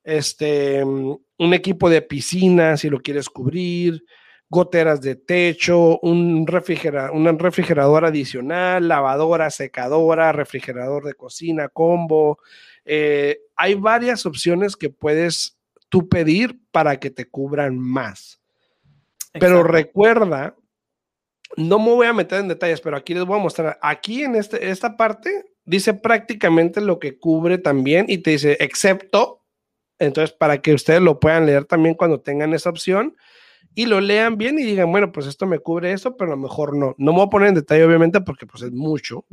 este, 0.05 0.85
un 0.85 1.53
equipo 1.53 1.91
de 1.91 2.03
piscina 2.03 2.77
si 2.77 2.89
lo 2.89 3.01
quieres 3.01 3.29
cubrir, 3.29 4.05
goteras 4.49 5.01
de 5.01 5.17
techo, 5.17 5.99
un, 6.01 6.47
refrigera, 6.47 7.11
un 7.13 7.39
refrigerador 7.39 8.05
adicional, 8.05 8.87
lavadora, 8.89 9.51
secadora, 9.51 10.33
refrigerador 10.33 11.05
de 11.05 11.15
cocina, 11.15 11.69
combo. 11.69 12.39
Eh, 12.85 13.41
hay 13.57 13.75
varias 13.75 14.27
opciones 14.27 14.77
que 14.77 14.91
puedes 14.91 15.59
tú 15.89 16.09
pedir 16.09 16.59
para 16.71 16.99
que 16.99 17.11
te 17.11 17.29
cubran 17.29 17.79
más. 17.79 18.41
Pero 19.33 19.63
recuerda 19.63 20.55
no 21.57 21.79
me 21.79 21.91
voy 21.93 22.07
a 22.07 22.13
meter 22.13 22.41
en 22.41 22.49
detalles, 22.49 22.81
pero 22.81 22.97
aquí 22.97 23.15
les 23.15 23.25
voy 23.25 23.39
a 23.39 23.43
mostrar. 23.43 23.79
Aquí 23.81 24.25
en 24.25 24.35
este, 24.35 24.69
esta 24.69 24.97
parte 24.97 25.45
dice 25.65 25.95
prácticamente 25.95 26.81
lo 26.81 26.99
que 26.99 27.19
cubre 27.19 27.59
también 27.59 28.07
y 28.09 28.19
te 28.19 28.31
dice 28.31 28.57
excepto. 28.61 29.43
Entonces, 29.99 30.35
para 30.37 30.61
que 30.61 30.75
ustedes 30.75 31.01
lo 31.01 31.21
puedan 31.21 31.47
leer 31.47 31.65
también 31.65 31.95
cuando 31.95 32.21
tengan 32.21 32.53
esa 32.53 32.71
opción 32.71 33.17
y 33.79 33.85
lo 33.85 34.01
lean 34.01 34.39
bien 34.39 34.59
y 34.59 34.63
digan, 34.63 34.91
bueno, 34.91 35.13
pues 35.13 35.27
esto 35.27 35.45
me 35.45 35.59
cubre 35.59 35.93
eso, 35.93 36.17
pero 36.17 36.33
a 36.33 36.35
lo 36.35 36.41
mejor 36.41 36.75
no. 36.75 36.95
No 36.97 37.13
me 37.13 37.19
voy 37.19 37.27
a 37.27 37.31
poner 37.31 37.49
en 37.51 37.57
detalle, 37.57 37.85
obviamente, 37.85 38.23
porque 38.23 38.47
pues 38.47 38.63
es 38.63 38.73
mucho. 38.73 39.27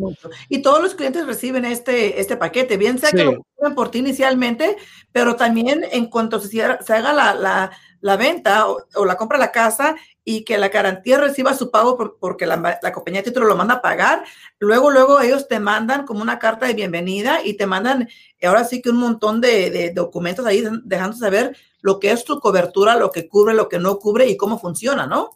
Y 0.50 0.62
todos 0.62 0.84
los 0.84 0.96
clientes 0.96 1.26
reciben 1.26 1.64
este, 1.64 2.20
este 2.20 2.36
paquete, 2.36 2.76
bien 2.76 3.00
sea 3.00 3.12
que 3.12 3.24
lo 3.24 3.42
cubren 3.56 3.74
por 3.74 3.90
ti 3.90 4.00
inicialmente, 4.00 4.76
pero 5.14 5.38
también 5.38 5.86
en 5.90 6.08
cuanto 6.08 6.42
se, 6.42 6.50
se 6.50 6.60
haga 6.94 7.14
la, 7.14 7.72
la, 8.02 8.18
venta 8.18 8.68
o, 8.68 8.84
o, 8.96 9.06
la 9.06 9.16
compra 9.16 9.38
de 9.38 9.46
la 9.46 9.52
casa, 9.54 9.96
y 10.26 10.46
que 10.46 10.58
la 10.58 10.70
garantía 10.70 11.18
reciba 11.18 11.54
su 11.54 11.70
pago 11.70 12.18
porque 12.20 12.46
la, 12.46 12.80
compañía 12.94 13.22
de 13.22 13.30
título 13.30 13.46
lo 13.46 13.56
manda 13.56 13.76
a 13.76 13.82
pagar. 13.82 14.24
Luego, 14.60 14.90
luego 14.90 15.20
ellos 15.20 15.48
te 15.48 15.60
mandan 15.60 16.06
como 16.06 16.22
una 16.22 16.40
carta 16.40 16.66
de 16.66 16.74
bienvenida 16.74 17.40
y 17.44 17.56
te 17.56 17.68
mandan 17.68 18.08
ahora 18.42 18.64
sí 18.64 18.82
que 18.82 18.90
un 18.90 18.98
montón 18.98 19.42
de, 19.42 19.92
documentos 19.94 20.46
ahí 20.46 20.64
dejando 20.84 21.18
saber 21.18 21.58
lo 21.82 22.00
que 22.00 22.12
es 22.12 22.24
tu 22.24 22.40
cobertura, 22.40 22.96
lo 22.96 23.12
que 23.12 23.28
cubre, 23.28 23.54
lo 23.54 23.68
que 23.68 23.80
no 23.80 24.00
cubre 24.00 24.28
y 24.28 24.38
cómo 24.38 24.60
funciona, 24.60 25.06
¿no? 25.06 25.32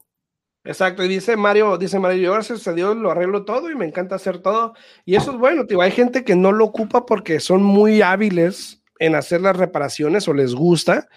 Exacto, 0.64 1.04
y 1.04 1.08
dice 1.08 1.38
Mario, 1.38 1.78
dice 1.78 1.98
Mario, 1.98 2.22
yo 2.22 2.34
gracias 2.34 2.68
a 2.68 2.74
Dios 2.74 2.96
lo 2.98 3.10
arreglo 3.10 3.46
todo 3.46 3.72
y 3.72 3.76
me 3.76 3.86
encanta 3.86 4.16
hacer 4.16 4.40
todo. 4.40 4.74
Y 5.06 5.16
eso 5.16 5.32
es 5.32 5.38
bueno, 5.38 5.66
tío. 5.66 5.82
Hay 5.82 5.92
gente 5.92 6.26
que 6.26 6.36
no 6.36 6.52
lo 6.52 6.66
ocupa 6.66 7.06
porque 7.06 7.40
son 7.40 7.64
muy 7.64 8.02
hábiles 8.02 8.84
en 9.00 9.16
hacer 9.16 9.42
las 9.42 9.56
reparaciones 9.56 10.28
o 10.28 10.34
les 10.34 10.56
gusta 10.56 11.08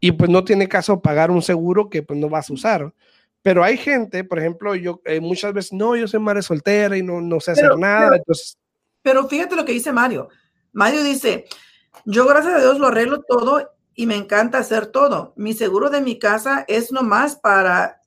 y 0.00 0.12
pues 0.12 0.30
no 0.30 0.44
tiene 0.44 0.68
caso 0.68 1.00
pagar 1.00 1.30
un 1.30 1.42
seguro 1.42 1.88
que 1.88 2.02
pues 2.02 2.18
no 2.18 2.28
vas 2.28 2.50
a 2.50 2.52
usar. 2.52 2.94
Pero 3.42 3.64
hay 3.64 3.76
gente, 3.76 4.24
por 4.24 4.38
ejemplo, 4.38 4.74
yo 4.74 5.00
eh, 5.04 5.20
muchas 5.20 5.52
veces, 5.52 5.72
no, 5.72 5.96
yo 5.96 6.08
soy 6.08 6.20
madre 6.20 6.42
soltera 6.42 6.96
y 6.96 7.02
no, 7.02 7.20
no 7.20 7.40
sé 7.40 7.52
hacer 7.52 7.76
nada. 7.76 8.10
Pero, 8.10 8.38
pero 9.02 9.28
fíjate 9.28 9.56
lo 9.56 9.64
que 9.64 9.72
dice 9.72 9.92
Mario. 9.92 10.28
Mario 10.72 11.02
dice, 11.02 11.46
yo 12.04 12.26
gracias 12.26 12.54
a 12.54 12.60
Dios 12.60 12.78
lo 12.78 12.88
arreglo 12.88 13.22
todo 13.22 13.70
y 13.94 14.06
me 14.06 14.16
encanta 14.16 14.58
hacer 14.58 14.86
todo. 14.86 15.32
Mi 15.36 15.54
seguro 15.54 15.90
de 15.90 16.00
mi 16.00 16.18
casa 16.18 16.64
es 16.68 16.92
nomás 16.92 17.36
para 17.36 17.98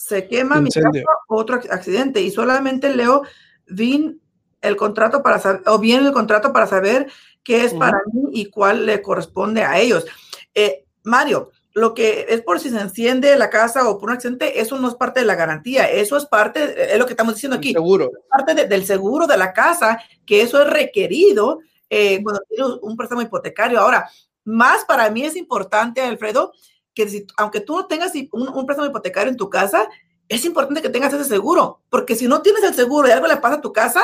se 0.00 0.28
quema 0.28 0.60
mi 0.60 0.70
casa, 0.70 0.88
otro 1.28 1.56
accidente. 1.56 2.22
Y 2.22 2.30
solamente 2.30 2.94
leo 2.94 3.22
bien 3.66 4.20
el 4.62 4.76
contrato 4.76 5.22
para 5.22 5.38
saber, 5.38 5.62
o 5.66 5.78
bien 5.78 6.06
el 6.06 6.12
contrato 6.12 6.52
para 6.52 6.66
saber 6.66 7.10
qué 7.42 7.64
es 7.64 7.74
para 7.74 7.98
mí 8.12 8.30
y 8.32 8.46
cuál 8.46 8.86
le 8.86 9.02
corresponde 9.02 9.62
a 9.62 9.78
ellos. 9.78 10.06
Eh, 10.54 10.86
Mario, 11.04 11.50
lo 11.72 11.94
que 11.94 12.26
es 12.28 12.42
por 12.42 12.58
si 12.58 12.70
se 12.70 12.80
enciende 12.80 13.36
la 13.36 13.50
casa 13.50 13.88
o 13.88 13.98
por 13.98 14.10
un 14.10 14.16
accidente, 14.16 14.60
eso 14.60 14.78
no 14.78 14.88
es 14.88 14.94
parte 14.94 15.20
de 15.20 15.26
la 15.26 15.36
garantía, 15.36 15.84
eso 15.84 16.16
es 16.16 16.26
parte, 16.26 16.92
es 16.92 16.98
lo 16.98 17.06
que 17.06 17.12
estamos 17.12 17.34
diciendo 17.34 17.56
aquí. 17.56 17.72
Seguro. 17.72 18.10
parte 18.28 18.66
del 18.66 18.84
seguro 18.84 19.26
de 19.26 19.36
la 19.36 19.52
casa, 19.52 20.00
que 20.26 20.42
eso 20.42 20.60
es 20.60 20.68
requerido 20.68 21.60
eh, 21.88 22.22
cuando 22.22 22.42
tienes 22.48 22.66
un 22.82 22.96
préstamo 22.96 23.22
hipotecario. 23.22 23.80
Ahora, 23.80 24.10
más 24.44 24.84
para 24.84 25.10
mí 25.10 25.24
es 25.24 25.36
importante, 25.36 26.00
Alfredo, 26.00 26.52
que 26.92 27.08
si, 27.08 27.26
aunque 27.36 27.60
tú 27.60 27.76
no 27.76 27.86
tengas 27.86 28.12
un, 28.32 28.48
un 28.48 28.66
préstamo 28.66 28.88
hipotecario 28.88 29.30
en 29.30 29.36
tu 29.36 29.48
casa, 29.48 29.88
es 30.28 30.44
importante 30.44 30.82
que 30.82 30.88
tengas 30.88 31.12
ese 31.12 31.24
seguro, 31.24 31.82
porque 31.88 32.14
si 32.14 32.26
no 32.26 32.42
tienes 32.42 32.62
el 32.62 32.74
seguro 32.74 33.08
y 33.08 33.10
algo 33.10 33.26
le 33.26 33.36
pasa 33.36 33.56
a 33.56 33.60
tu 33.60 33.72
casa, 33.72 34.02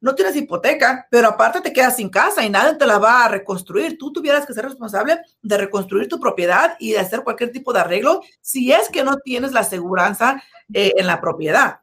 no 0.00 0.14
tienes 0.14 0.36
hipoteca, 0.36 1.06
pero 1.10 1.28
aparte 1.28 1.60
te 1.60 1.72
quedas 1.72 1.96
sin 1.96 2.08
casa 2.08 2.44
y 2.44 2.50
nadie 2.50 2.76
te 2.76 2.86
la 2.86 2.98
va 2.98 3.24
a 3.24 3.28
reconstruir. 3.28 3.98
Tú 3.98 4.12
tuvieras 4.12 4.46
que 4.46 4.54
ser 4.54 4.64
responsable 4.64 5.18
de 5.42 5.58
reconstruir 5.58 6.08
tu 6.08 6.20
propiedad 6.20 6.76
y 6.78 6.92
de 6.92 6.98
hacer 6.98 7.22
cualquier 7.24 7.50
tipo 7.50 7.72
de 7.72 7.80
arreglo 7.80 8.22
si 8.40 8.72
es 8.72 8.88
que 8.88 9.04
no 9.04 9.16
tienes 9.18 9.52
la 9.52 9.60
aseguranza 9.60 10.42
eh, 10.72 10.92
en 10.96 11.06
la 11.06 11.20
propiedad. 11.20 11.80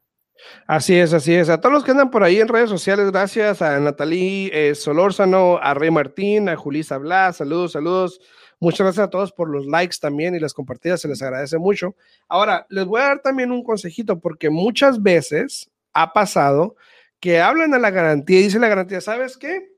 Así 0.68 0.97
es, 0.97 1.13
así 1.13 1.34
es. 1.34 1.49
A 1.49 1.59
todos 1.59 1.74
los 1.74 1.84
que 1.84 1.91
andan 1.91 2.11
por 2.11 2.24
ahí 2.24 2.39
en 2.39 2.47
redes 2.47 2.70
sociales, 2.70 3.11
gracias 3.11 3.61
a 3.61 3.80
Natalí 3.80 4.49
eh, 4.53 4.76
Solórzano, 4.76 5.57
a 5.61 5.74
Rey 5.74 5.91
Martín, 5.91 6.49
a 6.49 6.55
Julisa 6.55 6.97
Blas, 6.97 7.38
saludos, 7.38 7.74
saludos. 7.74 8.20
Muchas 8.59 8.82
gracias 8.82 9.07
a 9.07 9.09
todos 9.09 9.32
por 9.32 9.49
los 9.49 9.66
likes 9.66 9.97
también 9.99 10.36
y 10.36 10.39
las 10.39 10.53
compartidas, 10.53 11.01
se 11.01 11.07
les 11.07 11.22
agradece 11.22 11.57
mucho. 11.57 11.95
Ahora, 12.28 12.66
les 12.70 12.86
voy 12.86 13.01
a 13.01 13.05
dar 13.05 13.20
también 13.20 13.51
un 13.51 13.63
consejito 13.63 14.20
porque 14.20 14.49
muchas 14.49 15.01
veces 15.01 15.70
ha 15.93 16.13
pasado 16.13 16.76
que 17.20 17.41
hablan 17.41 17.72
de 17.72 17.80
la 17.80 17.91
garantía 17.91 18.39
y 18.39 18.43
dice 18.43 18.59
la 18.59 18.68
garantía, 18.68 19.01
¿sabes 19.01 19.38
qué? 19.38 19.70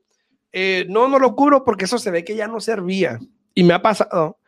Eh, 0.52 0.86
no, 0.88 1.08
no 1.08 1.18
lo 1.18 1.34
cubro 1.36 1.64
porque 1.64 1.84
eso 1.84 1.98
se 1.98 2.10
ve 2.10 2.24
que 2.24 2.36
ya 2.36 2.48
no 2.48 2.60
servía. 2.60 3.18
Y 3.54 3.64
me 3.64 3.74
ha 3.74 3.82
pasado 3.82 4.38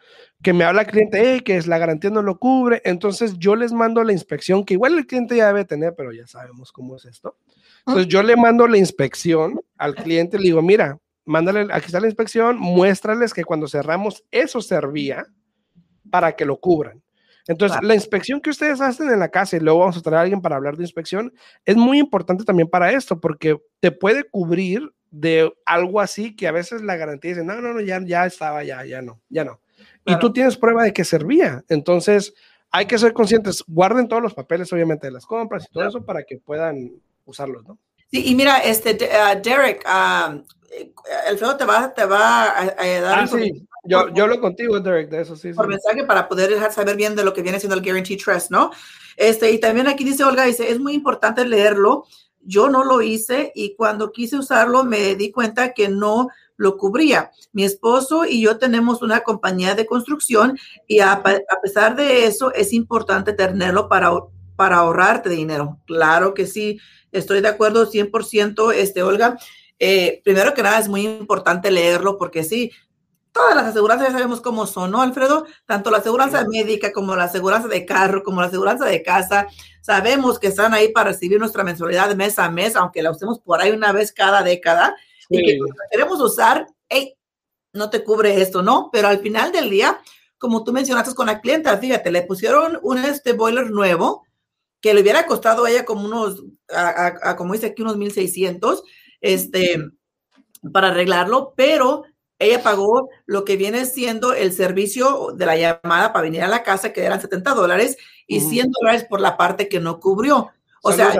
que 0.43 0.53
me 0.53 0.64
habla 0.64 0.82
el 0.82 0.86
cliente, 0.88 1.41
que 1.45 1.57
es 1.57 1.66
la 1.66 1.78
garantía 1.78 2.11
no 2.11 2.22
lo 2.22 2.38
cubre, 2.38 2.80
entonces 2.84 3.38
yo 3.38 3.57
les 3.57 3.72
mando 3.72 4.03
la 4.03 4.12
inspección, 4.12 4.64
que 4.64 4.74
igual 4.74 4.97
el 4.97 5.07
cliente 5.07 5.36
ya 5.36 5.49
debe 5.49 5.64
tener, 5.64 5.95
pero 5.95 6.12
ya 6.12 6.26
sabemos 6.26 6.72
cómo 6.72 6.97
es 6.97 7.05
esto. 7.05 7.36
Entonces 7.80 8.09
yo 8.09 8.22
le 8.22 8.36
mando 8.36 8.66
la 8.66 8.78
inspección 8.78 9.61
al 9.76 9.95
cliente, 9.95 10.38
le 10.38 10.45
digo, 10.45 10.62
mira, 10.62 10.99
mándale, 11.26 11.72
aquí 11.72 11.86
está 11.86 12.01
la 12.01 12.07
inspección, 12.07 12.59
muéstrales 12.59 13.34
que 13.34 13.45
cuando 13.45 13.68
cerramos 13.68 14.24
eso 14.30 14.62
servía 14.62 15.26
para 16.11 16.32
que 16.32 16.47
lo 16.47 16.59
cubran. 16.59 17.03
Entonces, 17.51 17.83
la 17.83 17.97
inspección 17.97 18.41
que 18.41 18.51
ustedes 18.51 18.81
hacen 18.81 19.11
en 19.11 19.19
la 19.19 19.29
casa 19.29 19.57
y 19.57 19.61
luego 19.61 19.81
vamos 19.81 19.97
a 19.97 20.03
traer 20.03 20.19
a 20.19 20.21
alguien 20.21 20.41
para 20.41 20.55
hablar 20.55 20.77
de 20.77 20.85
inspección, 20.85 21.35
es 21.65 21.75
muy 21.75 21.99
importante 21.99 22.45
también 22.45 22.69
para 22.69 22.93
esto, 22.93 23.19
porque 23.19 23.61
te 23.81 23.91
puede 23.91 24.23
cubrir 24.23 24.93
de 25.11 25.53
algo 25.67 26.01
así 26.01 26.37
que 26.37 26.47
a 26.47 26.53
veces 26.53 26.83
la 26.83 26.95
garantía 26.95 27.33
dice, 27.33 27.45
no, 27.45 27.61
no, 27.61 27.75
no, 27.75 27.81
ya, 27.81 28.01
ya 28.05 28.25
estaba, 28.25 28.63
ya, 28.63 28.85
ya 28.85 29.03
no, 29.03 29.21
ya 29.29 29.45
no. 29.45 29.61
Y 30.07 30.17
tú 30.21 30.33
tienes 30.33 30.57
prueba 30.57 30.85
de 30.85 30.93
que 30.93 31.05
servía. 31.05 31.65
Entonces, 31.69 32.35
hay 32.71 32.87
que 32.87 32.99
ser 32.99 33.13
conscientes, 33.13 33.65
guarden 33.67 34.07
todos 34.07 34.23
los 34.23 34.35
papeles, 34.35 34.73
obviamente, 34.73 35.09
de 35.09 35.13
las 35.13 35.27
compras 35.27 35.67
y 35.69 35.73
todo 35.73 35.89
eso 35.89 36.05
para 36.05 36.23
que 36.23 36.39
puedan 36.39 36.93
usarlos, 37.25 37.67
¿no? 37.67 37.79
Sí, 38.13 38.31
y 38.31 38.35
mira, 38.37 38.59
este, 38.59 38.93
uh, 38.93 39.43
Derek, 39.43 39.85
uh, 39.87 40.41
Alfredo 41.29 41.57
te 41.57 41.65
va, 41.65 41.93
te 41.93 42.05
va 42.05 42.61
a, 42.61 42.65
dar 43.01 43.19
ah, 43.19 43.27
sí. 43.27 43.67
Yo, 43.85 44.12
yo 44.14 44.26
lo 44.26 44.41
contigo, 44.41 44.81
Derek, 44.81 45.09
de 45.09 45.22
eso 45.22 45.37
sí. 45.37 45.53
Por 45.53 45.68
mensaje 45.68 46.05
para 46.05 46.28
poder 46.28 46.51
dejar 46.51 46.72
saber 46.72 46.97
bien 46.97 47.16
de 47.16 47.24
lo 47.24 47.33
que 47.33 47.43
viene 47.43 47.59
siendo 47.59 47.76
el 47.76 47.83
Guarantee 47.83 48.16
Trust, 48.16 48.51
¿no? 48.51 48.70
Este, 49.16 49.51
y 49.51 49.59
también 49.59 49.89
aquí 49.89 50.05
dice 50.05 50.24
Olga, 50.24 50.45
dice, 50.45 50.70
es 50.70 50.78
muy 50.78 50.95
importante 50.95 51.47
leerlo. 51.47 52.05
Yo 52.43 52.68
no 52.70 52.85
lo 52.85 53.03
hice 53.03 53.53
y 53.55 53.74
cuando 53.74 54.12
quise 54.12 54.39
usarlo 54.39 54.85
me 54.85 55.14
di 55.14 55.31
cuenta 55.31 55.72
que 55.72 55.89
no 55.89 56.28
lo 56.57 56.76
cubría. 56.76 57.31
Mi 57.53 57.64
esposo 57.64 58.24
y 58.24 58.43
yo 58.43 58.59
tenemos 58.59 59.03
una 59.03 59.20
compañía 59.20 59.74
de 59.74 59.87
construcción 59.87 60.59
y 60.87 61.01
a, 61.01 61.12
a 61.12 61.61
pesar 61.62 61.97
de 61.97 62.26
eso 62.26 62.53
es 62.55 62.72
importante 62.72 63.33
tenerlo 63.33 63.89
para, 63.89 64.11
para 64.57 64.76
ahorrarte 64.76 65.31
dinero. 65.31 65.78
Claro 65.87 66.35
que 66.35 66.47
sí, 66.47 66.78
estoy 67.12 67.41
de 67.41 67.49
acuerdo 67.49 67.91
100%, 67.91 68.74
este, 68.74 69.03
Olga. 69.03 69.39
Eh, 69.78 70.20
primero 70.22 70.53
que 70.53 70.62
nada 70.62 70.78
es 70.78 70.89
muy 70.89 71.07
importante 71.07 71.70
leerlo 71.70 72.18
porque 72.18 72.45
sí, 72.45 72.70
todas 73.33 73.55
las 73.55 73.66
aseguranzas 73.66 74.09
ya 74.09 74.12
sabemos 74.12 74.41
cómo 74.41 74.66
son, 74.66 74.91
¿no, 74.91 75.03
Alfredo? 75.03 75.47
Tanto 75.66 75.91
la 75.91 75.99
aseguranza 75.99 76.45
médica 76.49 76.93
como 76.93 77.14
la 77.16 77.24
aseguranza 77.24 77.68
de 77.68 77.85
carro, 77.85 78.22
como 78.22 78.41
la 78.41 78.49
aseguranza 78.49 78.85
de 78.85 79.03
casa, 79.03 79.47
sabemos 79.83 80.39
que 80.39 80.49
están 80.49 80.74
ahí 80.74 80.89
para 80.89 81.11
recibir 81.11 81.39
nuestra 81.39 81.64
mensualidad 81.64 82.14
mes 82.14 82.39
a 82.39 82.51
mes, 82.51 82.76
aunque 82.76 83.03
la 83.03 83.11
usemos 83.11 83.41
por 83.41 83.61
ahí 83.61 83.70
una 83.70 83.93
vez 83.93 84.12
cada 84.12 84.43
década. 84.43 84.97
Y 85.28 85.45
que 85.45 85.59
queremos 85.93 86.20
usar, 86.20 86.66
hey, 86.89 87.16
no 87.72 87.89
te 87.89 88.03
cubre 88.03 88.41
esto, 88.41 88.62
¿no? 88.62 88.91
Pero 88.93 89.09
al 89.09 89.20
final 89.20 89.53
del 89.53 89.70
día, 89.70 90.01
como 90.39 90.64
tú 90.64 90.72
mencionaste 90.72 91.14
con 91.14 91.26
la 91.26 91.41
clienta, 91.41 91.76
fíjate, 91.78 92.11
le 92.11 92.22
pusieron 92.22 92.78
un 92.83 92.99
este 92.99 93.33
boiler 93.33 93.70
nuevo 93.70 94.24
que 94.81 94.95
le 94.95 95.03
hubiera 95.03 95.26
costado 95.26 95.64
a 95.64 95.70
ella 95.70 95.85
como 95.85 96.05
unos, 96.05 96.43
a, 96.68 97.37
como 97.37 97.53
dice 97.53 97.66
aquí, 97.66 97.83
unos 97.83 97.97
1600, 97.97 98.83
este, 99.20 99.78
para 100.72 100.89
arreglarlo, 100.89 101.53
pero 101.57 102.05
ella 102.41 102.62
pagó 102.62 103.11
lo 103.26 103.45
que 103.45 103.57
viene 103.57 103.84
siendo 103.84 104.32
el 104.32 104.53
servicio 104.53 105.28
de 105.34 105.47
la 105.47 105.57
llamada 105.57 106.12
para 106.12 106.22
venir 106.22 106.43
a 106.43 106.49
la 106.49 106.62
casa, 106.62 106.93
que 106.93 107.05
eran 107.05 107.20
70 107.20 107.55
dólares, 107.55 107.99
y 108.26 108.41
100 108.41 108.70
dólares 108.70 109.05
por 109.09 109.20
la 109.20 109.36
parte 109.36 109.68
que 109.68 109.78
no 109.78 110.01
cubrió. 110.01 110.49
O 110.82 110.93
sea, 110.93 111.12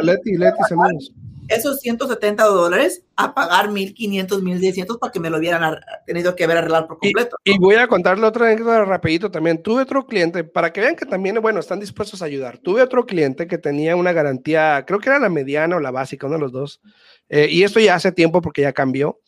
esos 1.51 1.80
170 1.80 2.44
dólares 2.44 3.05
a 3.16 3.34
pagar 3.34 3.70
1500, 3.70 4.42
1600 4.42 4.98
para 4.98 5.12
que 5.12 5.20
me 5.20 5.28
lo 5.28 5.38
hubieran 5.38 5.80
tenido 6.07 6.34
que 6.36 6.46
ver 6.46 6.59
arreglar 6.59 6.86
por 6.86 6.98
completo. 6.98 7.36
Y, 7.44 7.59
voy 7.59 7.74
a 7.74 7.86
contarle 7.86 8.26
otra 8.26 8.46
anécdota 8.46 8.84
rapidito 8.84 9.30
también. 9.30 9.62
Tuve 9.62 9.82
otro 9.82 10.07
cliente, 10.07 10.44
para 10.44 10.72
que 10.72 10.80
vean 10.80 10.96
que 10.96 11.07
también, 11.07 11.40
bueno, 11.42 11.61
están 11.61 11.80
dispuestos 11.80 12.22
a 12.22 12.26
ayudar. 12.26 12.59
Tuve 12.59 12.82
otro 12.82 13.05
cliente 13.05 13.46
que 13.46 13.59
tenía 13.59 13.96
una 13.96 14.12
garantía, 14.12 14.84
creo 14.86 15.01
que 15.01 15.09
era 15.09 15.18
la 15.18 15.28
mediana 15.28 15.76
o 15.76 15.80
la 15.80 15.90
básica, 15.90 16.26
uno 16.26 16.36
de 16.36 16.40
los 16.40 16.53
dos. 16.53 16.80
Eh, 17.28 17.48
y 17.51 17.62
esto 17.62 17.78
ya 17.78 17.94
hace 17.94 18.12
tiempo 18.12 18.40
porque 18.40 18.62
ya 18.62 18.72
cambió, 18.72 19.20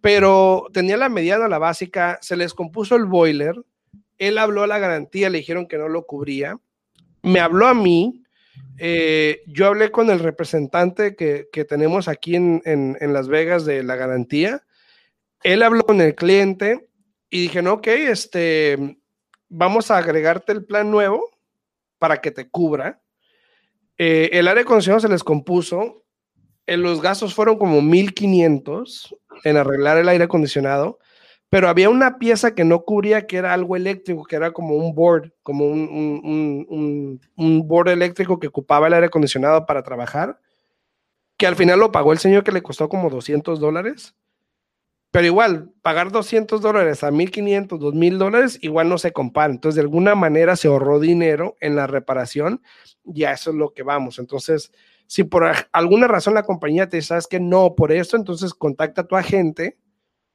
pero 0.00 0.66
tenía 0.72 0.96
la 0.96 1.08
mediana 1.08 1.46
o 1.46 1.48
la 1.48 1.58
básica, 1.58 2.18
se 2.20 2.36
les 2.36 2.54
compuso 2.54 2.94
el 2.94 3.04
boiler, 3.04 3.56
él 4.18 4.38
habló 4.38 4.62
a 4.62 4.68
la 4.68 4.78
garantía, 4.78 5.28
le 5.28 5.38
dijeron 5.38 5.66
que 5.66 5.78
no 5.78 5.88
lo 5.88 6.06
cubría, 6.06 6.58
me 7.22 7.40
habló 7.40 7.66
a 7.66 7.74
mí, 7.74 8.22
eh, 8.78 9.42
yo 9.46 9.66
hablé 9.66 9.90
con 9.90 10.08
el 10.10 10.20
representante 10.20 11.16
que, 11.16 11.64
tenemos 11.64 12.06
aquí 12.08 12.36
en, 12.36 12.96
Las 13.00 13.28
Vegas 13.28 13.64
de 13.64 13.82
la 13.82 13.96
garantía. 13.96 14.64
Él 15.42 15.62
habló 15.62 15.82
con 15.82 16.00
el 16.00 16.14
cliente 16.14 16.88
y 17.28 17.42
dije, 17.42 17.60
no, 17.60 17.74
ok, 17.74 17.86
este, 17.88 18.98
vamos 19.48 19.90
a 19.90 19.98
agregarte 19.98 20.52
el 20.52 20.64
plan 20.64 20.90
nuevo 20.90 21.28
para 21.98 22.20
que 22.20 22.30
te 22.30 22.48
cubra. 22.48 23.00
Eh, 23.96 24.30
el 24.32 24.46
aire 24.46 24.60
acondicionado 24.60 25.00
se 25.00 25.08
les 25.08 25.24
compuso. 25.24 26.04
En 26.66 26.82
los 26.82 27.02
gastos 27.02 27.34
fueron 27.34 27.58
como 27.58 27.82
1500 27.82 29.16
en 29.44 29.56
arreglar 29.56 29.98
el 29.98 30.08
aire 30.08 30.24
acondicionado 30.24 30.98
pero 31.50 31.68
había 31.68 31.88
una 31.88 32.18
pieza 32.18 32.54
que 32.54 32.64
no 32.64 32.84
cubría, 32.84 33.26
que 33.26 33.38
era 33.38 33.54
algo 33.54 33.74
eléctrico, 33.74 34.24
que 34.24 34.36
era 34.36 34.52
como 34.52 34.76
un 34.76 34.94
board, 34.94 35.32
como 35.42 35.66
un, 35.66 37.18
board 37.36 37.88
eléctrico 37.88 38.38
que 38.38 38.48
ocupaba 38.48 38.86
el 38.86 38.94
aire 38.94 39.06
acondicionado 39.06 39.64
para 39.64 39.82
trabajar, 39.82 40.38
que 41.38 41.46
al 41.46 41.56
final 41.56 41.78
lo 41.80 41.90
pagó 41.90 42.12
el 42.12 42.18
señor 42.18 42.44
que 42.44 42.52
le 42.52 42.62
costó 42.62 42.88
como 42.88 43.08
200 43.08 43.60
dólares. 43.60 44.14
Pero 45.10 45.24
igual, 45.26 45.70
pagar 45.80 46.12
200 46.12 46.60
dólares 46.60 47.02
a 47.02 47.10
1500, 47.10 47.80
2000 47.80 48.18
dólares, 48.18 48.58
igual 48.60 48.90
no 48.90 48.98
se 48.98 49.12
compara. 49.12 49.50
Entonces, 49.50 49.76
de 49.76 49.80
alguna 49.82 50.14
manera 50.14 50.54
se 50.54 50.68
ahorró 50.68 51.00
dinero 51.00 51.56
en 51.60 51.76
la 51.76 51.86
reparación 51.86 52.60
y 53.04 53.24
a 53.24 53.32
eso 53.32 53.50
es 53.50 53.56
lo 53.56 53.72
que 53.72 53.82
vamos. 53.82 54.18
Entonces, 54.18 54.70
si 55.06 55.24
por 55.24 55.50
alguna 55.72 56.08
razón 56.08 56.34
la 56.34 56.42
compañía 56.42 56.90
te 56.90 56.98
dice, 56.98 57.08
sabes 57.08 57.26
que 57.26 57.40
no, 57.40 57.74
por 57.74 57.90
esto, 57.90 58.18
entonces 58.18 58.52
contacta 58.52 59.00
a 59.00 59.06
tu 59.06 59.16
agente 59.16 59.78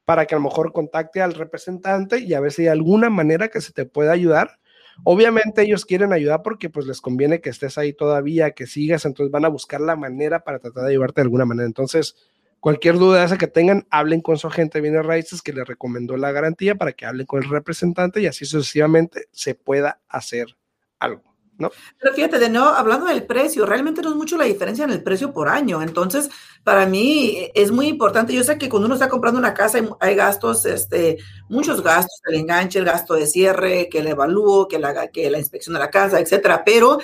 para 0.04 0.26
que 0.26 0.34
a 0.34 0.38
lo 0.38 0.44
mejor 0.44 0.72
contacte 0.72 1.22
al 1.22 1.34
representante 1.34 2.18
y 2.18 2.34
a 2.34 2.40
ver 2.40 2.52
si 2.52 2.62
hay 2.62 2.68
alguna 2.68 3.10
manera 3.10 3.48
que 3.48 3.60
se 3.60 3.72
te 3.72 3.86
pueda 3.86 4.12
ayudar. 4.12 4.58
Obviamente 5.02 5.62
ellos 5.62 5.84
quieren 5.84 6.12
ayudar 6.12 6.42
porque 6.42 6.70
pues 6.70 6.86
les 6.86 7.00
conviene 7.00 7.40
que 7.40 7.50
estés 7.50 7.78
ahí 7.78 7.92
todavía, 7.92 8.52
que 8.52 8.66
sigas, 8.66 9.04
entonces 9.04 9.32
van 9.32 9.44
a 9.44 9.48
buscar 9.48 9.80
la 9.80 9.96
manera 9.96 10.44
para 10.44 10.58
tratar 10.58 10.84
de 10.84 10.90
ayudarte 10.90 11.20
de 11.20 11.24
alguna 11.24 11.44
manera. 11.44 11.66
Entonces, 11.66 12.16
cualquier 12.60 12.98
duda 12.98 13.24
esa 13.24 13.36
que 13.36 13.48
tengan, 13.48 13.86
hablen 13.90 14.20
con 14.20 14.38
su 14.38 14.46
agente 14.46 14.78
de 14.78 14.82
bienes 14.82 15.04
raíces 15.04 15.42
que 15.42 15.52
le 15.52 15.64
recomendó 15.64 16.16
la 16.16 16.30
garantía 16.30 16.76
para 16.76 16.92
que 16.92 17.06
hablen 17.06 17.26
con 17.26 17.42
el 17.42 17.48
representante 17.48 18.20
y 18.20 18.26
así 18.26 18.44
sucesivamente 18.44 19.26
se 19.32 19.54
pueda 19.54 20.00
hacer 20.08 20.56
algo. 21.00 21.33
¿No? 21.58 21.70
Pero 22.00 22.14
fíjate, 22.14 22.38
de 22.38 22.48
nuevo, 22.48 22.68
hablando 22.68 23.06
del 23.06 23.24
precio, 23.24 23.66
realmente 23.66 24.02
no 24.02 24.10
es 24.10 24.16
mucho 24.16 24.36
la 24.36 24.44
diferencia 24.44 24.84
en 24.84 24.90
el 24.90 25.02
precio 25.02 25.32
por 25.32 25.48
año. 25.48 25.82
Entonces, 25.82 26.28
para 26.64 26.86
mí 26.86 27.50
es 27.54 27.70
muy 27.70 27.86
importante. 27.86 28.32
Yo 28.32 28.42
sé 28.42 28.58
que 28.58 28.68
cuando 28.68 28.86
uno 28.86 28.94
está 28.94 29.08
comprando 29.08 29.38
una 29.38 29.54
casa 29.54 29.78
hay, 30.00 30.14
gastos, 30.14 30.66
este, 30.66 31.18
muchos 31.48 31.82
gastos, 31.82 32.20
el 32.26 32.40
enganche, 32.40 32.78
el 32.78 32.84
gasto 32.84 33.14
de 33.14 33.26
cierre, 33.26 33.88
que 33.88 33.98
el 33.98 34.08
evalúo, 34.08 34.68
que 34.68 34.78
la, 34.78 35.08
que 35.08 35.30
la 35.30 35.38
inspección 35.38 35.74
de 35.74 35.80
la 35.80 35.90
casa, 35.90 36.20
etcétera. 36.20 36.64
Pero 36.64 36.98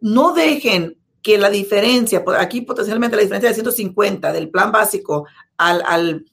no 0.00 0.34
dejen 0.34 0.98
que 1.22 1.38
la 1.38 1.50
diferencia, 1.50 2.24
aquí 2.38 2.62
potencialmente 2.62 3.16
la 3.16 3.22
diferencia 3.22 3.50
de 3.50 3.54
150 3.54 4.32
del 4.32 4.50
plan 4.50 4.72
básico 4.72 5.26
al, 5.56 5.82
al 5.86 6.24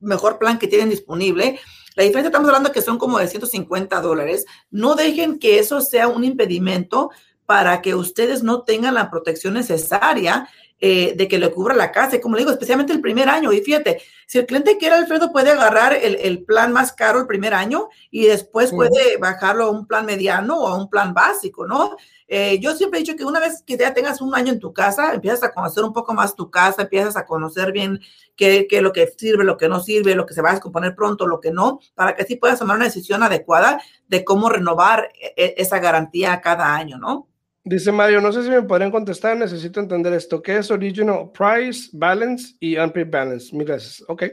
mejor 0.00 0.38
plan 0.38 0.58
que 0.58 0.66
tienen 0.66 0.90
disponible, 0.90 1.60
la 1.94 2.02
diferencia 2.02 2.28
estamos 2.28 2.48
hablando 2.48 2.72
que 2.72 2.82
son 2.82 2.98
como 2.98 3.18
de 3.18 3.28
150 3.28 4.00
dólares. 4.00 4.46
No 4.70 4.94
dejen 4.94 5.38
que 5.38 5.58
eso 5.58 5.80
sea 5.80 6.08
un 6.08 6.24
impedimento 6.24 7.10
para 7.46 7.82
que 7.82 7.94
ustedes 7.94 8.42
no 8.42 8.62
tengan 8.62 8.94
la 8.94 9.10
protección 9.10 9.54
necesaria 9.54 10.48
eh, 10.80 11.14
de 11.16 11.28
que 11.28 11.38
le 11.38 11.50
cubra 11.50 11.74
la 11.74 11.92
casa. 11.92 12.16
Y 12.16 12.20
como 12.20 12.36
le 12.36 12.42
digo, 12.42 12.52
especialmente 12.52 12.92
el 12.92 13.00
primer 13.00 13.28
año. 13.28 13.52
Y 13.52 13.60
fíjate, 13.60 14.02
si 14.26 14.38
el 14.38 14.46
cliente 14.46 14.76
quiere, 14.76 14.96
Alfredo, 14.96 15.32
puede 15.32 15.50
agarrar 15.50 15.94
el, 15.94 16.16
el 16.16 16.44
plan 16.44 16.72
más 16.72 16.92
caro 16.92 17.20
el 17.20 17.26
primer 17.26 17.54
año 17.54 17.88
y 18.10 18.26
después 18.26 18.70
puede 18.70 19.16
bajarlo 19.18 19.64
a 19.64 19.70
un 19.70 19.86
plan 19.86 20.04
mediano 20.06 20.58
o 20.58 20.68
a 20.68 20.76
un 20.76 20.90
plan 20.90 21.14
básico, 21.14 21.66
¿no? 21.66 21.96
Eh, 22.26 22.58
yo 22.58 22.74
siempre 22.74 22.98
he 22.98 23.02
dicho 23.02 23.16
que 23.16 23.24
una 23.24 23.38
vez 23.38 23.62
que 23.66 23.76
ya 23.76 23.92
tengas 23.92 24.20
un 24.20 24.34
año 24.34 24.52
en 24.52 24.58
tu 24.58 24.72
casa, 24.72 25.12
empiezas 25.12 25.42
a 25.44 25.52
conocer 25.52 25.84
un 25.84 25.92
poco 25.92 26.14
más 26.14 26.34
tu 26.34 26.50
casa, 26.50 26.82
empiezas 26.82 27.16
a 27.16 27.26
conocer 27.26 27.70
bien 27.70 28.00
qué, 28.34 28.66
qué 28.68 28.78
es 28.78 28.82
lo 28.82 28.92
que 28.92 29.06
sirve, 29.06 29.44
lo 29.44 29.56
que 29.56 29.68
no 29.68 29.80
sirve, 29.80 30.14
lo 30.14 30.24
que 30.26 30.34
se 30.34 30.42
va 30.42 30.50
a 30.50 30.54
descomponer 30.54 30.94
pronto, 30.94 31.26
lo 31.26 31.40
que 31.40 31.50
no, 31.50 31.80
para 31.94 32.14
que 32.14 32.22
así 32.22 32.36
puedas 32.36 32.58
tomar 32.58 32.76
una 32.76 32.86
decisión 32.86 33.22
adecuada 33.22 33.80
de 34.08 34.24
cómo 34.24 34.48
renovar 34.48 35.10
e, 35.14 35.34
e, 35.36 35.54
esa 35.58 35.78
garantía 35.78 36.40
cada 36.40 36.74
año, 36.74 36.98
¿no? 36.98 37.28
Dice 37.66 37.90
Mario, 37.90 38.20
no 38.20 38.30
sé 38.30 38.42
si 38.42 38.50
me 38.50 38.60
podrían 38.62 38.90
contestar, 38.90 39.38
necesito 39.38 39.80
entender 39.80 40.12
esto. 40.12 40.42
¿Qué 40.42 40.58
es 40.58 40.70
Original 40.70 41.30
Price, 41.32 41.88
Balance 41.94 42.54
y 42.60 42.76
Unpaid 42.76 43.10
Balance? 43.10 43.56
Mil 43.56 43.66
gracias. 43.66 44.04
Ok. 44.06 44.24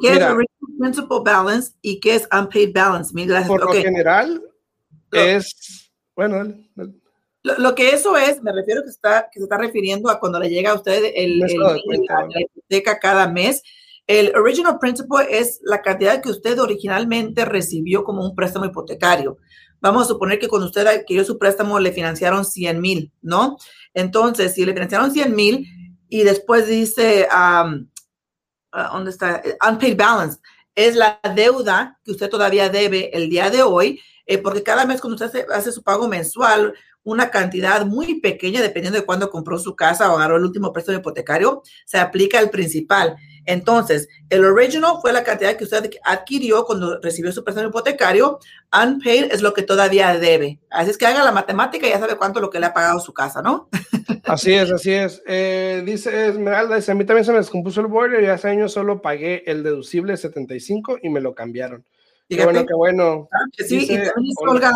¿Qué 0.00 0.08
es 0.08 0.22
Original 0.22 0.46
Principal 0.80 1.20
Balance 1.22 1.72
y 1.82 2.00
qué 2.00 2.14
es 2.14 2.26
Unpaid 2.32 2.72
Balance? 2.74 3.12
Mil 3.14 3.28
gracias. 3.28 3.48
Por 3.48 3.62
lo 3.62 3.72
general 3.72 4.42
es, 5.12 5.92
bueno, 6.16 6.54
Lo, 7.42 7.74
que 7.74 7.90
eso 7.90 8.16
es, 8.16 8.42
me 8.42 8.52
refiero 8.52 8.82
que, 8.82 8.88
está, 8.88 9.28
que 9.30 9.38
se 9.38 9.44
está 9.44 9.58
refiriendo 9.58 10.08
a 10.08 10.18
cuando 10.18 10.40
le 10.40 10.48
llega 10.48 10.70
a 10.70 10.74
usted 10.74 11.12
el, 11.14 11.42
el, 11.42 11.58
la, 11.58 11.76
hipoteca 12.40 12.98
cada 12.98 13.28
mes. 13.28 13.62
El 14.08 14.34
original 14.34 14.78
principal 14.78 15.26
es 15.28 15.60
la 15.62 15.82
cantidad 15.82 16.22
que 16.22 16.30
usted 16.30 16.58
originalmente 16.58 17.44
recibió 17.44 18.04
como 18.04 18.24
un 18.24 18.34
préstamo 18.34 18.64
hipotecario. 18.64 19.36
Vamos 19.82 20.04
a 20.04 20.08
suponer 20.08 20.38
que 20.38 20.48
cuando 20.48 20.66
usted 20.66 20.86
adquirió 20.86 21.24
su 21.26 21.38
préstamo 21.38 21.78
le 21.78 21.92
financiaron 21.92 22.46
100 22.46 22.80
mil, 22.80 23.12
¿no? 23.20 23.58
Entonces, 23.92 24.54
si 24.54 24.64
le 24.64 24.72
financiaron 24.72 25.12
100 25.12 25.36
mil 25.36 25.66
y 26.08 26.22
después 26.22 26.66
dice, 26.66 27.28
um, 27.30 27.86
uh, 28.72 28.92
¿dónde 28.94 29.10
está? 29.10 29.42
Unpaid 29.68 29.96
balance. 29.98 30.40
Es 30.74 30.96
la 30.96 31.20
deuda 31.36 32.00
que 32.02 32.12
usted 32.12 32.30
todavía 32.30 32.70
debe 32.70 33.10
el 33.14 33.28
día 33.28 33.50
de 33.50 33.62
hoy, 33.62 34.00
eh, 34.24 34.38
porque 34.38 34.62
cada 34.62 34.86
mes 34.86 35.02
cuando 35.02 35.22
usted 35.22 35.46
hace, 35.52 35.70
su 35.70 35.82
pago 35.82 36.08
mensual, 36.08 36.72
una 37.08 37.30
cantidad 37.30 37.86
muy 37.86 38.20
pequeña, 38.20 38.60
dependiendo 38.60 38.98
de 38.98 39.06
cuándo 39.06 39.30
compró 39.30 39.58
su 39.58 39.74
casa 39.74 40.12
o 40.12 40.16
agarró 40.16 40.36
el 40.36 40.44
último 40.44 40.72
préstamo 40.72 40.98
hipotecario, 40.98 41.62
se 41.86 41.98
aplica 41.98 42.38
al 42.38 42.50
principal. 42.50 43.16
Entonces, 43.46 44.08
el 44.28 44.44
original 44.44 44.96
fue 45.00 45.12
la 45.12 45.24
cantidad 45.24 45.56
que 45.56 45.64
usted 45.64 45.90
adquirió 46.04 46.64
cuando 46.64 47.00
recibió 47.00 47.32
su 47.32 47.42
préstamo 47.42 47.68
hipotecario. 47.68 48.38
Unpaid 48.72 49.32
es 49.32 49.40
lo 49.40 49.54
que 49.54 49.62
todavía 49.62 50.18
debe. 50.18 50.60
Así 50.68 50.90
es 50.90 50.98
que 50.98 51.06
haga 51.06 51.24
la 51.24 51.32
matemática 51.32 51.86
y 51.86 51.90
ya 51.90 51.98
sabe 51.98 52.16
cuánto 52.16 52.40
lo 52.40 52.50
que 52.50 52.60
le 52.60 52.66
ha 52.66 52.74
pagado 52.74 53.00
su 53.00 53.14
casa, 53.14 53.40
¿no? 53.40 53.70
Así 54.24 54.52
es, 54.52 54.70
así 54.70 54.92
es. 54.92 55.22
Eh, 55.26 55.82
dice 55.86 56.28
Esmeralda, 56.28 56.76
dice, 56.76 56.92
a 56.92 56.94
mí 56.94 57.06
también 57.06 57.24
se 57.24 57.32
me 57.32 57.38
descompuso 57.38 57.80
el 57.80 57.86
border 57.86 58.22
y 58.22 58.26
hace 58.26 58.48
años 58.48 58.72
solo 58.72 59.00
pagué 59.00 59.42
el 59.46 59.62
deducible 59.62 60.18
75 60.18 60.98
y 61.02 61.08
me 61.08 61.22
lo 61.22 61.34
cambiaron. 61.34 61.86
Qué 62.28 62.44
bueno, 62.44 62.66
qué 62.66 62.74
bueno. 62.74 63.28
sí, 63.56 63.84
y 63.84 63.96
también, 63.96 64.34
Olga, 64.46 64.72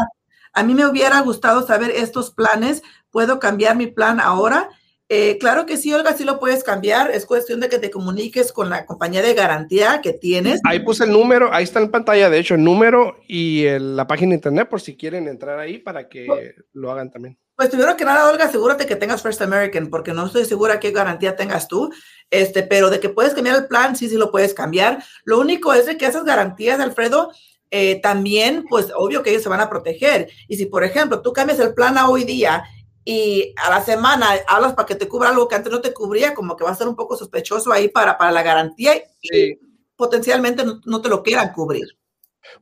a 0.52 0.62
mí 0.62 0.74
me 0.74 0.86
hubiera 0.86 1.20
gustado 1.20 1.66
saber 1.66 1.90
estos 1.90 2.30
planes. 2.30 2.82
¿Puedo 3.10 3.38
cambiar 3.38 3.76
mi 3.76 3.86
plan 3.86 4.20
ahora? 4.20 4.70
Eh, 5.08 5.36
claro 5.38 5.66
que 5.66 5.76
sí, 5.76 5.92
Olga, 5.92 6.14
sí 6.14 6.24
lo 6.24 6.40
puedes 6.40 6.64
cambiar. 6.64 7.10
Es 7.10 7.26
cuestión 7.26 7.60
de 7.60 7.68
que 7.68 7.78
te 7.78 7.90
comuniques 7.90 8.50
con 8.50 8.70
la 8.70 8.86
compañía 8.86 9.20
de 9.20 9.34
garantía 9.34 10.00
que 10.02 10.14
tienes. 10.14 10.60
Ahí 10.64 10.80
puse 10.80 11.04
el 11.04 11.12
número, 11.12 11.52
ahí 11.52 11.64
está 11.64 11.80
en 11.80 11.90
pantalla, 11.90 12.30
de 12.30 12.38
hecho, 12.38 12.54
el 12.54 12.64
número 12.64 13.16
y 13.28 13.66
la 13.78 14.06
página 14.06 14.30
de 14.30 14.36
internet 14.36 14.68
por 14.70 14.80
si 14.80 14.96
quieren 14.96 15.28
entrar 15.28 15.58
ahí 15.58 15.78
para 15.78 16.08
que 16.08 16.24
pues, 16.26 16.54
lo 16.72 16.90
hagan 16.90 17.10
también. 17.10 17.38
Pues 17.54 17.68
primero 17.68 17.94
que 17.96 18.06
nada, 18.06 18.30
Olga, 18.30 18.46
asegúrate 18.46 18.86
que 18.86 18.96
tengas 18.96 19.22
First 19.22 19.42
American, 19.42 19.88
porque 19.88 20.14
no 20.14 20.24
estoy 20.24 20.46
segura 20.46 20.80
qué 20.80 20.90
garantía 20.90 21.36
tengas 21.36 21.68
tú, 21.68 21.92
este, 22.30 22.62
pero 22.62 22.88
de 22.88 22.98
que 22.98 23.10
puedes 23.10 23.34
cambiar 23.34 23.56
el 23.56 23.66
plan, 23.66 23.94
sí, 23.94 24.08
sí 24.08 24.16
lo 24.16 24.30
puedes 24.30 24.54
cambiar. 24.54 25.04
Lo 25.24 25.38
único 25.38 25.74
es 25.74 25.84
de 25.84 25.98
que 25.98 26.06
esas 26.06 26.24
garantías, 26.24 26.80
Alfredo, 26.80 27.30
eh, 27.74 28.00
también, 28.02 28.66
pues 28.68 28.92
obvio 28.94 29.22
que 29.22 29.30
ellos 29.30 29.42
se 29.42 29.48
van 29.48 29.62
a 29.62 29.70
proteger. 29.70 30.28
Y 30.46 30.58
si, 30.58 30.66
por 30.66 30.84
ejemplo, 30.84 31.22
tú 31.22 31.32
cambias 31.32 31.58
el 31.58 31.72
plan 31.72 31.96
a 31.96 32.10
hoy 32.10 32.24
día 32.24 32.64
y 33.02 33.54
a 33.56 33.70
la 33.70 33.82
semana 33.82 34.26
hablas 34.46 34.74
para 34.74 34.84
que 34.84 34.94
te 34.94 35.08
cubra 35.08 35.30
algo 35.30 35.48
que 35.48 35.54
antes 35.54 35.72
no 35.72 35.80
te 35.80 35.94
cubría, 35.94 36.34
como 36.34 36.54
que 36.54 36.64
va 36.64 36.70
a 36.70 36.74
ser 36.74 36.86
un 36.86 36.94
poco 36.94 37.16
sospechoso 37.16 37.72
ahí 37.72 37.88
para, 37.88 38.18
para 38.18 38.30
la 38.30 38.42
garantía 38.42 38.92
y 39.22 39.58
potencialmente 39.96 40.64
no, 40.84 41.00
te 41.00 41.08
lo 41.08 41.22
quieran 41.22 41.50
cubrir. 41.54 41.96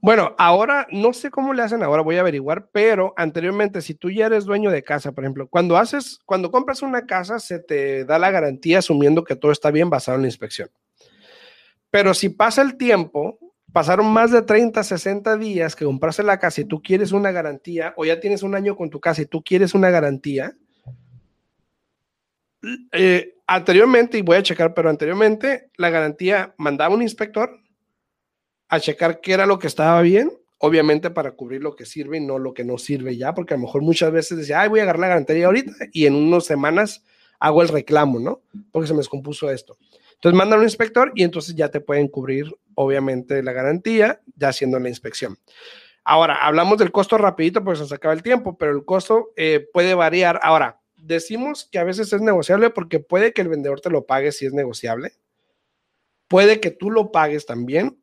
Bueno, 0.00 0.32
ahora 0.38 0.86
no 0.92 1.12
sé 1.12 1.28
cómo 1.32 1.54
le 1.54 1.62
hacen 1.62 1.82
ahora, 1.82 2.02
voy 2.02 2.16
a 2.16 2.20
averiguar, 2.20 2.68
pero 2.70 3.12
anteriormente, 3.16 3.82
si 3.82 3.94
tú 3.94 4.10
ya 4.10 4.26
eres 4.26 4.44
dueño 4.44 4.70
de 4.70 4.84
casa, 4.84 5.10
por 5.10 5.24
ejemplo, 5.24 5.48
cuando 5.48 5.76
haces, 5.76 6.20
cuando 6.24 6.52
compras 6.52 6.82
una 6.82 7.04
casa, 7.04 7.40
se 7.40 7.58
te 7.58 8.04
da 8.04 8.20
la 8.20 8.30
garantía 8.30 8.78
asumiendo 8.78 9.24
que 9.24 9.34
todo 9.34 9.50
está 9.50 9.72
bien 9.72 9.90
basado 9.90 10.14
en 10.16 10.22
la 10.22 10.28
inspección. 10.28 10.70
Pero 11.90 12.14
si 12.14 12.28
pasa 12.28 12.62
el 12.62 12.76
tiempo, 12.76 13.40
pasaron 13.72 14.06
más 14.12 14.30
de 14.30 14.42
30, 14.42 14.82
60 14.82 15.36
días 15.36 15.76
que 15.76 15.84
compraste 15.84 16.22
la 16.22 16.38
casa 16.38 16.60
y 16.60 16.64
tú 16.64 16.82
quieres 16.82 17.12
una 17.12 17.30
garantía, 17.30 17.94
o 17.96 18.04
ya 18.04 18.20
tienes 18.20 18.42
un 18.42 18.54
año 18.54 18.76
con 18.76 18.90
tu 18.90 19.00
casa 19.00 19.22
y 19.22 19.26
tú 19.26 19.42
quieres 19.42 19.74
una 19.74 19.90
garantía, 19.90 20.56
eh, 22.92 23.36
anteriormente, 23.46 24.18
y 24.18 24.22
voy 24.22 24.36
a 24.36 24.42
checar, 24.42 24.74
pero 24.74 24.90
anteriormente 24.90 25.70
la 25.76 25.90
garantía 25.90 26.54
mandaba 26.58 26.94
un 26.94 27.02
inspector 27.02 27.58
a 28.68 28.80
checar 28.80 29.20
qué 29.20 29.32
era 29.32 29.46
lo 29.46 29.58
que 29.58 29.66
estaba 29.66 30.00
bien, 30.02 30.30
obviamente 30.58 31.10
para 31.10 31.32
cubrir 31.32 31.62
lo 31.62 31.74
que 31.74 31.86
sirve 31.86 32.18
y 32.18 32.20
no 32.20 32.38
lo 32.38 32.52
que 32.54 32.64
no 32.64 32.78
sirve 32.78 33.16
ya, 33.16 33.34
porque 33.34 33.54
a 33.54 33.56
lo 33.56 33.64
mejor 33.64 33.82
muchas 33.82 34.12
veces 34.12 34.38
decía, 34.38 34.60
ay, 34.60 34.68
voy 34.68 34.80
a 34.80 34.82
agarrar 34.84 35.00
la 35.00 35.08
garantía 35.08 35.46
ahorita 35.46 35.72
y 35.92 36.06
en 36.06 36.14
unas 36.14 36.44
semanas 36.44 37.02
hago 37.38 37.62
el 37.62 37.68
reclamo, 37.68 38.20
¿no? 38.20 38.42
Porque 38.70 38.86
se 38.86 38.92
me 38.92 38.98
descompuso 38.98 39.50
esto. 39.50 39.78
Entonces 40.20 40.36
mandan 40.36 40.58
un 40.58 40.66
inspector 40.66 41.12
y 41.14 41.22
entonces 41.22 41.54
ya 41.54 41.70
te 41.70 41.80
pueden 41.80 42.06
cubrir, 42.06 42.54
obviamente, 42.74 43.42
la 43.42 43.52
garantía, 43.52 44.20
ya 44.36 44.48
haciendo 44.48 44.78
la 44.78 44.90
inspección. 44.90 45.38
Ahora, 46.04 46.46
hablamos 46.46 46.76
del 46.76 46.92
costo 46.92 47.16
rapidito, 47.16 47.64
pues 47.64 47.78
se 47.78 47.94
acaba 47.94 48.12
el 48.12 48.22
tiempo, 48.22 48.58
pero 48.58 48.72
el 48.72 48.84
costo 48.84 49.32
eh, 49.36 49.66
puede 49.72 49.94
variar. 49.94 50.38
Ahora, 50.42 50.82
decimos 50.94 51.66
que 51.72 51.78
a 51.78 51.84
veces 51.84 52.12
es 52.12 52.20
negociable 52.20 52.68
porque 52.68 53.00
puede 53.00 53.32
que 53.32 53.40
el 53.40 53.48
vendedor 53.48 53.80
te 53.80 53.88
lo 53.88 54.04
pague 54.04 54.30
si 54.30 54.44
es 54.44 54.52
negociable. 54.52 55.14
Puede 56.28 56.60
que 56.60 56.70
tú 56.70 56.90
lo 56.90 57.12
pagues 57.12 57.46
también 57.46 58.02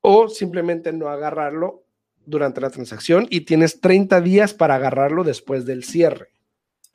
o 0.00 0.28
simplemente 0.28 0.92
no 0.92 1.08
agarrarlo 1.08 1.86
durante 2.26 2.60
la 2.60 2.70
transacción 2.70 3.28
y 3.30 3.42
tienes 3.42 3.80
30 3.80 4.20
días 4.22 4.54
para 4.54 4.74
agarrarlo 4.74 5.22
después 5.22 5.66
del 5.66 5.84
cierre. 5.84 6.33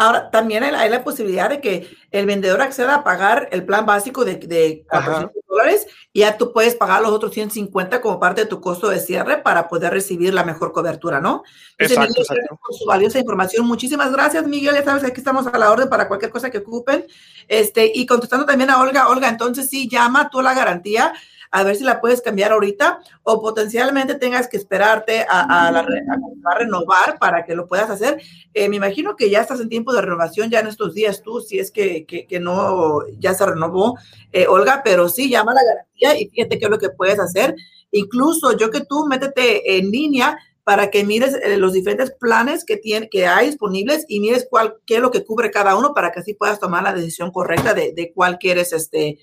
Ahora, 0.02 0.32
también 0.32 0.64
hay 0.64 0.90
la, 0.90 1.04
posibilidad 1.04 1.50
de 1.50 1.60
que 1.60 1.90
el 2.12 2.26
vendedor 2.26 2.62
acceda 2.62 2.96
a 2.96 3.04
pagar 3.04 3.50
el 3.52 3.66
plan 3.66 3.86
básico 3.86 4.24
de, 4.24 4.36
de 4.36 4.86
400 4.90 5.32
dólares 5.46 5.88
y 6.14 6.22
ya 6.22 6.38
tú 6.38 6.54
puedes 6.54 6.76
pagar 6.76 7.02
los 7.02 7.12
otros 7.12 7.34
150 7.34 8.00
como 8.00 8.18
parte 8.18 8.42
de 8.42 8.48
tu 8.48 8.62
costo 8.62 8.88
de 8.88 9.02
cierre 9.02 9.40
para 9.40 9.68
poder 9.68 9.92
recibir 9.92 10.34
la 10.34 10.46
mejor 10.46 10.72
cobertura, 10.72 11.20
¿no? 11.20 11.44
exacto, 11.78 12.22
exacto. 12.22 12.58
Por 12.66 12.78
su 12.78 12.86
valiosa 12.86 13.20
información. 13.20 13.68
Muchísimas 13.68 14.10
gracias, 14.14 14.48
Miguel. 14.48 14.74
Ya 14.74 14.86
sabes, 14.86 15.04
aquí 15.04 15.20
estamos 15.20 15.48
a 15.48 15.58
la 15.58 15.70
orden 15.70 15.90
para 15.90 16.08
cualquier 16.08 16.32
cosa 16.32 16.50
que 16.50 16.60
ocupen. 16.60 17.06
Este, 17.50 17.92
y 17.94 18.06
contestando 18.06 18.46
también 18.46 18.70
a 18.70 18.80
Olga, 18.80 19.10
Olga, 19.10 19.28
entonces 19.28 19.70
sí, 19.70 19.90
llama 19.90 20.30
tú 20.30 20.42
la 20.42 20.54
garantía 20.54 21.14
a 21.52 21.64
ver 21.64 21.76
si 21.76 21.84
la 21.84 22.00
puedes 22.00 22.22
cambiar 22.22 22.52
ahorita 22.52 23.00
o 23.24 23.42
potencialmente 23.42 24.16
tengas 24.16 24.48
que 24.48 24.58
esperarte 24.58 25.26
a, 25.28 25.68
a, 25.68 25.86
renovar 26.58 27.18
para 27.20 27.44
que 27.46 27.56
lo 27.56 27.68
puedas 27.68 27.90
hacer. 27.90 28.22
Eh, 28.54 28.70
me 28.70 28.76
imagino 28.76 29.16
que 29.16 29.30
ya 29.30 29.42
estás 29.42 29.60
en 29.60 29.70
tiempo 29.70 29.94
de 29.94 30.02
renovación 30.02 30.50
ya 30.50 30.60
en 30.60 30.68
estos 30.68 30.94
días 30.94 31.22
tú, 31.24 31.42
si 31.42 31.60
es 31.60 31.72
que, 31.72 32.06
que, 32.06 32.40
no, 32.40 33.02
ya 33.18 33.34
se 33.34 33.46
renovó, 33.46 33.98
eh, 34.32 34.48
Olga, 34.48 34.82
pero 34.84 35.10
sí, 35.10 35.30
llama 35.30 35.52
a 35.54 35.56
la 35.56 35.64
garantía 35.64 36.20
y 36.20 36.30
fíjate 36.30 36.60
qué 36.60 36.66
es 36.66 36.72
lo 36.72 36.80
que 36.80 36.90
puedes 36.90 37.20
hacer. 37.20 37.56
Incluso 37.92 38.56
yo 38.56 38.70
que 38.70 38.82
tú 38.82 39.06
métete 39.08 39.78
en 39.78 39.90
línea 39.90 40.38
para 40.64 40.92
que 40.92 41.04
mires 41.04 41.34
eh, 41.34 41.58
los 41.58 41.74
diferentes 41.74 42.12
planes 42.12 42.64
que, 42.64 42.78
tiene, 42.78 43.10
que 43.10 43.26
hay 43.26 43.48
disponibles 43.48 44.06
y 44.08 44.20
mires 44.20 44.46
cuál, 44.48 44.76
qué 44.86 44.98
es 44.98 45.02
lo 45.02 45.10
que 45.10 45.26
cubre 45.26 45.50
cada 45.50 45.76
uno 45.76 45.96
para 45.96 46.12
que 46.12 46.20
así 46.20 46.36
puedas 46.36 46.60
tomar 46.60 46.84
la 46.84 46.94
decisión 46.94 47.32
correcta 47.32 47.74
de, 47.74 47.92
de 47.94 48.14
cuál 48.14 48.38
quieres 48.38 48.72
este, 48.72 49.18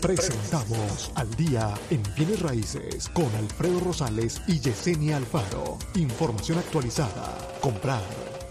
Presentamos 0.00 1.12
al 1.14 1.32
día 1.34 1.74
en 1.90 2.02
bienes 2.14 2.42
raíces 2.42 3.08
con 3.08 3.34
Alfredo 3.36 3.80
Rosales 3.80 4.42
y 4.46 4.60
Yesenia 4.60 5.16
Alfaro. 5.16 5.78
Información 5.94 6.58
actualizada. 6.58 7.38
Comprar 7.62 8.02